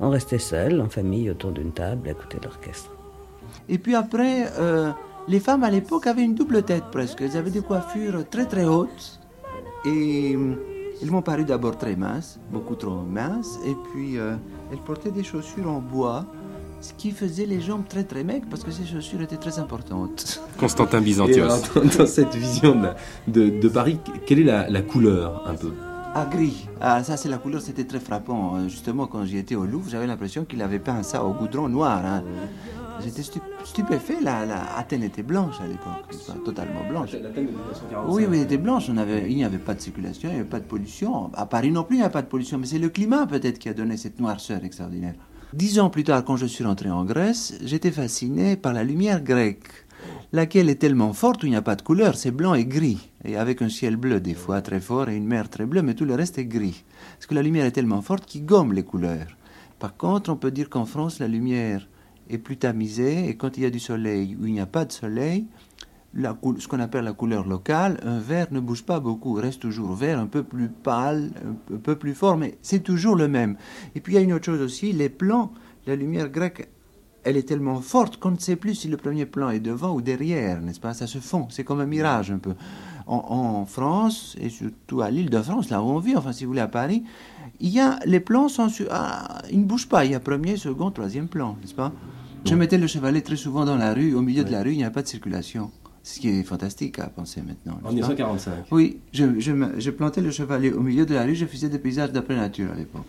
On 0.00 0.10
restait 0.10 0.38
seul, 0.38 0.80
en 0.80 0.88
famille, 0.88 1.30
autour 1.30 1.52
d'une 1.52 1.72
table, 1.72 2.08
à 2.08 2.12
écouter 2.12 2.38
l'orchestre. 2.42 2.90
Et 3.68 3.78
puis 3.78 3.94
après, 3.94 4.46
euh, 4.58 4.90
les 5.28 5.40
femmes 5.40 5.64
à 5.64 5.70
l'époque 5.70 6.06
avaient 6.06 6.24
une 6.24 6.34
double 6.34 6.62
tête 6.62 6.84
presque. 6.90 7.20
Elles 7.20 7.36
avaient 7.36 7.50
des 7.50 7.62
coiffures 7.62 8.28
très 8.28 8.46
très 8.46 8.64
hautes. 8.64 9.20
Et 9.86 10.36
elles 11.02 11.10
m'ont 11.10 11.22
paru 11.22 11.44
d'abord 11.44 11.76
très 11.76 11.96
minces, 11.96 12.38
beaucoup 12.52 12.74
trop 12.74 13.02
minces. 13.02 13.58
Et 13.66 13.74
puis 13.90 14.18
euh, 14.18 14.36
elles 14.72 14.78
portaient 14.78 15.10
des 15.10 15.24
chaussures 15.24 15.68
en 15.68 15.80
bois 15.80 16.24
ce 16.80 16.92
qui 16.92 17.12
faisait 17.12 17.46
les 17.46 17.62
jambes 17.62 17.84
très 17.88 18.04
très 18.04 18.24
maigres 18.24 18.46
parce 18.50 18.62
que 18.62 18.70
ces 18.70 18.84
chaussures 18.84 19.22
étaient 19.22 19.38
très 19.38 19.58
importantes. 19.58 20.42
Constantin 20.58 21.00
Byzantios. 21.00 21.48
dans, 21.98 22.06
cette 22.06 22.34
vision 22.34 22.76
de, 23.26 23.48
de, 23.48 23.68
Paris, 23.68 23.98
quelle 24.26 24.40
est 24.40 24.44
la, 24.44 24.68
la 24.68 24.82
couleur 24.82 25.48
un 25.48 25.54
peu? 25.54 25.72
Ah, 26.16 26.28
gris. 26.30 26.68
Ah, 26.80 27.02
ça, 27.02 27.16
c'est 27.16 27.28
la 27.28 27.38
couleur, 27.38 27.60
c'était 27.60 27.84
très 27.84 27.98
frappant. 27.98 28.54
Euh, 28.54 28.68
justement, 28.68 29.08
quand 29.08 29.24
j'y 29.24 29.36
étais 29.36 29.56
au 29.56 29.64
Louvre, 29.64 29.90
j'avais 29.90 30.06
l'impression 30.06 30.44
qu'il 30.44 30.62
avait 30.62 30.78
peint 30.78 31.02
ça 31.02 31.24
au 31.24 31.32
goudron 31.32 31.68
noir. 31.68 32.02
Hein. 32.04 32.22
J'étais 33.02 33.22
stupéfait. 33.64 34.20
La, 34.22 34.46
la, 34.46 34.76
Athènes 34.76 35.02
était 35.02 35.22
blanche 35.22 35.56
à 35.60 35.66
l'époque, 35.66 36.44
totalement 36.44 36.86
blanche. 36.88 37.10
Oui, 38.08 38.24
oui, 38.28 38.36
elle 38.36 38.42
était 38.42 38.58
blanche. 38.58 38.88
On 38.90 38.96
avait, 38.96 39.30
il 39.30 39.36
n'y 39.36 39.44
avait 39.44 39.58
pas 39.58 39.74
de 39.74 39.80
circulation, 39.80 40.28
il 40.30 40.34
n'y 40.34 40.40
avait 40.40 40.48
pas 40.48 40.60
de 40.60 40.64
pollution. 40.64 41.30
À 41.34 41.46
Paris 41.46 41.70
non 41.70 41.84
plus, 41.84 41.96
il 41.96 42.00
n'y 42.00 42.06
a 42.06 42.10
pas 42.10 42.22
de 42.22 42.28
pollution. 42.28 42.58
Mais 42.58 42.66
c'est 42.66 42.78
le 42.78 42.88
climat 42.88 43.26
peut-être 43.26 43.58
qui 43.58 43.68
a 43.68 43.74
donné 43.74 43.96
cette 43.96 44.20
noirceur 44.20 44.64
extraordinaire. 44.64 45.14
Dix 45.52 45.78
ans 45.78 45.88
plus 45.88 46.02
tard, 46.02 46.24
quand 46.24 46.36
je 46.36 46.46
suis 46.46 46.64
rentré 46.64 46.90
en 46.90 47.04
Grèce, 47.04 47.56
j'étais 47.62 47.92
fasciné 47.92 48.56
par 48.56 48.72
la 48.72 48.82
lumière 48.82 49.22
grecque, 49.22 49.68
laquelle 50.32 50.68
est 50.68 50.80
tellement 50.80 51.12
forte 51.12 51.44
où 51.44 51.46
il 51.46 51.50
n'y 51.50 51.56
a 51.56 51.62
pas 51.62 51.76
de 51.76 51.82
couleur, 51.82 52.16
c'est 52.16 52.32
blanc 52.32 52.54
et 52.54 52.64
gris, 52.64 53.10
et 53.24 53.36
avec 53.36 53.62
un 53.62 53.68
ciel 53.68 53.94
bleu 53.94 54.20
des 54.20 54.34
fois 54.34 54.62
très 54.62 54.80
fort 54.80 55.08
et 55.08 55.16
une 55.16 55.28
mer 55.28 55.48
très 55.48 55.64
bleue, 55.64 55.82
mais 55.82 55.94
tout 55.94 56.06
le 56.06 56.16
reste 56.16 56.38
est 56.38 56.46
gris. 56.46 56.82
Parce 57.14 57.26
que 57.26 57.36
la 57.36 57.42
lumière 57.42 57.66
est 57.66 57.70
tellement 57.70 58.02
forte 58.02 58.26
qu'il 58.26 58.44
gomme 58.44 58.72
les 58.72 58.82
couleurs. 58.82 59.36
Par 59.78 59.96
contre, 59.96 60.30
on 60.30 60.36
peut 60.36 60.50
dire 60.50 60.68
qu'en 60.68 60.86
France, 60.86 61.20
la 61.20 61.28
lumière 61.28 61.86
est 62.30 62.38
plus 62.38 62.56
tamisée, 62.56 63.28
et 63.28 63.36
quand 63.36 63.56
il 63.56 63.62
y 63.62 63.66
a 63.66 63.70
du 63.70 63.80
soleil 63.80 64.36
ou 64.40 64.46
il 64.46 64.52
n'y 64.52 64.60
a 64.60 64.66
pas 64.66 64.84
de 64.84 64.92
soleil, 64.92 65.46
ce 66.16 66.68
qu'on 66.68 66.80
appelle 66.80 67.04
la 67.04 67.12
couleur 67.12 67.46
locale, 67.46 67.98
un 68.04 68.18
vert 68.18 68.46
ne 68.50 68.60
bouge 68.60 68.84
pas 68.84 69.00
beaucoup, 69.00 69.32
reste 69.34 69.60
toujours 69.60 69.94
vert, 69.94 70.18
un 70.18 70.26
peu 70.26 70.42
plus 70.42 70.68
pâle, 70.68 71.30
un 71.72 71.76
peu 71.78 71.96
plus 71.96 72.14
fort, 72.14 72.36
mais 72.36 72.56
c'est 72.62 72.80
toujours 72.80 73.16
le 73.16 73.28
même. 73.28 73.56
Et 73.94 74.00
puis 74.00 74.14
il 74.14 74.16
y 74.16 74.18
a 74.18 74.22
une 74.22 74.32
autre 74.32 74.44
chose 74.44 74.60
aussi, 74.60 74.92
les 74.92 75.08
plans, 75.08 75.52
la 75.86 75.96
lumière 75.96 76.28
grecque, 76.28 76.68
elle 77.24 77.36
est 77.36 77.48
tellement 77.48 77.80
forte 77.80 78.18
qu'on 78.18 78.32
ne 78.32 78.38
sait 78.38 78.56
plus 78.56 78.74
si 78.74 78.88
le 78.88 78.96
premier 78.96 79.26
plan 79.26 79.50
est 79.50 79.60
devant 79.60 79.94
ou 79.94 80.02
derrière, 80.02 80.60
n'est-ce 80.60 80.80
pas? 80.80 80.94
Ça 80.94 81.06
se 81.06 81.18
fond, 81.18 81.46
c'est 81.50 81.64
comme 81.64 81.80
un 81.80 81.86
mirage 81.86 82.30
un 82.30 82.38
peu. 82.38 82.54
En, 83.06 83.66
France, 83.66 84.34
et 84.40 84.48
surtout 84.48 85.02
à 85.02 85.10
l'île 85.10 85.28
de 85.28 85.42
France, 85.42 85.68
là 85.68 85.82
où 85.82 85.86
on 85.86 85.98
vit, 85.98 86.16
enfin 86.16 86.32
si 86.32 86.44
vous 86.44 86.50
voulez 86.50 86.62
à 86.62 86.68
Paris, 86.68 87.04
il 87.60 87.70
y 87.70 87.80
a, 87.80 87.98
les 88.04 88.20
plans 88.20 88.48
sont 88.48 88.68
ah, 88.90 89.42
ils 89.50 89.60
ne 89.60 89.64
bougent 89.64 89.88
pas, 89.88 90.04
il 90.04 90.12
y 90.12 90.14
a 90.14 90.20
premier, 90.20 90.56
second, 90.56 90.90
troisième 90.90 91.28
plan, 91.28 91.56
n'est-ce 91.60 91.74
pas? 91.74 91.92
Je 92.44 92.54
mettais 92.54 92.76
le 92.76 92.86
chevalet 92.86 93.22
très 93.22 93.36
souvent 93.36 93.64
dans 93.64 93.76
la 93.76 93.94
rue, 93.94 94.14
au 94.14 94.20
milieu 94.20 94.44
de 94.44 94.50
la 94.50 94.62
rue, 94.62 94.72
il 94.72 94.76
n'y 94.76 94.84
a 94.84 94.90
pas 94.90 95.02
de 95.02 95.08
circulation. 95.08 95.70
Ce 96.02 96.20
qui 96.20 96.28
est 96.28 96.42
fantastique 96.42 96.98
à 96.98 97.06
penser 97.06 97.40
maintenant. 97.40 97.80
En 97.82 97.88
1945 97.88 98.66
Oui, 98.70 98.98
je, 99.12 99.40
je, 99.40 99.90
plantais 99.90 100.20
le 100.20 100.30
chevalet 100.30 100.70
au 100.70 100.80
milieu 100.80 101.06
de 101.06 101.14
la 101.14 101.22
rue, 101.22 101.34
je 101.34 101.46
faisais 101.46 101.70
des 101.70 101.78
paysages 101.78 102.12
d'après 102.12 102.36
nature 102.36 102.70
à 102.72 102.74
l'époque. 102.74 103.06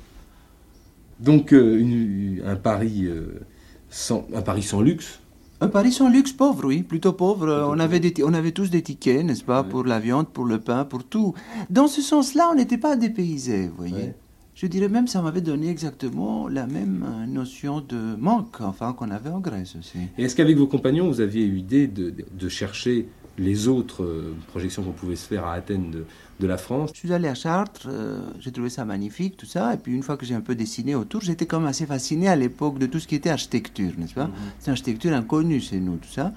Donc 1.19 1.53
euh, 1.53 2.41
un, 2.45 2.55
Paris, 2.55 3.03
euh, 3.05 3.41
sans, 3.89 4.25
un 4.33 4.41
Paris 4.41 4.63
sans 4.63 4.81
luxe 4.81 5.19
un 5.61 5.69
Paris 5.69 5.93
sans 5.93 6.09
luxe 6.09 6.33
pauvre, 6.33 6.65
oui, 6.65 6.83
plutôt 6.83 7.13
pauvre. 7.13 7.69
on, 7.69 7.79
avait 7.79 8.01
on 8.23 8.33
avait 8.33 8.51
tous 8.51 8.69
des 8.69 8.81
tickets, 8.81 9.23
n'est-ce 9.23 9.43
pas, 9.43 9.63
pour 9.63 9.85
la 9.85 9.99
viande, 10.01 10.27
pour 10.27 10.43
le 10.43 10.59
pain, 10.59 10.83
pour 10.83 11.05
tout. 11.05 11.33
Dans 11.69 11.87
ce 11.87 12.01
sens-là, 12.01 12.49
on 12.51 12.55
n'était 12.55 12.77
pas 12.77 12.97
dépaysés, 12.97 13.69
vous 13.69 13.75
voyez. 13.77 14.13
Je 14.65 14.69
dirais 14.71 14.89
même 14.89 15.05
ça 15.05 15.21
m'avait 15.21 15.41
donné 15.41 15.69
exactement 15.69 16.47
la 16.47 16.65
même 16.65 17.05
euh, 17.07 17.27
notion 17.27 17.81
de 17.81 18.15
manque, 18.15 18.61
enfin, 18.61 18.93
qu'on 18.93 19.11
avait 19.11 19.29
en 19.29 19.39
Grèce 19.39 19.75
aussi. 19.79 19.99
Et 20.17 20.23
est-ce 20.23 20.35
qu'avec 20.35 20.57
vos 20.57 20.65
compagnons, 20.65 21.07
vous 21.07 21.21
aviez 21.21 21.45
eu 21.45 21.51
l'idée 21.51 21.85
de, 21.85 22.11
de, 22.31 22.49
chercher 22.49 23.07
les 23.37 23.67
autres 23.67 24.03
euh, 24.03 24.33
projections 24.47 24.81
qu'on 24.81 24.91
pouvait 24.91 25.17
se 25.17 25.27
faire 25.27 25.45
à 25.45 25.53
Athènes 25.53 25.91
de, 25.91 26.05
de 26.39 26.47
la 26.47 26.57
France? 26.57 26.89
Je 26.95 26.97
suis 26.97 27.13
allé 27.13 27.27
à 27.27 27.35
Chartres, 27.35 27.85
euh, 27.91 28.19
j'ai 28.39 28.51
trouvé 28.51 28.71
ça 28.71 28.85
magnifique, 28.85 29.37
tout 29.37 29.45
ça. 29.45 29.71
Et 29.75 29.77
puis 29.77 29.93
une 29.93 30.01
fois 30.01 30.17
que 30.17 30.25
j'ai 30.25 30.33
un 30.33 30.41
peu 30.41 30.55
dessiné 30.55 30.95
autour, 30.95 31.21
j'étais 31.21 31.45
comme 31.45 31.67
assez 31.67 31.85
fasciné 31.85 32.27
à 32.27 32.35
l'époque 32.35 32.79
de 32.79 32.87
tout 32.87 32.99
ce 32.99 33.07
qui 33.07 33.13
était 33.13 33.29
architecture, 33.29 33.91
n'est-ce 33.99 34.15
pas? 34.15 34.25
Mhm. 34.25 34.33
C'est 34.57 34.65
une 34.65 34.71
architecture 34.71 35.13
inconnue 35.13 35.61
chez 35.61 35.79
nous, 35.79 35.97
tout 35.97 36.11
ça. 36.11 36.33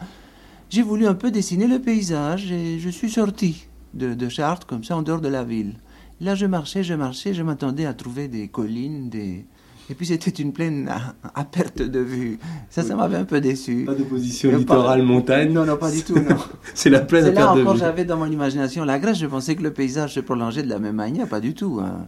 J'ai 0.68 0.82
voulu 0.82 1.06
un 1.06 1.14
peu 1.14 1.30
dessiner 1.30 1.66
le 1.66 1.78
paysage 1.78 2.52
et 2.52 2.78
je 2.78 2.90
suis 2.90 3.08
sorti 3.08 3.68
de, 3.94 4.12
de 4.12 4.28
Chartres 4.28 4.66
comme 4.66 4.84
ça 4.84 4.98
en 4.98 5.02
dehors 5.02 5.22
de 5.22 5.28
la 5.28 5.44
ville. 5.44 5.76
Là, 6.20 6.34
je 6.34 6.46
marchais, 6.46 6.82
je 6.82 6.94
marchais, 6.94 7.32
je 7.32 7.42
m'attendais 7.42 7.86
à 7.86 7.94
trouver 7.94 8.28
des 8.28 8.48
collines, 8.48 9.08
des... 9.08 9.46
Et 9.90 9.94
puis 9.94 10.04
c'était 10.04 10.30
une 10.30 10.52
plaine 10.52 10.90
à, 11.34 11.44
perte 11.44 11.80
de 11.80 12.00
vue. 12.00 12.38
Ça, 12.68 12.82
ça 12.82 12.94
m'avait 12.94 13.16
un 13.16 13.24
peu 13.24 13.40
déçu. 13.40 13.84
Pas 13.86 13.94
de 13.94 14.02
position 14.02 14.54
littorale 14.54 15.02
montagne 15.02 15.50
Non, 15.50 15.64
non, 15.64 15.78
pas 15.78 15.90
du 15.90 16.02
tout, 16.02 16.16
non. 16.16 16.36
C'est 16.74 16.90
la 16.90 17.00
plaine 17.00 17.24
à 17.24 17.32
perte 17.32 17.54
de 17.54 17.60
vue. 17.60 17.64
là 17.64 17.70
encore 17.70 17.80
j'avais 17.80 18.04
dans 18.04 18.18
mon 18.18 18.30
imagination 18.30 18.84
la 18.84 18.98
Grèce, 18.98 19.18
je 19.18 19.26
pensais 19.26 19.56
que 19.56 19.62
le 19.62 19.72
paysage 19.72 20.12
se 20.14 20.20
prolongeait 20.20 20.62
de 20.62 20.68
la 20.68 20.78
même 20.78 20.96
manière, 20.96 21.26
pas 21.26 21.40
du 21.40 21.54
tout. 21.54 21.80
Hein. 21.80 22.04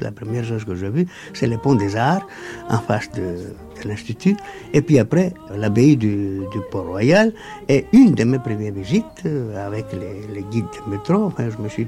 La 0.00 0.10
première 0.12 0.44
chose 0.44 0.64
que 0.64 0.74
j'ai 0.74 0.88
vue, 0.88 1.06
c'est 1.34 1.46
le 1.46 1.58
pont 1.58 1.74
des 1.74 1.96
Arts 1.96 2.26
en 2.70 2.78
face 2.78 3.10
de, 3.12 3.54
l'Institut. 3.84 4.36
Et 4.72 4.80
puis 4.80 4.98
après, 4.98 5.34
l'abbaye 5.54 5.98
du, 5.98 6.40
Port-Royal. 6.70 7.34
Et 7.68 7.84
une 7.92 8.14
de 8.14 8.24
mes 8.24 8.38
premières 8.38 8.72
visites 8.72 9.04
euh, 9.26 9.66
avec 9.66 9.86
les, 9.92 10.42
guides 10.50 10.64
de 10.86 10.90
métro, 10.90 11.30
je 11.38 11.62
me 11.62 11.68
suis 11.68 11.86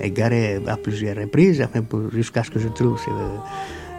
égaré 0.00 0.60
à 0.66 0.76
plusieurs 0.76 1.16
reprises 1.16 1.62
enfin, 1.62 1.82
jusqu'à 2.12 2.44
ce 2.44 2.50
que 2.50 2.58
je 2.58 2.68
trouve 2.68 3.00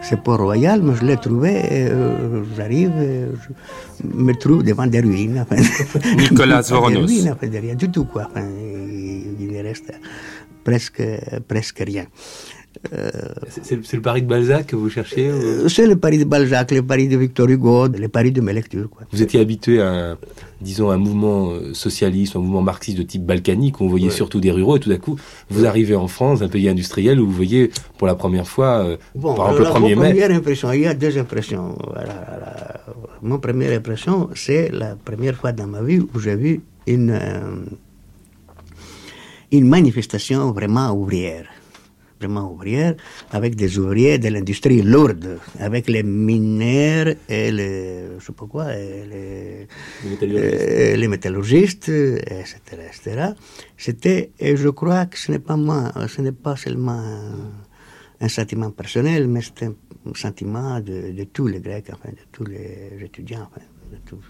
ce, 0.02 0.14
Port-Royal. 0.14 0.82
Mais 0.82 0.94
je 0.96 1.04
l'ai 1.04 1.16
trouvé, 1.16 1.62
euh, 1.64 2.42
j'arrive, 2.56 2.92
je 2.96 4.06
me 4.06 4.32
trouve 4.34 4.62
devant 4.62 4.86
des 4.86 5.00
ruines. 5.00 5.44
Nicolas 6.16 6.62
Voronos. 6.62 7.06
Des 7.06 7.14
ruines, 7.14 7.32
enfin, 7.32 7.46
de 7.48 7.58
rien 7.58 7.74
du 7.74 7.90
tout. 7.90 8.04
Quoi. 8.04 8.28
Enfin, 8.30 8.46
il 9.40 9.52
ne 9.52 9.62
reste 9.62 9.92
presque, 10.64 11.02
presque 11.48 11.82
rien. 11.86 12.06
Euh, 12.94 13.10
c'est 13.50 13.92
le 13.92 14.00
Paris 14.00 14.22
de 14.22 14.26
Balzac 14.26 14.68
que 14.68 14.76
vous 14.76 14.88
cherchiez 14.88 15.28
euh, 15.28 15.68
C'est 15.68 15.86
le 15.86 15.96
Paris 15.96 16.16
de 16.16 16.24
Balzac, 16.24 16.70
le 16.70 16.82
Paris 16.82 17.08
de 17.08 17.16
Victor 17.16 17.46
Hugo, 17.48 17.88
le 17.88 18.08
Paris 18.08 18.32
de 18.32 18.40
mes 18.40 18.54
lectures. 18.54 18.88
Quoi. 18.88 19.02
Vous 19.12 19.22
étiez 19.22 19.38
habitué 19.38 19.82
à, 19.82 20.12
un, 20.12 20.18
disons, 20.62 20.90
un 20.90 20.96
mouvement 20.96 21.50
euh, 21.50 21.74
socialiste, 21.74 22.36
un 22.36 22.38
mouvement 22.38 22.62
marxiste 22.62 22.96
de 22.96 23.02
type 23.02 23.24
balkanique, 23.24 23.80
où 23.80 23.84
on 23.84 23.88
voyait 23.88 24.10
surtout 24.10 24.40
des 24.40 24.50
ruraux, 24.50 24.78
et 24.78 24.80
tout 24.80 24.88
d'un 24.88 24.96
coup, 24.96 25.16
vous 25.50 25.66
arrivez 25.66 25.94
en 25.94 26.08
France, 26.08 26.40
un 26.40 26.48
pays 26.48 26.68
industriel, 26.70 27.20
où 27.20 27.26
vous 27.26 27.32
voyez 27.32 27.70
pour 27.98 28.06
la 28.06 28.14
première 28.14 28.48
fois, 28.48 28.96
bon, 29.14 29.34
par 29.34 29.50
exemple, 29.50 29.80
le 29.80 29.88
1er 29.88 29.98
mai... 29.98 30.08
Première 30.10 30.30
impression, 30.30 30.72
il 30.72 30.80
y 30.80 30.86
a 30.86 30.94
deux 30.94 31.18
impressions. 31.18 31.76
Mon 33.22 33.38
première 33.38 33.76
impression, 33.76 34.30
c'est 34.34 34.70
la 34.72 34.96
première 34.96 35.36
fois 35.36 35.52
dans 35.52 35.66
ma 35.66 35.82
vie 35.82 36.00
où 36.00 36.18
j'ai 36.18 36.36
vu 36.36 36.62
une 36.86 37.18
une 39.52 39.66
manifestation 39.66 40.52
vraiment 40.52 40.92
ouvrière 40.92 41.46
vraiment 42.20 42.52
ouvrière, 42.52 42.94
avec 43.30 43.56
des 43.56 43.78
ouvriers 43.78 44.18
de 44.18 44.28
l'industrie 44.28 44.82
lourde, 44.82 45.38
avec 45.58 45.88
les 45.88 46.02
mineurs 46.02 47.14
et 47.28 47.50
les, 47.50 48.18
je 48.18 48.24
sais 48.26 48.32
pas 48.32 48.46
quoi, 48.46 48.76
et 48.76 49.66
les, 50.20 50.96
les 50.96 51.08
métallurgistes, 51.08 51.88
etc., 51.88 52.58
etc. 52.88 53.32
C'était, 53.76 54.30
et 54.38 54.56
je 54.56 54.68
crois 54.68 55.06
que 55.06 55.18
ce 55.18 55.32
n'est 55.32 55.38
pas 55.38 55.56
moi, 55.56 55.92
ce 56.08 56.20
n'est 56.20 56.32
pas 56.32 56.56
seulement 56.56 57.02
un, 58.20 58.28
sentiment 58.28 58.70
personnel, 58.70 59.26
mais 59.26 59.40
c'est 59.40 59.64
un 59.64 59.74
sentiment 60.14 60.80
de, 60.80 61.12
de, 61.12 61.24
tous 61.24 61.46
les 61.46 61.60
Grecs, 61.60 61.90
enfin, 61.92 62.10
de 62.10 62.24
tous 62.30 62.44
les 62.44 62.98
étudiants, 63.02 63.48
enfin, 63.50 63.64
de 63.92 63.98
tous, 64.04 64.24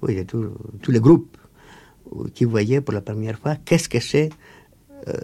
oui, 0.00 0.16
de 0.16 0.22
tous 0.22 0.90
les 0.90 1.00
groupes 1.00 1.36
qui 2.34 2.44
voyaient 2.44 2.80
pour 2.80 2.94
la 2.94 3.00
première 3.00 3.38
fois 3.38 3.56
qu'est-ce 3.56 3.88
que 3.88 4.00
c'est 4.00 4.30
euh, 5.08 5.14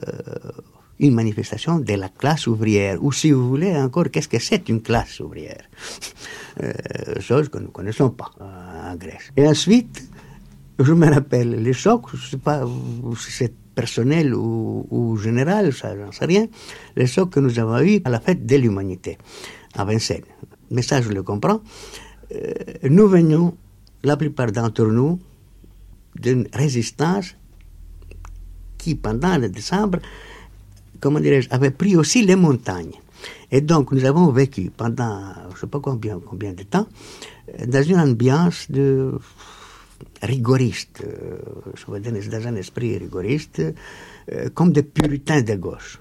une 1.01 1.15
manifestation 1.15 1.79
de 1.79 1.93
la 1.95 2.09
classe 2.09 2.47
ouvrière, 2.47 3.03
ou 3.03 3.13
si 3.13 3.31
vous 3.31 3.49
voulez 3.49 3.77
encore, 3.77 4.11
qu'est-ce 4.11 4.29
que 4.29 4.39
c'est 4.39 4.69
une 4.69 4.83
classe 4.83 5.21
ouvrière? 5.21 5.63
Euh, 6.63 6.73
Chose 7.21 7.49
que 7.49 7.59
nous 7.59 7.67
ne 7.67 7.71
connaissons 7.71 8.11
pas 8.11 8.31
en 8.41 8.97
Grèce. 8.97 9.31
Et 9.37 9.47
ensuite, 9.47 10.09
je 10.79 10.93
me 10.93 11.07
rappelle 11.09 11.51
les 11.63 11.73
chocs, 11.73 12.07
je 12.15 12.17
ne 12.17 12.31
sais 12.31 12.37
pas 12.39 12.65
si 13.17 13.31
c'est 13.31 13.55
personnel 13.75 14.35
ou, 14.35 15.17
général, 15.23 15.73
ça 15.73 15.97
j'en 15.97 16.11
sais 16.11 16.25
rien, 16.25 16.47
les 16.97 17.07
chocs 17.07 17.31
que 17.31 17.39
nous 17.39 17.59
avons 17.61 17.81
eu 17.81 18.01
à 18.05 18.11
la 18.11 18.19
fête 18.19 18.45
de 18.45 18.57
l'humanité. 18.57 19.19
à 19.75 19.85
Vincennes. 19.85 20.25
Mais 20.71 20.83
ça, 20.83 21.01
je 21.01 21.11
le 21.11 21.23
comprends. 21.23 21.61
Euh, 22.35 22.53
nous 22.91 23.09
venions, 23.09 23.57
la 24.03 24.17
plupart 24.17 24.51
d'entre 24.53 24.85
nous, 24.87 25.19
d'une 26.17 26.47
résistance 26.53 27.37
qui, 28.77 28.95
pendant 28.97 29.39
le 29.39 29.49
décembre, 29.49 29.99
comment 31.01 31.21
dirais-je, 31.21 31.49
avait 31.51 31.71
pris 31.71 31.97
aussi 31.97 32.25
les 32.25 32.37
montagnes. 32.37 32.95
Et 33.51 33.61
donc, 33.61 33.93
nous 33.93 34.05
avons 34.05 34.31
vécu 34.31 34.71
pendant, 34.77 35.33
je 35.51 35.55
ne 35.55 35.59
sais 35.61 35.67
pas 35.67 35.81
combien, 35.81 36.21
combien 36.21 36.53
de 36.53 36.63
temps, 36.63 36.87
euh, 37.49 37.67
dans 37.67 37.83
une 37.83 37.99
ambiance 37.99 38.71
de 38.71 39.13
rigoriste, 40.23 41.03
euh, 41.05 41.39
je 41.75 41.91
veux 41.91 42.01
dire, 42.01 42.13
dans 42.13 42.47
un 42.47 42.57
esprit 42.57 42.99
rigoriste, 42.99 43.63
euh, 44.33 44.49
comme 44.55 44.73
des 44.73 44.83
puritains 44.83 45.43
de 45.43 45.55
gauche 45.55 45.99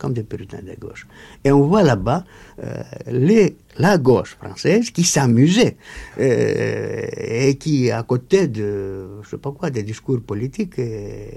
comme 0.00 0.14
des 0.14 0.24
puritains 0.24 0.62
de 0.62 0.74
gauche. 0.80 1.06
Et 1.44 1.52
on 1.52 1.66
voit 1.66 1.82
là-bas 1.82 2.24
euh, 2.64 2.82
les, 3.06 3.56
la 3.76 3.98
gauche 3.98 4.36
française 4.36 4.90
qui 4.90 5.04
s'amusait 5.04 5.76
euh, 6.18 7.06
et 7.16 7.56
qui, 7.56 7.90
à 7.90 8.02
côté 8.02 8.48
de, 8.48 9.20
je 9.22 9.28
sais 9.28 9.38
pas 9.38 9.52
quoi, 9.52 9.68
des 9.68 9.82
discours 9.82 10.20
politiques, 10.22 10.78
et, 10.78 11.36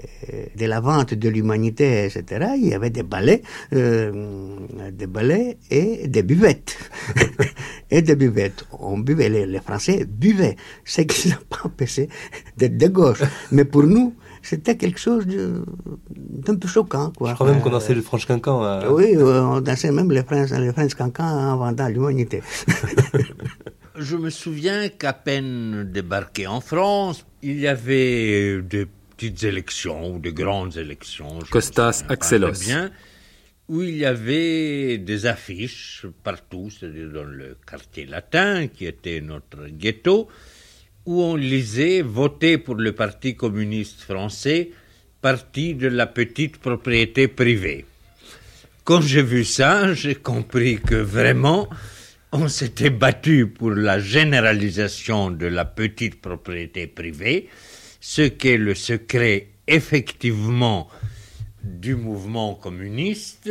de 0.56 0.64
la 0.64 0.80
vente 0.80 1.12
de 1.12 1.28
l'humanité, 1.28 2.06
etc., 2.06 2.46
il 2.56 2.68
y 2.68 2.74
avait 2.74 2.90
des 2.90 3.02
ballets, 3.02 3.42
euh, 3.74 4.56
des 4.90 5.06
ballets 5.06 5.58
et 5.70 6.08
des 6.08 6.22
buvettes. 6.22 6.76
et 7.90 8.00
des 8.00 8.16
buvettes. 8.16 8.64
On 8.80 8.98
buvait, 8.98 9.28
les, 9.28 9.46
les 9.46 9.60
Français 9.60 10.06
buvaient, 10.08 10.56
ce 10.84 11.02
qui 11.02 11.28
n'a 11.28 11.38
pas 11.50 11.60
empêché 11.64 12.08
d'être 12.56 12.78
de 12.78 12.88
gauche. 12.88 13.22
Mais 13.52 13.66
pour 13.66 13.82
nous, 13.84 14.14
c'était 14.46 14.76
quelque 14.76 14.98
chose 15.00 15.26
d'un 15.26 16.54
peu 16.56 16.68
choquant. 16.68 17.10
Quoi. 17.16 17.30
Je 17.30 17.34
crois 17.34 17.50
même 17.50 17.60
qu'on 17.62 17.70
Euh, 17.70 17.72
dansait 17.72 17.94
le 17.94 18.02
French 18.02 18.26
Cancan. 18.26 18.62
euh. 18.64 18.88
Oui, 18.90 19.14
euh, 19.16 19.42
on 19.42 19.60
dansait 19.60 19.90
même 19.90 20.10
les 20.12 20.22
French, 20.22 20.50
les 20.50 20.72
French 20.72 20.94
cancans 20.94 21.24
en 21.24 21.56
vendant 21.56 21.88
l'humanité. 21.88 22.42
Je 23.96 24.16
me 24.16 24.30
souviens 24.30 24.88
qu'à 24.88 25.12
peine 25.12 25.84
débarqué 25.92 26.46
en 26.48 26.60
France, 26.60 27.24
il 27.42 27.60
y 27.60 27.68
avait 27.68 28.60
des 28.62 28.86
petites 29.16 29.44
élections 29.44 30.14
ou 30.14 30.18
de 30.18 30.30
grandes 30.30 30.76
élections. 30.76 31.38
Costas 31.50 32.04
Axelos. 32.08 32.58
bien, 32.60 32.90
où 33.68 33.82
il 33.82 33.96
y 33.96 34.04
avait 34.04 34.98
des 34.98 35.26
affiches 35.26 36.06
partout, 36.24 36.70
c'est-à-dire 36.70 37.08
dans 37.12 37.22
le 37.22 37.56
quartier 37.66 38.04
latin, 38.06 38.66
qui 38.66 38.84
était 38.86 39.20
notre 39.20 39.68
ghetto, 39.68 40.26
où 41.06 41.22
on 41.22 41.36
lisait 41.36 42.02
voter 42.02 42.58
pour 42.58 42.76
le 42.76 42.92
Parti 42.92 43.36
communiste 43.36 44.00
français, 44.00 44.70
parti 45.20 45.74
de 45.74 45.88
la 45.88 46.06
petite 46.06 46.58
propriété 46.58 47.28
privée. 47.28 47.84
Quand 48.84 49.00
j'ai 49.00 49.22
vu 49.22 49.44
ça, 49.44 49.94
j'ai 49.94 50.14
compris 50.14 50.78
que 50.78 50.94
vraiment, 50.94 51.68
on 52.32 52.48
s'était 52.48 52.90
battu 52.90 53.46
pour 53.46 53.70
la 53.70 53.98
généralisation 53.98 55.30
de 55.30 55.46
la 55.46 55.64
petite 55.64 56.20
propriété 56.20 56.86
privée, 56.86 57.48
ce 58.00 58.22
qu'est 58.22 58.58
le 58.58 58.74
secret 58.74 59.48
effectivement 59.66 60.88
du 61.62 61.96
mouvement 61.96 62.54
communiste, 62.54 63.50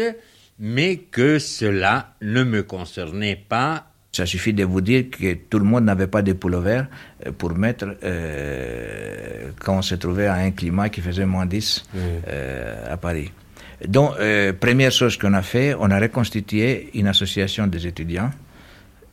mais 0.60 0.98
que 0.98 1.40
cela 1.40 2.16
ne 2.22 2.44
me 2.44 2.62
concernait 2.62 3.36
pas 3.50 3.93
Ça 4.16 4.28
suffit 4.28 4.54
de 4.54 4.64
vous 4.64 4.82
dire 4.82 5.10
que 5.10 5.34
tout 5.34 5.58
le 5.58 5.66
monde 5.66 5.86
n'avait 5.86 6.06
pas 6.06 6.22
de 6.22 6.34
pullover 6.34 6.84
euh, 7.26 7.32
pour 7.36 7.56
mettre 7.58 7.98
euh, 8.04 9.50
quand 9.60 9.78
on 9.78 9.82
se 9.82 9.96
trouvait 9.96 10.28
à 10.28 10.36
un 10.36 10.52
climat 10.52 10.90
qui 10.90 11.02
faisait 11.02 11.26
moins 11.26 11.48
10 11.48 11.84
euh, 12.28 12.94
à 12.94 12.98
Paris. 12.98 13.32
Donc, 13.88 14.12
euh, 14.20 14.54
première 14.54 14.92
chose 14.92 15.18
qu'on 15.18 15.34
a 15.34 15.42
fait, 15.42 15.76
on 15.80 15.90
a 15.90 16.00
reconstitué 16.00 16.92
une 16.94 17.08
association 17.08 17.66
des 17.66 17.88
étudiants. 17.88 18.30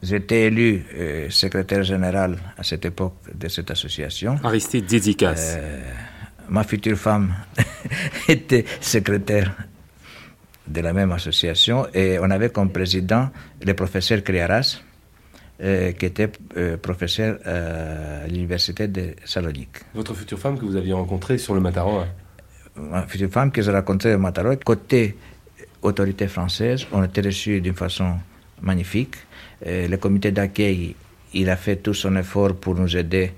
J'étais 0.02 0.42
élu 0.48 0.84
secrétaire 1.30 1.82
général 1.82 2.36
à 2.58 2.62
cette 2.62 2.84
époque 2.84 3.16
de 3.34 3.48
cette 3.48 3.70
association. 3.70 4.36
Aristide 4.44 4.84
Didikas. 4.84 5.56
Ma 6.48 6.64
future 6.64 6.96
femme 6.96 7.34
était 8.28 8.64
secrétaire 8.80 9.52
de 10.66 10.80
la 10.80 10.92
même 10.92 11.12
association 11.12 11.86
et 11.92 12.18
on 12.18 12.30
avait 12.30 12.50
comme 12.50 12.70
président 12.70 13.30
le 13.64 13.74
professeur 13.74 14.22
Criaras, 14.22 14.80
euh, 15.62 15.92
qui 15.92 16.06
était 16.06 16.30
euh, 16.56 16.76
professeur 16.76 17.38
euh, 17.46 18.24
à 18.24 18.28
l'université 18.28 18.88
de 18.88 19.14
Salonique. 19.24 19.78
Votre 19.94 20.14
future 20.14 20.38
femme 20.38 20.58
que 20.58 20.64
vous 20.64 20.76
aviez 20.76 20.92
rencontrée 20.92 21.38
sur 21.38 21.54
le 21.54 21.60
Mataroa. 21.60 22.06
Ma 22.76 23.06
future 23.06 23.30
femme 23.30 23.50
que 23.50 23.60
j'ai 23.60 23.70
rencontrée 23.70 24.12
à 24.12 24.18
Mataró, 24.18 24.56
côté 24.56 25.16
autorité 25.82 26.28
française, 26.28 26.86
on 26.92 27.02
était 27.04 27.20
reçus 27.20 27.60
d'une 27.60 27.74
façon 27.74 28.14
magnifique. 28.62 29.16
Euh, 29.66 29.88
le 29.88 29.96
comité 29.96 30.30
d'accueil, 30.32 30.94
il 31.34 31.50
a 31.50 31.56
fait 31.56 31.76
tout 31.76 31.94
son 31.94 32.16
effort 32.16 32.54
pour 32.54 32.74
nous 32.74 32.96
aider 32.96 33.32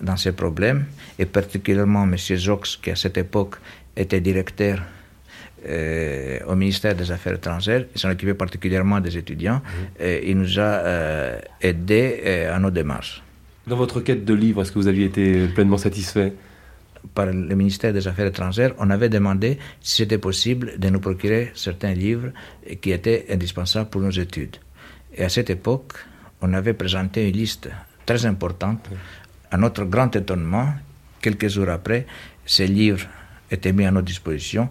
dans 0.00 0.16
ces 0.16 0.32
problèmes, 0.32 0.86
et 1.18 1.26
particulièrement 1.26 2.04
M. 2.04 2.16
Jox, 2.16 2.78
qui 2.82 2.90
à 2.90 2.96
cette 2.96 3.18
époque 3.18 3.56
était 3.96 4.20
directeur 4.20 4.80
euh, 5.66 6.38
au 6.46 6.54
ministère 6.54 6.94
des 6.94 7.10
Affaires 7.10 7.34
étrangères, 7.34 7.84
il 7.94 8.00
s'en 8.00 8.10
occupait 8.10 8.34
particulièrement 8.34 9.00
des 9.00 9.16
étudiants, 9.16 9.60
et 9.98 10.30
il 10.30 10.38
nous 10.38 10.58
a 10.58 10.62
euh, 10.62 11.40
aidés 11.60 12.22
euh, 12.24 12.56
à 12.56 12.58
nos 12.58 12.70
démarches. 12.70 13.22
Dans 13.66 13.76
votre 13.76 14.00
quête 14.00 14.24
de 14.24 14.34
livres, 14.34 14.62
est-ce 14.62 14.72
que 14.72 14.78
vous 14.78 14.88
aviez 14.88 15.06
été 15.06 15.46
pleinement 15.48 15.76
satisfait? 15.76 16.32
Par 17.14 17.26
le 17.26 17.54
ministère 17.54 17.92
des 17.92 18.06
Affaires 18.08 18.26
étrangères, 18.26 18.74
on 18.78 18.90
avait 18.90 19.08
demandé 19.08 19.58
si 19.80 19.96
c'était 19.96 20.18
possible 20.18 20.78
de 20.78 20.88
nous 20.90 21.00
procurer 21.00 21.50
certains 21.54 21.94
livres 21.94 22.28
qui 22.82 22.90
étaient 22.90 23.26
indispensables 23.30 23.88
pour 23.88 24.02
nos 24.02 24.10
études. 24.10 24.56
Et 25.16 25.24
à 25.24 25.30
cette 25.30 25.48
époque, 25.48 25.92
on 26.42 26.52
avait 26.52 26.74
présenté 26.74 27.28
une 27.28 27.36
liste 27.36 27.70
très 28.04 28.26
importante. 28.26 28.88
À 29.50 29.56
notre 29.56 29.84
grand 29.84 30.14
étonnement, 30.14 30.74
quelques 31.22 31.48
jours 31.48 31.70
après, 31.70 32.06
ces 32.44 32.66
livres 32.66 33.06
étaient 33.50 33.72
mis 33.72 33.84
à 33.84 33.90
notre 33.90 34.06
disposition 34.06 34.68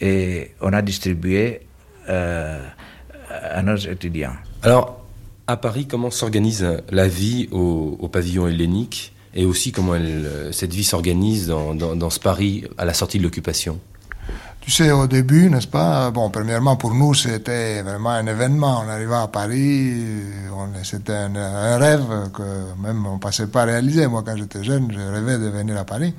et 0.00 0.52
on 0.60 0.72
a 0.72 0.82
distribué 0.82 1.60
euh, 2.08 2.62
à 3.30 3.62
nos 3.62 3.76
étudiants. 3.76 4.32
Alors, 4.62 5.04
à 5.46 5.56
Paris, 5.56 5.86
comment 5.86 6.10
s'organise 6.10 6.66
la 6.90 7.08
vie 7.08 7.48
au, 7.52 7.96
au 8.00 8.08
pavillon 8.08 8.46
hellénique 8.48 9.12
et 9.34 9.44
aussi 9.44 9.72
comment 9.72 9.94
elle, 9.94 10.48
cette 10.52 10.72
vie 10.72 10.84
s'organise 10.84 11.46
dans, 11.48 11.74
dans- 11.74 11.96
dans 11.96 12.10
ce 12.10 12.20
Paris 12.20 12.64
à 12.78 12.84
la 12.84 12.94
sortie 12.94 13.18
de 13.18 13.24
l'occupation? 13.24 13.78
Tu 14.60 14.70
sais, 14.70 14.90
au 14.92 15.06
début, 15.06 15.48
n'est-ce 15.48 15.66
pas? 15.66 16.10
Bon, 16.10 16.28
premièrement, 16.30 16.76
pour 16.76 16.92
nous, 16.94 17.14
c'était 17.14 17.80
vraiment 17.82 18.10
un 18.10 18.26
événement. 18.26 18.82
On 18.84 18.88
arrivait 18.90 19.14
à 19.14 19.26
Paris, 19.26 19.94
c'était 20.84 21.14
un, 21.14 21.34
un 21.34 21.78
rêve 21.78 22.30
que 22.34 22.42
même 22.82 23.06
on 23.06 23.14
ne 23.14 23.18
passait 23.18 23.46
pas 23.46 23.62
à 23.62 23.64
réaliser. 23.64 24.06
Moi, 24.06 24.22
quand 24.24 24.36
j'étais 24.36 24.62
jeune, 24.62 24.92
je 24.92 25.00
rêvais 25.00 25.38
de 25.38 25.48
venir 25.48 25.78
à 25.78 25.84
Paris. 25.84 26.14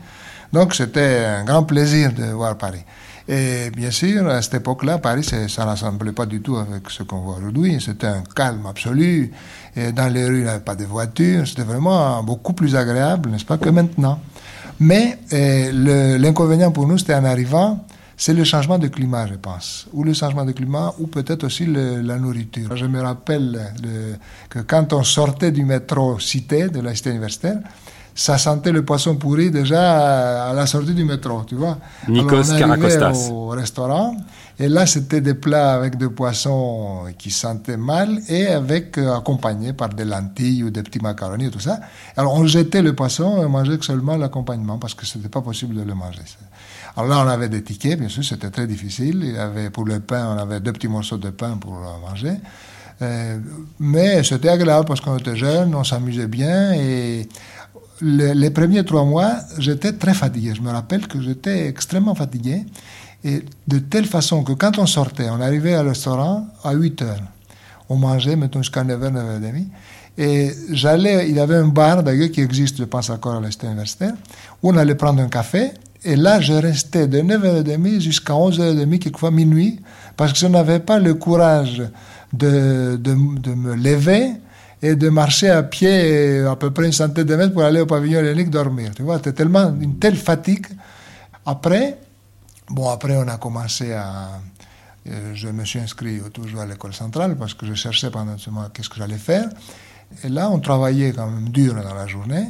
Donc, 0.52 0.74
c'était 0.74 1.24
un 1.24 1.46
grand 1.46 1.64
plaisir 1.64 2.12
de 2.14 2.24
voir 2.32 2.58
Paris. 2.58 2.84
Et 3.28 3.70
bien 3.72 3.92
sûr, 3.92 4.28
à 4.28 4.42
cette 4.42 4.56
époque-là, 4.56 4.98
Paris, 4.98 5.24
ça 5.24 5.38
ne 5.66 5.70
ressemblait 5.72 6.12
pas 6.12 6.26
du 6.26 6.42
tout 6.42 6.58
avec 6.58 6.90
ce 6.90 7.04
qu'on 7.04 7.20
voit 7.22 7.36
aujourd'hui. 7.38 7.78
C'était 7.80 8.08
un 8.08 8.24
calme 8.36 8.66
absolu. 8.68 9.32
Dans 9.76 10.12
les 10.12 10.26
rues, 10.26 10.40
il 10.40 10.44
n'y 10.44 10.50
avait 10.50 10.60
pas 10.60 10.76
de 10.76 10.86
voitures. 10.86 11.48
C'était 11.48 11.64
vraiment 11.64 12.22
beaucoup 12.24 12.54
plus 12.54 12.76
agréable, 12.76 13.30
n'est-ce 13.30 13.46
pas, 13.46 13.58
que 13.58 13.70
maintenant. 13.70 14.20
Mais 14.80 15.20
l'inconvénient 16.18 16.72
pour 16.72 16.88
nous, 16.88 16.98
c'était 16.98 17.16
en 17.16 17.24
arrivant, 17.26 17.86
c'est 18.18 18.34
le 18.34 18.44
changement 18.44 18.78
de 18.78 18.88
climat, 18.88 19.28
je 19.28 19.36
pense. 19.36 19.88
Ou 19.94 20.04
le 20.04 20.14
changement 20.14 20.46
de 20.46 20.52
climat, 20.52 20.94
ou 21.00 21.08
peut-être 21.08 21.44
aussi 21.44 21.66
la 21.68 22.18
nourriture. 22.18 22.76
Je 22.76 22.86
me 22.86 23.02
rappelle 23.02 23.60
le- 23.84 24.16
que 24.50 24.60
quand 24.60 24.94
on 24.94 25.04
sortait 25.04 25.52
du 25.52 25.64
métro 25.66 26.20
Cité, 26.20 26.68
de 26.70 26.80
la 26.82 26.94
cité 26.96 27.12
universitaire, 27.12 27.58
ça 28.14 28.38
sentait 28.38 28.72
le 28.72 28.84
poisson 28.84 29.16
pourri 29.16 29.52
déjà 29.52 30.50
à 30.50 30.54
la 30.54 30.66
sortie 30.66 30.94
du 30.94 31.06
métro, 31.06 31.44
tu 31.46 31.56
vois. 31.56 31.78
Nikos 32.08 32.52
Alors, 32.52 32.68
on 32.68 32.72
arrivait 32.72 33.32
au 33.32 33.48
restaurant, 33.48 34.16
et 34.60 34.68
là, 34.68 34.86
c'était 34.86 35.22
des 35.22 35.34
plats 35.34 35.74
avec 35.74 35.98
des 35.98 36.10
poissons 36.10 37.06
qui 37.18 37.32
sentaient 37.32 37.78
mal 37.78 38.20
et 38.28 38.48
avec 38.48 38.98
euh, 38.98 39.16
accompagnés 39.16 39.74
par 39.74 39.90
des 39.90 40.06
lentilles 40.06 40.64
ou 40.64 40.70
des 40.70 40.84
petits 40.84 41.00
macaronis 41.00 41.46
et 41.46 41.50
tout 41.50 41.60
ça. 41.60 41.80
Alors, 42.16 42.36
on 42.36 42.46
jetait 42.46 42.82
le 42.82 42.94
poisson 42.94 43.44
et 43.44 43.48
mangeait 43.48 43.78
que 43.78 43.86
seulement 43.86 44.18
l'accompagnement 44.18 44.78
parce 44.78 44.94
que 44.94 45.06
c'était 45.06 45.30
pas 45.30 45.42
possible 45.42 45.76
de 45.76 45.82
le 45.82 45.96
manger. 45.96 46.22
Alors 46.96 47.10
là, 47.10 47.24
on 47.26 47.28
avait 47.28 47.50
des 47.50 47.64
tickets, 47.64 47.98
bien 47.98 48.10
sûr, 48.10 48.24
c'était 48.24 48.50
très 48.50 48.68
difficile. 48.68 49.22
Il 49.24 49.36
y 49.36 49.38
avait, 49.38 49.70
pour 49.70 49.86
le 49.86 50.00
pain, 50.00 50.36
on 50.36 50.38
avait 50.38 50.60
deux 50.60 50.74
petits 50.74 50.90
morceaux 50.90 51.18
de 51.18 51.30
pain 51.30 51.58
pour 51.58 51.80
manger. 52.08 52.34
Euh, 53.02 53.40
mais 53.80 54.24
c'était 54.24 54.50
agréable 54.50 54.86
parce 54.86 55.02
qu'on 55.02 55.18
était 55.18 55.36
jeunes, 55.36 55.74
on 55.74 55.84
s'amusait 55.84 56.28
bien 56.28 56.74
et 56.74 57.28
le- 58.02 58.34
les 58.34 58.50
premiers 58.50 58.84
trois 58.84 59.06
mois, 59.06 59.36
j'étais 59.58 59.94
très 59.94 60.14
fatigué. 60.14 60.54
Je 60.56 60.62
me 60.62 60.70
rappelle 60.72 61.08
que 61.08 61.22
j'étais 61.22 61.68
extrêmement 61.68 62.16
fatigué 62.16 62.66
et 63.24 63.44
de 63.68 63.80
telle 63.80 64.06
façon 64.06 64.44
que 64.44 64.54
quand 64.54 64.78
on 64.80 64.86
sortait, 64.86 65.30
on 65.30 65.40
arrivait 65.42 65.78
au 65.78 65.84
restaurant 65.84 66.48
à 66.64 66.74
8 66.74 67.02
heures. 67.04 67.22
On 67.90 67.96
mangeait, 67.98 68.36
mettons, 68.36 68.62
jusqu'à 68.62 68.84
9h, 68.84 69.12
9h30. 69.12 69.68
Et 70.18 70.52
j'allais, 70.72 71.30
il 71.30 71.36
y 71.36 71.40
avait 71.40 71.56
un 71.56 71.68
bar 71.68 72.04
d'ailleurs 72.04 72.32
qui 72.32 72.42
existe, 72.42 72.78
je 72.78 72.84
pense 72.84 73.10
encore 73.10 73.36
à 73.36 73.40
l'Institut 73.42 73.68
universitaire, 73.68 74.14
où 74.62 74.72
on 74.72 74.78
allait 74.78 74.96
prendre 74.96 75.22
un 75.22 75.30
café. 75.30 75.72
Et 76.04 76.16
là, 76.16 76.42
je 76.42 76.54
restais 76.54 77.08
de 77.08 77.22
9h30 77.22 78.00
jusqu'à 78.02 78.34
11h30, 78.34 78.98
quelquefois 79.00 79.32
minuit, 79.32 79.80
parce 80.18 80.34
que 80.34 80.40
je 80.40 80.48
n'avais 80.48 80.80
pas 80.80 81.00
le 81.00 81.14
courage 81.14 81.84
de, 82.34 82.98
de, 82.98 83.14
de 83.40 83.54
me 83.54 83.76
lever 83.76 84.32
et 84.82 84.96
de 84.96 85.10
marcher 85.10 85.50
à 85.50 85.64
pied 85.64 86.40
à 86.40 86.56
peu 86.56 86.72
près 86.72 86.86
une 86.88 86.92
centaine 86.92 87.26
de 87.26 87.36
mètres 87.36 87.54
pour 87.54 87.64
aller 87.64 87.82
au 87.82 87.86
pavillon 87.86 88.20
hellénique 88.20 88.50
dormir. 88.50 88.92
Tu 88.96 89.04
vois, 89.04 89.18
c'était 89.18 89.34
tellement 89.34 89.74
une 89.80 89.98
telle 90.00 90.16
fatigue. 90.16 90.66
Après, 91.46 91.98
bon, 92.70 92.90
après 92.90 93.16
on 93.18 93.28
a 93.28 93.38
commencé 93.38 93.94
à, 93.94 94.30
euh, 95.08 95.32
je 95.34 95.48
me 95.48 95.66
suis 95.66 95.80
inscrit 95.80 96.20
toujours 96.34 96.62
à 96.62 96.66
l'école 96.66 96.94
centrale 96.94 97.36
parce 97.36 97.54
que 97.54 97.66
je 97.66 97.74
cherchais 97.74 98.12
pendant 98.12 98.38
ce 98.38 98.50
mois 98.50 98.70
qu'est-ce 98.74 98.90
que 98.90 98.98
j'allais 98.98 99.18
faire. 99.18 99.50
Et 100.24 100.30
là, 100.30 100.50
on 100.50 100.60
travaillait 100.60 101.14
quand 101.14 101.28
même 101.28 101.50
dur 101.50 101.74
dans 101.76 101.94
la 101.94 102.08
journée. 102.08 102.48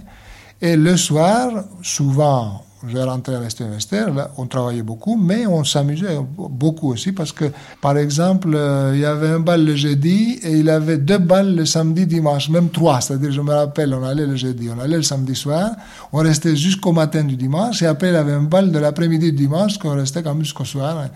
Et 0.62 0.76
le 0.76 0.98
soir, 0.98 1.64
souvent, 1.82 2.66
je 2.88 2.98
rentrais 2.98 3.36
à 3.36 3.40
l'Est-Universitaire, 3.40 4.14
là, 4.14 4.32
on 4.38 4.48
travaillait 4.48 4.82
beaucoup, 4.82 5.16
mais 5.16 5.46
on 5.46 5.64
s'amusait 5.64 6.18
beaucoup 6.38 6.92
aussi 6.92 7.12
parce 7.12 7.32
que, 7.32 7.46
par 7.80 7.98
exemple, 7.98 8.50
euh, 8.54 8.92
il 8.96 9.02
y 9.02 9.06
avait 9.06 9.30
un 9.30 9.40
bal 9.40 9.64
le 9.64 9.76
jeudi 9.76 10.40
et 10.44 10.52
il 10.52 10.66
y 10.66 10.70
avait 10.70 10.98
deux 10.98 11.20
balles 11.20 11.56
le 11.56 11.66
samedi, 11.66 12.08
dimanche, 12.08 12.50
même 12.50 12.70
trois. 12.70 13.02
C'est-à-dire, 13.02 13.32
je 13.32 13.42
me 13.42 13.54
rappelle, 13.54 13.94
on 13.94 14.04
allait 14.04 14.26
le 14.26 14.36
jeudi, 14.36 14.70
on 14.76 14.80
allait 14.80 14.98
le 14.98 15.04
samedi 15.04 15.36
soir, 15.36 15.72
on 16.12 16.20
restait 16.20 16.56
jusqu'au 16.56 16.92
matin 16.92 17.24
du 17.24 17.36
dimanche 17.36 17.82
et 17.82 17.86
après, 17.86 18.08
il 18.10 18.14
y 18.14 18.18
avait 18.18 18.34
un 18.34 18.44
bal 18.44 18.72
de 18.72 18.80
l'après-midi 18.80 19.32
du 19.32 19.38
dimanche 19.38 19.78
qu'on 19.78 19.96
restait 19.96 20.24
quand 20.24 20.34
même 20.34 20.44
jusqu'au 20.44 20.66
soir. 20.66 21.08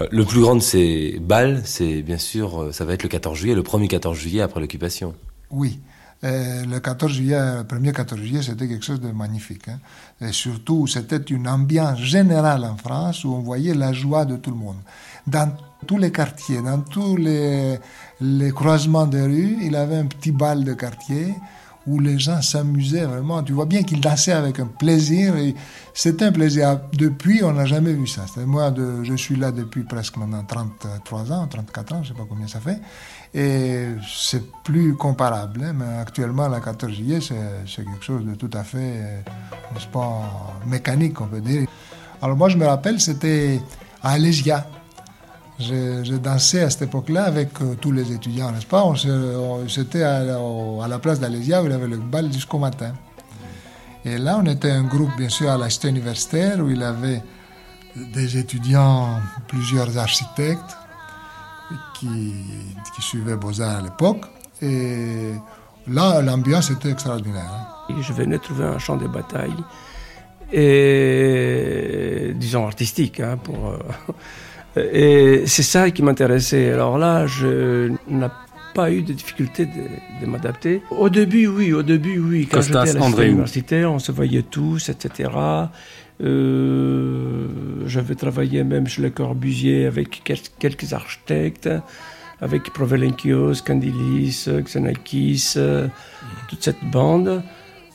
Euh, 0.00 0.06
Le 0.10 0.24
plus 0.24 0.40
grand 0.40 0.56
de 0.56 0.60
ces 0.60 1.18
balles, 1.20 1.62
c'est 1.64 2.02
bien 2.02 2.18
sûr, 2.18 2.60
euh, 2.62 2.72
ça 2.72 2.84
va 2.84 2.92
être 2.92 3.04
le 3.04 3.08
14 3.08 3.38
juillet, 3.38 3.54
le 3.54 3.62
premier 3.62 3.88
14 3.88 4.16
juillet 4.16 4.42
après 4.42 4.60
l'occupation. 4.60 5.14
Oui. 5.50 5.78
Euh, 6.24 6.64
le 6.64 6.80
14 6.80 7.12
juillet, 7.12 7.38
le 7.58 7.64
premier 7.64 7.92
14 7.92 8.18
juillet, 8.18 8.42
c'était 8.42 8.66
quelque 8.66 8.84
chose 8.84 9.00
de 9.00 9.10
magnifique. 9.10 9.68
hein. 9.68 9.78
Et 10.20 10.32
surtout, 10.32 10.86
c'était 10.86 11.18
une 11.18 11.46
ambiance 11.46 11.98
générale 11.98 12.64
en 12.64 12.76
France 12.76 13.24
où 13.24 13.34
on 13.34 13.40
voyait 13.40 13.74
la 13.74 13.92
joie 13.92 14.24
de 14.24 14.36
tout 14.36 14.50
le 14.50 14.56
monde. 14.56 14.78
Dans 15.26 15.54
tous 15.86 15.98
les 15.98 16.10
quartiers, 16.10 16.62
dans 16.62 16.80
tous 16.80 17.16
les, 17.18 17.78
les 18.20 18.50
croisements 18.52 19.06
de 19.06 19.20
rue, 19.20 19.58
il 19.60 19.72
y 19.72 19.76
avait 19.76 19.96
un 19.98 20.06
petit 20.06 20.32
bal 20.32 20.64
de 20.64 20.72
quartier 20.72 21.34
où 21.86 22.00
les 22.00 22.18
gens 22.18 22.40
s'amusaient 22.40 23.04
vraiment. 23.04 23.42
Tu 23.42 23.52
vois 23.52 23.66
bien 23.66 23.82
qu'ils 23.82 24.00
dansaient 24.00 24.32
avec 24.32 24.58
un 24.60 24.66
plaisir. 24.66 25.36
et 25.36 25.54
C'était 25.92 26.26
un 26.26 26.32
plaisir. 26.32 26.80
Depuis, 26.92 27.42
on 27.44 27.52
n'a 27.52 27.66
jamais 27.66 27.92
vu 27.92 28.06
ça. 28.06 28.24
Moi, 28.46 28.72
je 29.02 29.14
suis 29.14 29.36
là 29.36 29.52
depuis 29.52 29.82
presque 29.82 30.16
maintenant 30.16 30.44
33 30.44 31.32
ans, 31.32 31.46
34 31.46 31.92
ans, 31.92 32.02
je 32.02 32.10
ne 32.10 32.14
sais 32.14 32.20
pas 32.20 32.26
combien 32.28 32.46
ça 32.46 32.60
fait. 32.60 32.80
Et 33.34 33.88
c'est 34.06 34.44
plus 34.62 34.94
comparable. 34.94 35.62
hein, 35.64 35.72
mais 35.74 35.98
actuellement, 36.00 36.48
le 36.48 36.60
14 36.60 36.92
juillet, 36.92 37.18
c'est 37.20 37.84
quelque 37.84 38.04
chose 38.04 38.24
de 38.24 38.34
tout 38.34 38.50
à 38.52 38.62
fait, 38.62 38.78
euh, 38.78 39.20
n'est-ce 39.74 39.88
pas, 39.88 40.58
mécanique, 40.66 41.20
on 41.20 41.26
peut 41.26 41.40
dire. 41.40 41.66
Alors 42.22 42.36
moi, 42.36 42.48
je 42.48 42.56
me 42.56 42.64
rappelle, 42.66 43.00
c'était 43.00 43.60
à 44.02 44.12
Alésia. 44.12 44.66
Je 45.58 46.16
dansais 46.16 46.62
à 46.62 46.70
cette 46.70 46.82
époque-là 46.82 47.24
avec 47.24 47.50
euh, 47.60 47.74
tous 47.80 47.92
les 47.92 48.10
étudiants, 48.12 48.50
n'est-ce 48.50 48.66
pas? 48.66 48.82
C'était 49.68 50.02
à, 50.02 50.16
à 50.82 50.88
la 50.88 50.98
place 50.98 51.20
d'Alésia 51.20 51.62
où 51.62 51.66
il 51.66 51.70
y 51.70 51.74
avait 51.74 51.86
le 51.86 51.98
bal 51.98 52.32
jusqu'au 52.32 52.58
matin. 52.58 52.92
Et 54.04 54.18
là, 54.18 54.38
on 54.42 54.46
était 54.46 54.70
un 54.70 54.82
groupe, 54.82 55.10
bien 55.16 55.28
sûr, 55.28 55.48
à 55.50 55.56
la 55.56 55.70
cité 55.70 55.88
universitaire 55.88 56.58
où 56.60 56.68
il 56.70 56.80
y 56.80 56.82
avait 56.82 57.22
des 57.96 58.36
étudiants, 58.36 59.20
plusieurs 59.46 59.96
architectes 59.96 60.76
qui, 61.94 62.34
suivaient 62.98 63.36
Beaux-Arts 63.36 63.78
à 63.78 63.82
l'époque. 63.82 64.24
Et 64.60 65.32
là, 65.86 66.20
l'ambiance 66.20 66.70
était 66.70 66.90
extraordinaire. 66.90 67.50
hein. 67.88 67.94
Je 68.00 68.12
venais 68.12 68.38
trouver 68.38 68.64
un 68.64 68.78
champ 68.78 68.96
de 68.96 69.06
bataille, 69.06 69.54
disons 72.34 72.66
artistique, 72.66 73.20
hein, 73.20 73.36
pour, 73.42 73.68
euh, 73.68 73.78
et 74.76 75.42
c'est 75.46 75.62
ça 75.62 75.90
qui 75.90 76.02
m'intéressait. 76.02 76.72
Alors 76.72 76.98
là, 76.98 77.26
je 77.26 77.88
n'ai 78.08 78.26
pas 78.74 78.90
eu 78.90 79.02
de 79.02 79.12
difficulté 79.12 79.66
de, 79.66 80.24
de 80.24 80.30
m'adapter. 80.30 80.82
Au 80.90 81.08
début, 81.08 81.46
oui, 81.46 81.72
au 81.72 81.82
début, 81.82 82.18
oui. 82.18 82.48
Quand 82.50 82.58
j'étais 82.60 82.76
à 82.78 82.82
universitaire, 83.30 83.92
on 83.92 83.98
se 84.00 84.10
voyait 84.12 84.42
tous, 84.42 84.88
etc. 84.88 85.30
Euh, 86.22 87.46
J'avais 87.86 88.14
travaillé 88.14 88.64
même 88.64 88.86
chez 88.86 89.02
Le 89.02 89.10
Corbusier 89.10 89.86
avec 89.86 90.22
quel- 90.24 90.38
quelques 90.58 90.92
architectes, 90.92 91.68
avec 92.40 92.62
Provelenkios, 92.72 93.54
Candilis, 93.66 94.46
Xenakis, 94.64 95.54
euh, 95.56 95.86
toute 96.48 96.62
cette 96.62 96.84
bande. 96.90 97.42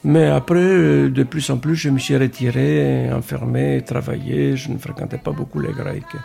Mais 0.03 0.27
après, 0.27 0.59
euh, 0.59 1.09
de 1.09 1.23
plus 1.23 1.49
en 1.49 1.57
plus, 1.57 1.75
je 1.75 1.89
me 1.89 1.99
suis 1.99 2.15
retiré, 2.15 3.11
enfermé, 3.11 3.81
travaillé. 3.85 4.55
Je 4.55 4.69
ne 4.71 4.77
fréquentais 4.77 5.17
pas 5.17 5.31
beaucoup 5.31 5.59
les 5.59 5.73
Grecs. 5.73 6.15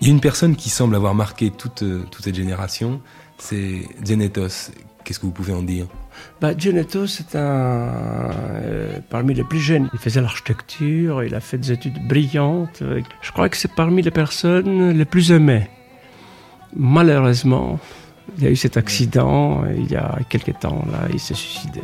Il 0.00 0.06
y 0.06 0.10
a 0.10 0.12
une 0.12 0.20
personne 0.20 0.54
qui 0.54 0.70
semble 0.70 0.94
avoir 0.94 1.14
marqué 1.14 1.50
toute, 1.50 1.82
euh, 1.82 2.04
toute 2.10 2.24
cette 2.24 2.36
génération, 2.36 3.00
c'est 3.38 3.82
Genetos. 4.04 4.70
Qu'est-ce 5.04 5.20
que 5.20 5.26
vous 5.26 5.32
pouvez 5.32 5.54
en 5.54 5.62
dire? 5.62 5.86
Bah, 6.40 6.56
Gianetto, 6.56 7.06
c'est 7.06 7.34
un 7.34 7.40
euh, 7.40 8.98
parmi 9.08 9.32
les 9.32 9.42
plus 9.42 9.58
jeunes. 9.58 9.88
Il 9.94 9.98
faisait 9.98 10.20
l'architecture, 10.20 11.24
il 11.24 11.34
a 11.34 11.40
fait 11.40 11.56
des 11.56 11.72
études 11.72 12.06
brillantes. 12.06 12.82
Je 13.22 13.32
crois 13.32 13.48
que 13.48 13.56
c'est 13.56 13.72
parmi 13.72 14.02
les 14.02 14.10
personnes 14.10 14.90
les 14.90 15.04
plus 15.06 15.32
aimées. 15.32 15.70
Malheureusement, 16.76 17.80
il 18.36 18.44
y 18.44 18.46
a 18.46 18.50
eu 18.50 18.56
cet 18.56 18.76
accident 18.76 19.64
il 19.74 19.90
y 19.90 19.96
a 19.96 20.18
quelques 20.28 20.58
temps 20.58 20.84
là, 20.92 21.08
il 21.10 21.18
s'est 21.18 21.32
suicidé. 21.32 21.80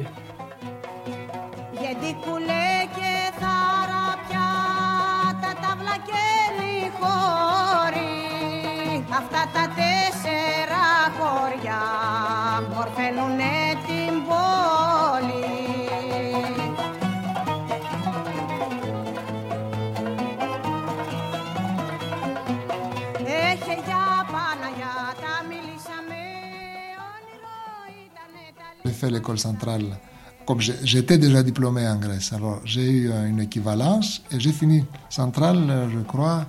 Fait 29.04 29.10
l'école 29.10 29.38
centrale. 29.38 29.84
Comme 30.46 30.60
j'étais 30.60 31.16
déjà 31.18 31.42
diplômé 31.42 31.86
en 31.88 31.96
Grèce, 31.96 32.32
alors 32.32 32.60
j'ai 32.64 32.90
eu 32.90 33.10
une 33.10 33.40
équivalence 33.40 34.22
et 34.30 34.38
j'ai 34.38 34.52
fini 34.52 34.84
centrale, 35.08 35.88
je 35.92 36.00
crois, 36.00 36.44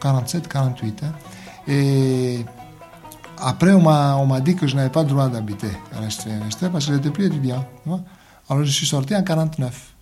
47-48. 0.00 1.04
hein. 1.04 1.12
Et 1.68 2.44
après, 3.38 3.72
on 3.72 3.80
m'a 4.26 4.40
dit 4.40 4.56
que 4.56 4.66
je 4.66 4.74
n'avais 4.74 4.90
pas 4.90 5.02
le 5.04 5.08
droit 5.08 5.28
d'habiter 5.28 5.70
à 5.92 6.00
l'université 6.00 6.68
parce 6.68 6.86
que 6.86 6.92
je 6.92 6.96
n'étais 6.96 7.10
plus 7.10 7.26
étudiant. 7.26 7.64
Alors 8.48 8.64
je 8.64 8.70
suis 8.70 8.86
sorti 8.86 9.14
en 9.14 9.22
49. 9.22 9.92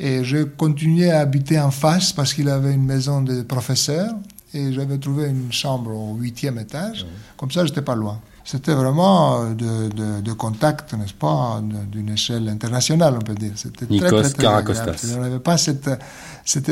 Et 0.00 0.24
je 0.24 0.38
continuais 0.42 1.12
à 1.12 1.20
habiter 1.20 1.60
en 1.60 1.70
face 1.70 2.12
parce 2.12 2.34
qu'il 2.34 2.48
avait 2.48 2.74
une 2.74 2.84
maison 2.84 3.22
de 3.22 3.42
professeur 3.42 4.12
et 4.52 4.72
j'avais 4.72 4.98
trouvé 4.98 5.28
une 5.28 5.52
chambre 5.52 5.92
au 5.92 6.14
huitième 6.16 6.58
étage. 6.58 7.06
Comme 7.36 7.52
ça, 7.52 7.64
j'étais 7.64 7.82
pas 7.82 7.94
loin. 7.94 8.18
C'était 8.46 8.74
vraiment 8.74 9.40
euh, 9.42 9.54
de, 9.54 9.88
de, 9.88 10.20
de 10.20 10.32
contact, 10.34 10.92
n'est-ce 10.92 11.14
pas, 11.14 11.62
d'une 11.90 12.10
échelle 12.10 12.46
internationale, 12.50 13.14
on 13.18 13.22
peut 13.22 13.34
dire. 13.34 13.52
C'était 13.56 13.86
très, 13.86 13.94
Nikos 13.94 14.74
très. 14.74 15.14
On 15.16 15.20
n'avait 15.22 15.38
pas 15.38 15.56
cette, 15.56 15.88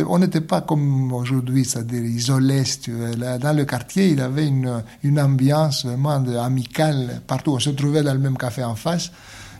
on 0.06 0.18
n'était 0.18 0.42
pas 0.42 0.60
comme 0.60 1.12
aujourd'hui, 1.14 1.64
c'est-à-dire 1.64 2.02
isolé, 2.04 2.64
si 2.66 2.80
tu 2.80 2.92
veux. 2.92 3.14
Là, 3.16 3.38
dans 3.38 3.56
le 3.56 3.64
quartier, 3.64 4.10
il 4.10 4.20
avait 4.20 4.46
une, 4.46 4.82
une 5.02 5.18
ambiance 5.18 5.86
vraiment 5.86 6.20
de- 6.20 6.36
amicale 6.36 7.22
partout. 7.26 7.52
On 7.52 7.58
se 7.58 7.70
trouvait 7.70 8.02
dans 8.02 8.12
le 8.12 8.20
même 8.20 8.36
café 8.36 8.62
en 8.62 8.74
face, 8.74 9.10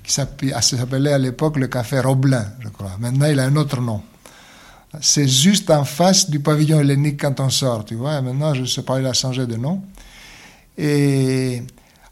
qui 0.05 0.13
s'appelait, 0.13 0.53
ça 0.53 0.61
s'appelait 0.77 1.15
à 1.15 1.19
l'époque 1.19 1.57
le 1.57 1.69
café 1.69 1.99
Roblin, 2.01 2.45
je 2.61 2.69
crois. 2.69 2.93
Maintenant, 3.01 3.27
il 3.27 3.41
a 3.41 3.45
un 3.45 3.57
autre 3.57 3.81
nom. 3.81 4.03
C'est 5.01 5.27
juste 5.29 5.71
en 5.71 5.85
face 5.85 6.29
du 6.29 6.41
pavillon 6.41 6.79
hellénique 6.81 7.19
quand 7.23 7.41
on 7.41 7.49
sort, 7.49 7.87
tu 7.87 7.95
vois. 7.95 8.21
Maintenant, 8.21 8.53
je 8.53 8.61
ne 8.61 8.67
sais 8.67 8.83
pas, 8.83 9.01
il 9.01 9.07
a 9.07 9.15
changé 9.15 9.47
de 9.47 9.57
nom. 9.57 9.81
Et 10.77 11.63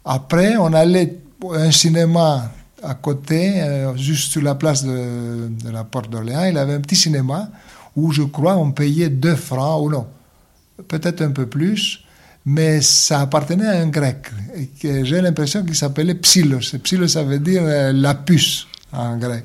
après, 0.05 0.57
on 0.57 0.73
allait 0.73 1.19
à 1.53 1.57
un 1.57 1.71
cinéma 1.71 2.51
à 2.83 2.95
côté, 2.95 3.61
euh, 3.61 3.97
juste 3.97 4.33
sur 4.33 4.43
la 4.43 4.55
place 4.55 4.85
de, 4.85 5.51
la 5.71 5.85
porte 5.85 6.11
d'Orléans. 6.11 6.45
Il 6.45 6.59
avait 6.59 6.75
un 6.75 6.81
petit 6.81 6.97
cinéma 6.97 7.51
où 7.97 8.13
je 8.13 8.23
crois 8.23 8.57
on 8.57 8.73
payait 8.73 9.11
2 9.11 9.35
francs, 9.35 9.85
ou 9.85 9.91
non, 9.91 10.07
peut-être 10.89 11.23
un 11.23 11.31
peu 11.31 11.47
plus, 11.47 12.05
mais 12.47 12.81
ça 12.81 13.21
appartenait 13.21 13.67
à 13.67 13.81
un 13.81 13.89
grec. 13.89 14.31
J'ai 14.83 15.21
l'impression 15.21 15.65
qu'il 15.65 15.75
s'appelait 15.75 16.15
Psylos. 16.15 16.77
Psylos, 16.83 17.09
ça 17.09 17.23
veut 17.23 17.39
dire 17.39 17.63
euh, 17.65 17.93
la 17.93 18.15
puce 18.15 18.67
en 18.93 19.19
grec. 19.19 19.45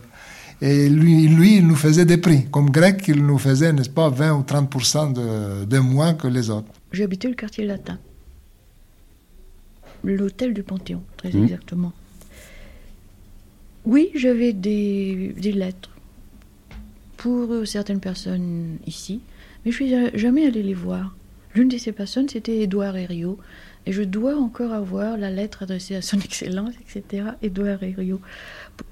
Et 0.61 0.87
lui, 0.87 1.27
lui, 1.27 1.57
il 1.57 1.67
nous 1.67 1.75
faisait 1.75 2.05
des 2.05 2.17
prix. 2.17 2.45
Comme 2.49 2.69
grec, 2.69 3.03
il 3.09 3.25
nous 3.25 3.37
faisait, 3.37 3.73
n'est-ce 3.73 3.89
pas, 3.89 4.07
20 4.09 4.31
ou 4.33 4.41
30% 4.41 5.11
de, 5.11 5.65
de 5.65 5.79
moins 5.79 6.13
que 6.13 6.27
les 6.27 6.49
autres. 6.49 6.69
Habité 6.97 7.27
le 7.27 7.35
quartier 7.35 7.65
latin. 7.65 7.99
L'hôtel 10.03 10.53
du 10.53 10.63
Panthéon, 10.63 11.01
très 11.17 11.31
Mhm. 11.33 11.43
exactement. 11.43 11.93
Oui, 13.85 14.09
j'avais 14.15 14.53
des, 14.53 15.33
des 15.39 15.51
lettres 15.51 15.91
pour 17.17 17.65
certaines 17.65 17.99
personnes 17.99 18.77
ici, 18.87 19.21
mais 19.63 19.71
je 19.71 19.75
suis 19.75 19.89
ja- 19.89 20.15
jamais 20.15 20.45
allée 20.47 20.63
les 20.63 20.73
voir. 20.73 21.15
L'une 21.53 21.69
de 21.69 21.77
ces 21.77 21.91
personnes, 21.91 22.27
c'était 22.27 22.57
Édouard 22.59 22.97
Herriot. 22.97 23.37
Et 23.87 23.91
je 23.91 24.01
dois 24.01 24.35
encore 24.35 24.73
avoir 24.73 25.15
la 25.15 25.29
lettre 25.29 25.61
adressée 25.61 25.95
à 25.95 26.01
son 26.01 26.17
Excellence, 26.25 26.73
etc., 26.81 27.23
Édouard 27.43 27.83
Herriot. 27.83 28.19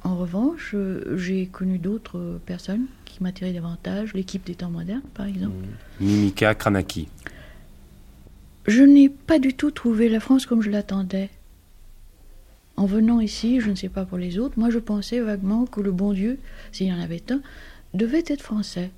En 0.04 0.16
revanche, 0.18 0.72
euh, 0.76 1.18
j'ai 1.18 1.48
connu 1.48 1.80
d'autres 1.80 2.40
personnes 2.46 2.86
qui 3.06 3.22
m'attiraient 3.24 3.54
davantage, 3.54 4.14
l'équipe 4.14 4.46
des 4.46 4.54
temps 4.56 4.70
modernes, 4.70 5.02
par 5.16 5.26
exemple. 5.26 5.56
Mimika 6.00 6.54
Kranaki. 6.54 7.08
Je 8.68 8.84
n'ai 8.84 9.10
pas 9.10 9.40
du 9.40 9.54
tout 9.54 9.72
trouvé 9.72 10.10
la 10.10 10.20
France 10.20 10.46
comme 10.46 10.62
je 10.62 10.70
l'attendais. 10.70 11.30
En 12.76 12.86
venant 12.86 13.20
ici, 13.20 13.60
je 13.60 13.70
ne 13.70 13.76
sais 13.76 13.90
pas 13.90 14.06
pour 14.06 14.18
les 14.18 14.40
autres, 14.40 14.58
moi 14.58 14.70
je 14.70 14.80
pensais 14.80 15.20
vaguement 15.20 15.66
que 15.66 15.82
le 15.82 15.92
bon 15.92 16.14
Dieu, 16.14 16.40
s'il 16.72 16.88
y 16.88 16.94
en 16.94 17.00
avait 17.00 17.24
un, 17.32 17.42
devait 17.94 18.24
être 18.28 18.42
français, 18.42 18.90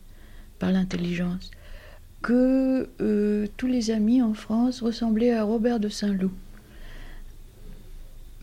par 0.59 0.71
l'intelligence. 0.71 1.51
Que 2.21 2.87
euh, 3.01 3.47
tous 3.57 3.67
les 3.67 3.91
amis 3.91 4.21
en 4.21 4.33
France 4.33 4.81
ressemblaient 4.81 5.33
à 5.33 5.43
Robert 5.43 5.79
de 5.79 5.89
Saint-Loup. 5.89 6.31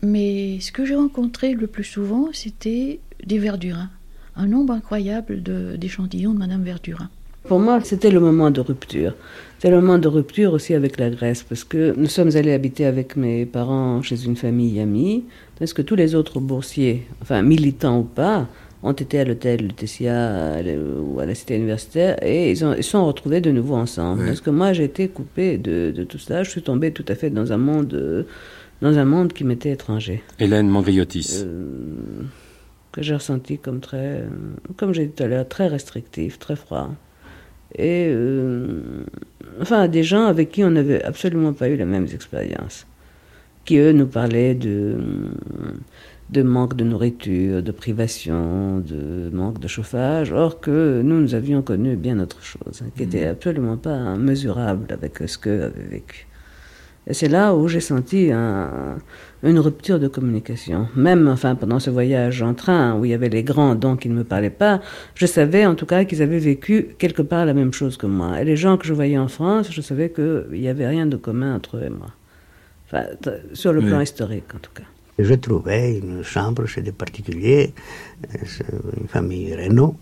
Mais 0.03 0.59
ce 0.59 0.71
que 0.71 0.85
j'ai 0.85 0.95
rencontré 0.95 1.53
le 1.53 1.67
plus 1.67 1.83
souvent, 1.83 2.29
c'était 2.33 2.99
des 3.25 3.39
Verdurins. 3.39 3.89
Un 4.35 4.47
nombre 4.47 4.73
incroyable 4.73 5.41
de- 5.41 5.75
d'échantillons 5.77 6.33
de 6.33 6.39
Madame 6.39 6.63
Verdurin. 6.63 7.09
Pour 7.47 7.59
moi, 7.59 7.79
c'était 7.83 8.09
le 8.11 8.19
moment 8.19 8.51
de 8.51 8.61
rupture. 8.61 9.13
C'était 9.57 9.69
le 9.75 9.81
moment 9.81 9.97
de 9.99 10.07
rupture 10.07 10.53
aussi 10.53 10.73
avec 10.73 10.97
la 10.99 11.09
Grèce, 11.09 11.43
parce 11.43 11.63
que 11.63 11.93
nous 11.97 12.07
sommes 12.07 12.35
allés 12.35 12.53
habiter 12.53 12.85
avec 12.85 13.15
mes 13.15 13.45
parents 13.45 14.01
chez 14.01 14.23
une 14.25 14.35
famille 14.35 14.79
amie, 14.79 15.25
parce 15.59 15.73
que 15.73 15.81
tous 15.81 15.95
les 15.95 16.15
autres 16.15 16.39
boursiers, 16.39 17.03
enfin 17.21 17.41
militants 17.41 17.99
ou 17.99 18.03
pas, 18.03 18.47
ont 18.81 18.91
été 18.91 19.19
à 19.19 19.23
l'hôtel 19.25 19.61
Lutetia 19.61 20.57
ou 21.01 21.19
à 21.19 21.25
la 21.25 21.35
cité 21.35 21.55
universitaire 21.55 22.17
et 22.21 22.51
ils, 22.51 22.65
ont- 22.65 22.73
ils 22.75 22.83
sont 22.83 23.05
retrouvés 23.05 23.39
de 23.39 23.51
nouveau 23.51 23.75
ensemble. 23.75 24.25
Parce 24.25 24.41
que 24.41 24.49
moi, 24.49 24.73
j'ai 24.73 24.83
été 24.85 25.07
coupée 25.07 25.57
de, 25.57 25.93
de 25.95 26.03
tout 26.03 26.17
ça. 26.19 26.43
Je 26.43 26.49
suis 26.49 26.61
tombée 26.61 26.91
tout 26.91 27.05
à 27.07 27.15
fait 27.15 27.29
dans 27.29 27.53
un 27.53 27.57
monde, 27.57 28.25
dans 28.81 28.97
un 28.97 29.05
monde 29.05 29.31
qui 29.31 29.45
m'était 29.45 29.71
étranger. 29.71 30.21
Hélène 30.39 30.67
Mangriotis. 30.67 31.43
Euh, 31.45 32.23
que 32.91 33.01
j'ai 33.01 33.15
ressenti 33.15 33.57
comme 33.57 33.79
très, 33.79 34.23
comme 34.75 34.93
j'ai 34.93 35.05
dit 35.05 35.13
tout 35.13 35.23
à 35.23 35.27
l'heure, 35.27 35.47
très 35.47 35.67
restrictif, 35.67 36.37
très 36.39 36.57
froid. 36.57 36.89
Et 37.75 38.07
euh, 38.09 38.81
enfin, 39.61 39.87
des 39.87 40.03
gens 40.03 40.25
avec 40.25 40.51
qui 40.51 40.63
on 40.63 40.71
n'avait 40.71 41.03
absolument 41.03 41.53
pas 41.53 41.69
eu 41.69 41.75
les 41.75 41.85
mêmes 41.85 42.07
expériences, 42.13 42.85
qui 43.65 43.77
eux 43.77 43.91
nous 43.91 44.07
parlaient 44.07 44.55
de, 44.55 44.97
de 46.29 46.43
manque 46.43 46.75
de 46.75 46.83
nourriture, 46.83 47.63
de 47.63 47.71
privation, 47.71 48.79
de 48.79 49.29
manque 49.31 49.59
de 49.59 49.67
chauffage, 49.67 50.31
or 50.31 50.59
que 50.59 51.01
nous, 51.03 51.19
nous 51.19 51.35
avions 51.35 51.61
connu 51.61 51.95
bien 51.95 52.19
autre 52.19 52.43
chose, 52.43 52.81
hein, 52.83 52.89
qui 52.95 53.03
n'était 53.03 53.25
absolument 53.25 53.77
pas 53.77 54.15
mesurable 54.15 54.87
avec 54.91 55.17
ce 55.25 55.37
qu'eux 55.37 55.63
avaient 55.63 55.89
vécu. 55.89 56.27
Et 57.07 57.13
c'est 57.13 57.27
là 57.27 57.53
où 57.53 57.67
j'ai 57.67 57.81
senti 57.81 58.31
un- 58.31 58.97
une 59.43 59.59
rupture 59.59 59.99
de 59.99 60.07
communication. 60.07 60.87
Même 60.95 61.27
enfin, 61.27 61.53
pendant 61.55 61.79
ce 61.79 61.89
voyage 61.89 62.41
en 62.41 62.53
train, 62.53 62.95
où 62.97 63.03
il 63.03 63.11
y 63.11 63.13
avait 63.13 63.27
les 63.27 63.43
grands 63.43 63.75
dont 63.75 63.97
ils 63.97 64.09
ne 64.11 64.19
me 64.19 64.23
parlaient 64.23 64.49
pas, 64.49 64.79
je 65.15 65.25
savais 65.25 65.65
en 65.65 65.75
tout 65.75 65.85
cas 65.85 66.05
qu'ils 66.05 66.21
avaient 66.21 66.39
vécu 66.39 66.95
quelque 66.97 67.21
part 67.21 67.45
la 67.45 67.53
même 67.53 67.73
chose 67.73 67.97
que 67.97 68.05
moi. 68.07 68.41
Et 68.41 68.45
les 68.45 68.55
gens 68.55 68.77
que 68.77 68.85
je 68.87 68.93
voyais 68.93 69.17
en 69.17 69.27
France, 69.27 69.69
je 69.71 69.81
savais 69.81 70.11
qu'il 70.11 70.45
n'y 70.53 70.69
avait 70.69 70.87
rien 70.87 71.05
de 71.05 71.17
commun 71.17 71.55
entre 71.55 71.75
eux 71.77 71.83
et 71.85 71.89
moi. 71.89 72.07
Enfin, 72.87 73.03
sur 73.53 73.73
le 73.73 73.81
Oui. 73.81 73.87
plan 73.87 73.99
historique 73.99 74.45
en 74.55 74.59
tout 74.59 74.71
cas. 74.73 74.83
Je 75.19 75.33
trouvais 75.35 75.97
une 75.99 76.23
chambre 76.23 76.65
chez 76.65 76.81
des 76.81 76.91
particuliers, 76.93 77.73
euh, 78.33 78.37
une 79.01 79.07
famille 79.07 79.53
Renault 79.55 79.95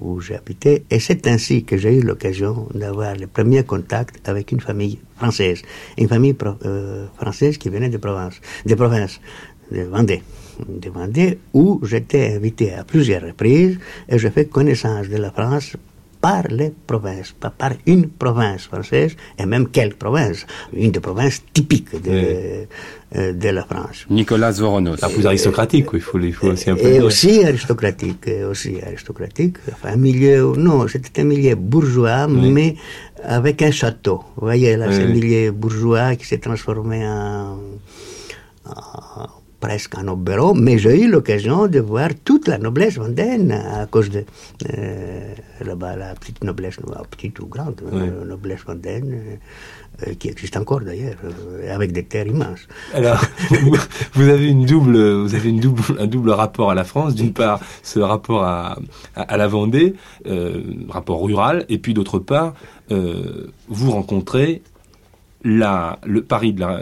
où, 0.00 0.20
j'habitais. 0.20 0.84
Et 0.90 1.00
c'est 1.00 1.26
ainsi 1.26 1.64
que 1.64 1.76
j'ai 1.76 1.98
eu 1.98 2.02
l'occasion 2.02 2.68
d'avoir 2.74 3.14
le 3.16 3.26
premier 3.26 3.62
contact 3.64 4.28
avec 4.28 4.52
une 4.52 4.60
famille 4.60 4.98
française. 5.16 5.62
Une 5.98 6.08
famille 6.08 6.36
euh, 6.64 7.06
française 7.16 7.58
qui 7.58 7.68
venait 7.68 7.88
de 7.88 7.98
province, 7.98 8.40
de 8.66 8.74
province, 8.74 9.20
de 9.70 9.82
Vendée. 9.82 10.22
De 10.68 10.88
Vendée, 10.90 11.38
où 11.52 11.80
j'étais 11.82 12.34
invité 12.34 12.74
à 12.74 12.84
plusieurs 12.84 13.22
reprises 13.22 13.78
et 14.08 14.18
j'ai 14.18 14.30
fait 14.30 14.46
connaissance 14.46 15.08
de 15.08 15.16
la 15.16 15.30
France 15.30 15.76
par 16.26 16.44
les 16.60 16.72
provinces, 16.90 17.30
pas 17.44 17.52
par 17.62 17.72
une 17.94 18.06
province 18.22 18.62
française, 18.70 19.12
et 19.40 19.46
même 19.52 19.66
quelle 19.74 19.94
province 20.04 20.40
Une 20.84 20.90
des 20.96 21.00
provinces 21.08 21.38
typiques 21.56 21.94
de, 22.08 22.16
euh, 23.16 23.32
de 23.42 23.48
la 23.58 23.64
France. 23.70 23.98
Nicolas 24.20 24.52
Voronos. 24.60 24.98
Un 25.04 25.10
plus 25.16 25.26
aristocratique, 25.32 25.86
il 25.92 26.00
faut, 26.06 26.18
il 26.30 26.32
faut 26.38 26.48
aussi 26.54 26.70
un 26.70 26.76
peu. 26.76 26.86
Et 26.94 27.00
aussi 27.08 27.32
aristocratique, 27.44 28.22
et 28.36 28.42
aussi 28.52 28.72
aristocratique. 28.90 29.56
Enfin, 29.74 29.90
un 29.96 30.00
milieu, 30.08 30.38
non, 30.68 30.78
c'était 30.92 31.20
un 31.20 31.28
milieu 31.34 31.54
bourgeois, 31.72 32.26
Oui. 32.28 32.50
mais 32.56 32.70
avec 33.38 33.56
un 33.68 33.70
château. 33.80 34.18
Vous 34.36 34.44
voyez, 34.50 34.72
là, 34.78 34.86
Oui, 34.88 34.94
c'est 34.96 35.02
un 35.08 35.14
milieu 35.18 35.50
bourgeois 35.52 36.16
qui 36.18 36.24
s'est 36.30 36.42
transformé 36.48 36.98
en, 37.06 37.58
en- 38.64 39.28
presque 39.60 39.96
en 39.96 40.06
obéro, 40.08 40.52
mais 40.54 40.76
j'ai 40.78 41.00
eu 41.02 41.10
l'occasion 41.10 41.66
de 41.68 41.78
voir 41.80 42.10
toute 42.24 42.48
la 42.48 42.58
noblesse 42.58 42.96
vendéenne 42.96 43.52
à 43.52 43.86
cause 43.86 44.10
de 44.10 44.24
euh, 44.76 45.34
là-bas, 45.64 45.96
la 45.96 46.14
petite 46.14 46.44
noblesse, 46.44 46.76
petite 47.10 47.40
ou 47.40 47.46
grande 47.46 47.80
euh, 47.92 48.24
noblesse 48.24 48.60
vendéenne, 48.66 49.38
euh, 50.06 50.14
qui 50.18 50.28
existe 50.28 50.56
encore 50.56 50.80
d'ailleurs, 50.80 51.16
avec 51.70 51.92
des 51.92 52.02
terres 52.04 52.26
immenses. 52.26 52.66
Alors, 52.92 53.22
vous- 53.62 53.76
vous 54.14 54.28
avez 54.28 54.48
une 54.48 54.66
double, 54.66 54.98
vous 55.22 55.34
avez 55.34 55.48
une 55.48 55.60
double, 55.60 55.82
un 55.98 56.06
double 56.06 56.30
rapport 56.30 56.70
à 56.70 56.74
la 56.74 56.84
France. 56.84 57.14
D'une 57.14 57.32
part, 57.32 57.60
ce 57.82 58.00
rapport 58.00 58.42
à, 58.44 58.78
à, 59.16 59.22
à 59.22 59.36
la 59.36 59.46
Vendée, 59.48 59.94
rapport 60.88 61.24
rural, 61.24 61.64
et 61.68 61.78
puis 61.78 61.94
d'autre 61.94 62.18
part, 62.18 62.54
vous 62.90 63.90
rencontrez 63.90 64.62
la, 65.44 65.98
le 66.04 66.22
Paris 66.22 66.52
de 66.52 66.60
la, 66.60 66.80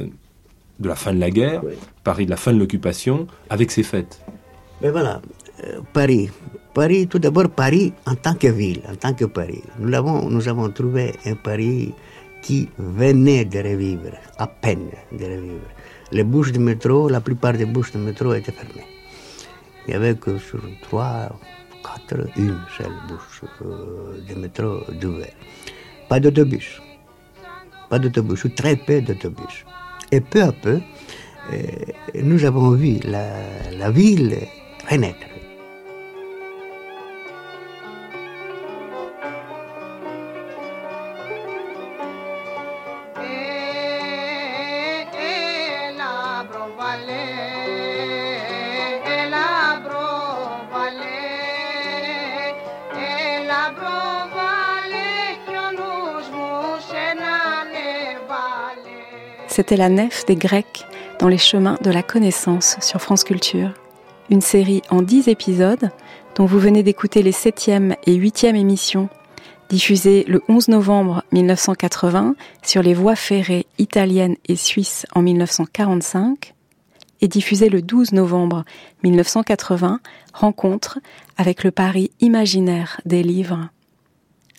de 0.79 0.89
la 0.89 0.95
fin 0.97 1.15
de 1.15 1.21
la 1.21 1.31
guerre, 1.31 1.63
Paris 2.05 2.27
de 2.27 2.31
la 2.31 2.37
fin 2.37 2.53
de 2.53 2.59
l'occupation, 2.59 3.27
avec 3.51 3.71
ses 3.71 3.83
fêtes. 3.83 4.21
Mais 4.81 4.91
voilà, 4.91 5.21
euh, 5.65 5.81
Paris. 5.93 6.31
Paris, 6.75 7.07
tout 7.07 7.19
d'abord, 7.19 7.51
Paris 7.51 7.93
en 8.07 8.15
tant 8.15 8.35
que 8.35 8.49
ville, 8.49 8.81
en 8.91 8.97
tant 8.97 9.13
que 9.13 9.27
Paris. 9.27 9.63
Nous, 9.79 9.89
l'avons, 9.89 10.31
nous 10.31 10.49
avons 10.49 10.71
trouvé 10.71 11.13
un 11.27 11.35
Paris 11.35 11.93
qui 12.41 12.69
venait 12.79 13.45
de 13.45 13.59
revivre, 13.59 14.13
à 14.39 14.47
peine 14.47 14.89
de 15.13 15.25
revivre. 15.25 15.69
Les 16.11 16.25
bouches 16.25 16.53
de 16.53 16.59
métro, 16.59 17.09
la 17.09 17.21
plupart 17.21 17.53
des 17.53 17.67
bouches 17.67 17.93
de 17.93 17.99
métro 17.99 18.35
étaient 18.35 18.53
fermées. 18.53 18.87
Il 19.87 19.91
n'y 19.91 19.95
avait 19.95 20.15
que 20.17 20.39
sur 20.39 20.61
trois, 20.83 21.29
quatre, 21.83 22.27
une 22.37 22.59
seule 22.77 22.93
bouche 23.09 23.43
euh, 23.63 24.19
de 24.29 24.35
métro 24.41 24.81
d'ouvert. 25.01 25.33
Pas 26.09 26.21
d'autobus. 26.21 26.81
Pas 27.89 27.99
d'autobus, 27.99 28.45
ou 28.45 28.49
très 28.49 28.77
peu 28.77 29.01
d'autobus. 29.03 29.65
Et 30.13 30.21
peu 30.21 30.43
à 30.43 30.53
peu, 30.53 30.81
euh, 31.53 31.57
nous 32.23 32.45
avons 32.45 32.71
vu 32.73 32.99
la, 33.03 33.27
la 33.73 33.91
ville 33.91 34.37
renaître. 34.89 35.32
C'était 59.55 59.77
la 59.77 59.91
nef 59.91 60.25
des 60.25 60.35
Grecs 60.35 60.87
dans 61.19 61.29
les 61.29 61.37
chemins 61.37 61.77
de 61.83 61.91
la 61.91 62.03
connaissance 62.03 62.79
sur 62.81 63.03
France 63.03 63.23
Culture. 63.23 63.75
Une 64.31 64.41
série 64.41 64.81
en 64.89 65.03
10 65.03 65.29
épisodes 65.29 65.91
dont 66.37 66.47
vous 66.47 66.59
venez 66.59 66.83
d'écouter 66.83 67.23
les 67.23 67.33
7e 67.33 67.95
et 68.07 68.17
8e 68.17 68.57
émissions, 68.57 69.11
diffusées 69.69 70.25
le 70.27 70.41
11 70.49 70.69
novembre 70.69 71.23
1980 71.33 72.35
sur 72.63 72.83
les 72.83 72.95
voies 72.95 73.15
ferrées 73.15 73.67
italiennes 73.77 74.37
et 74.49 74.57
suisses 74.57 75.05
en 75.15 75.21
1945 75.21 76.55
et 77.21 77.29
diffusées 77.29 77.69
le 77.69 77.83
12 77.83 78.13
novembre 78.13 78.65
1980, 79.05 80.01
rencontre 80.33 80.99
avec 81.37 81.63
le 81.63 81.73
Paris 81.73 82.11
imaginaire 82.21 83.03
des 83.05 83.23
livres. 83.23 83.69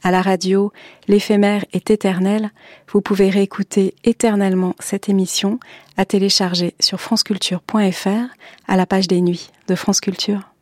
À 0.03 0.11
la 0.11 0.21
radio, 0.21 0.73
l'éphémère 1.07 1.63
est 1.71 1.89
éternel. 1.89 2.51
Vous 2.91 2.99
pouvez 2.99 3.29
réécouter 3.29 3.95
éternellement 4.03 4.75
cette 4.79 5.07
émission 5.07 5.59
à 5.95 6.03
télécharger 6.03 6.75
sur 6.81 6.99
franceculture.fr 6.99 8.09
à 8.67 8.75
la 8.75 8.85
page 8.85 9.07
des 9.07 9.21
nuits 9.21 9.49
de 9.67 9.75
France 9.75 10.01
Culture. 10.01 10.49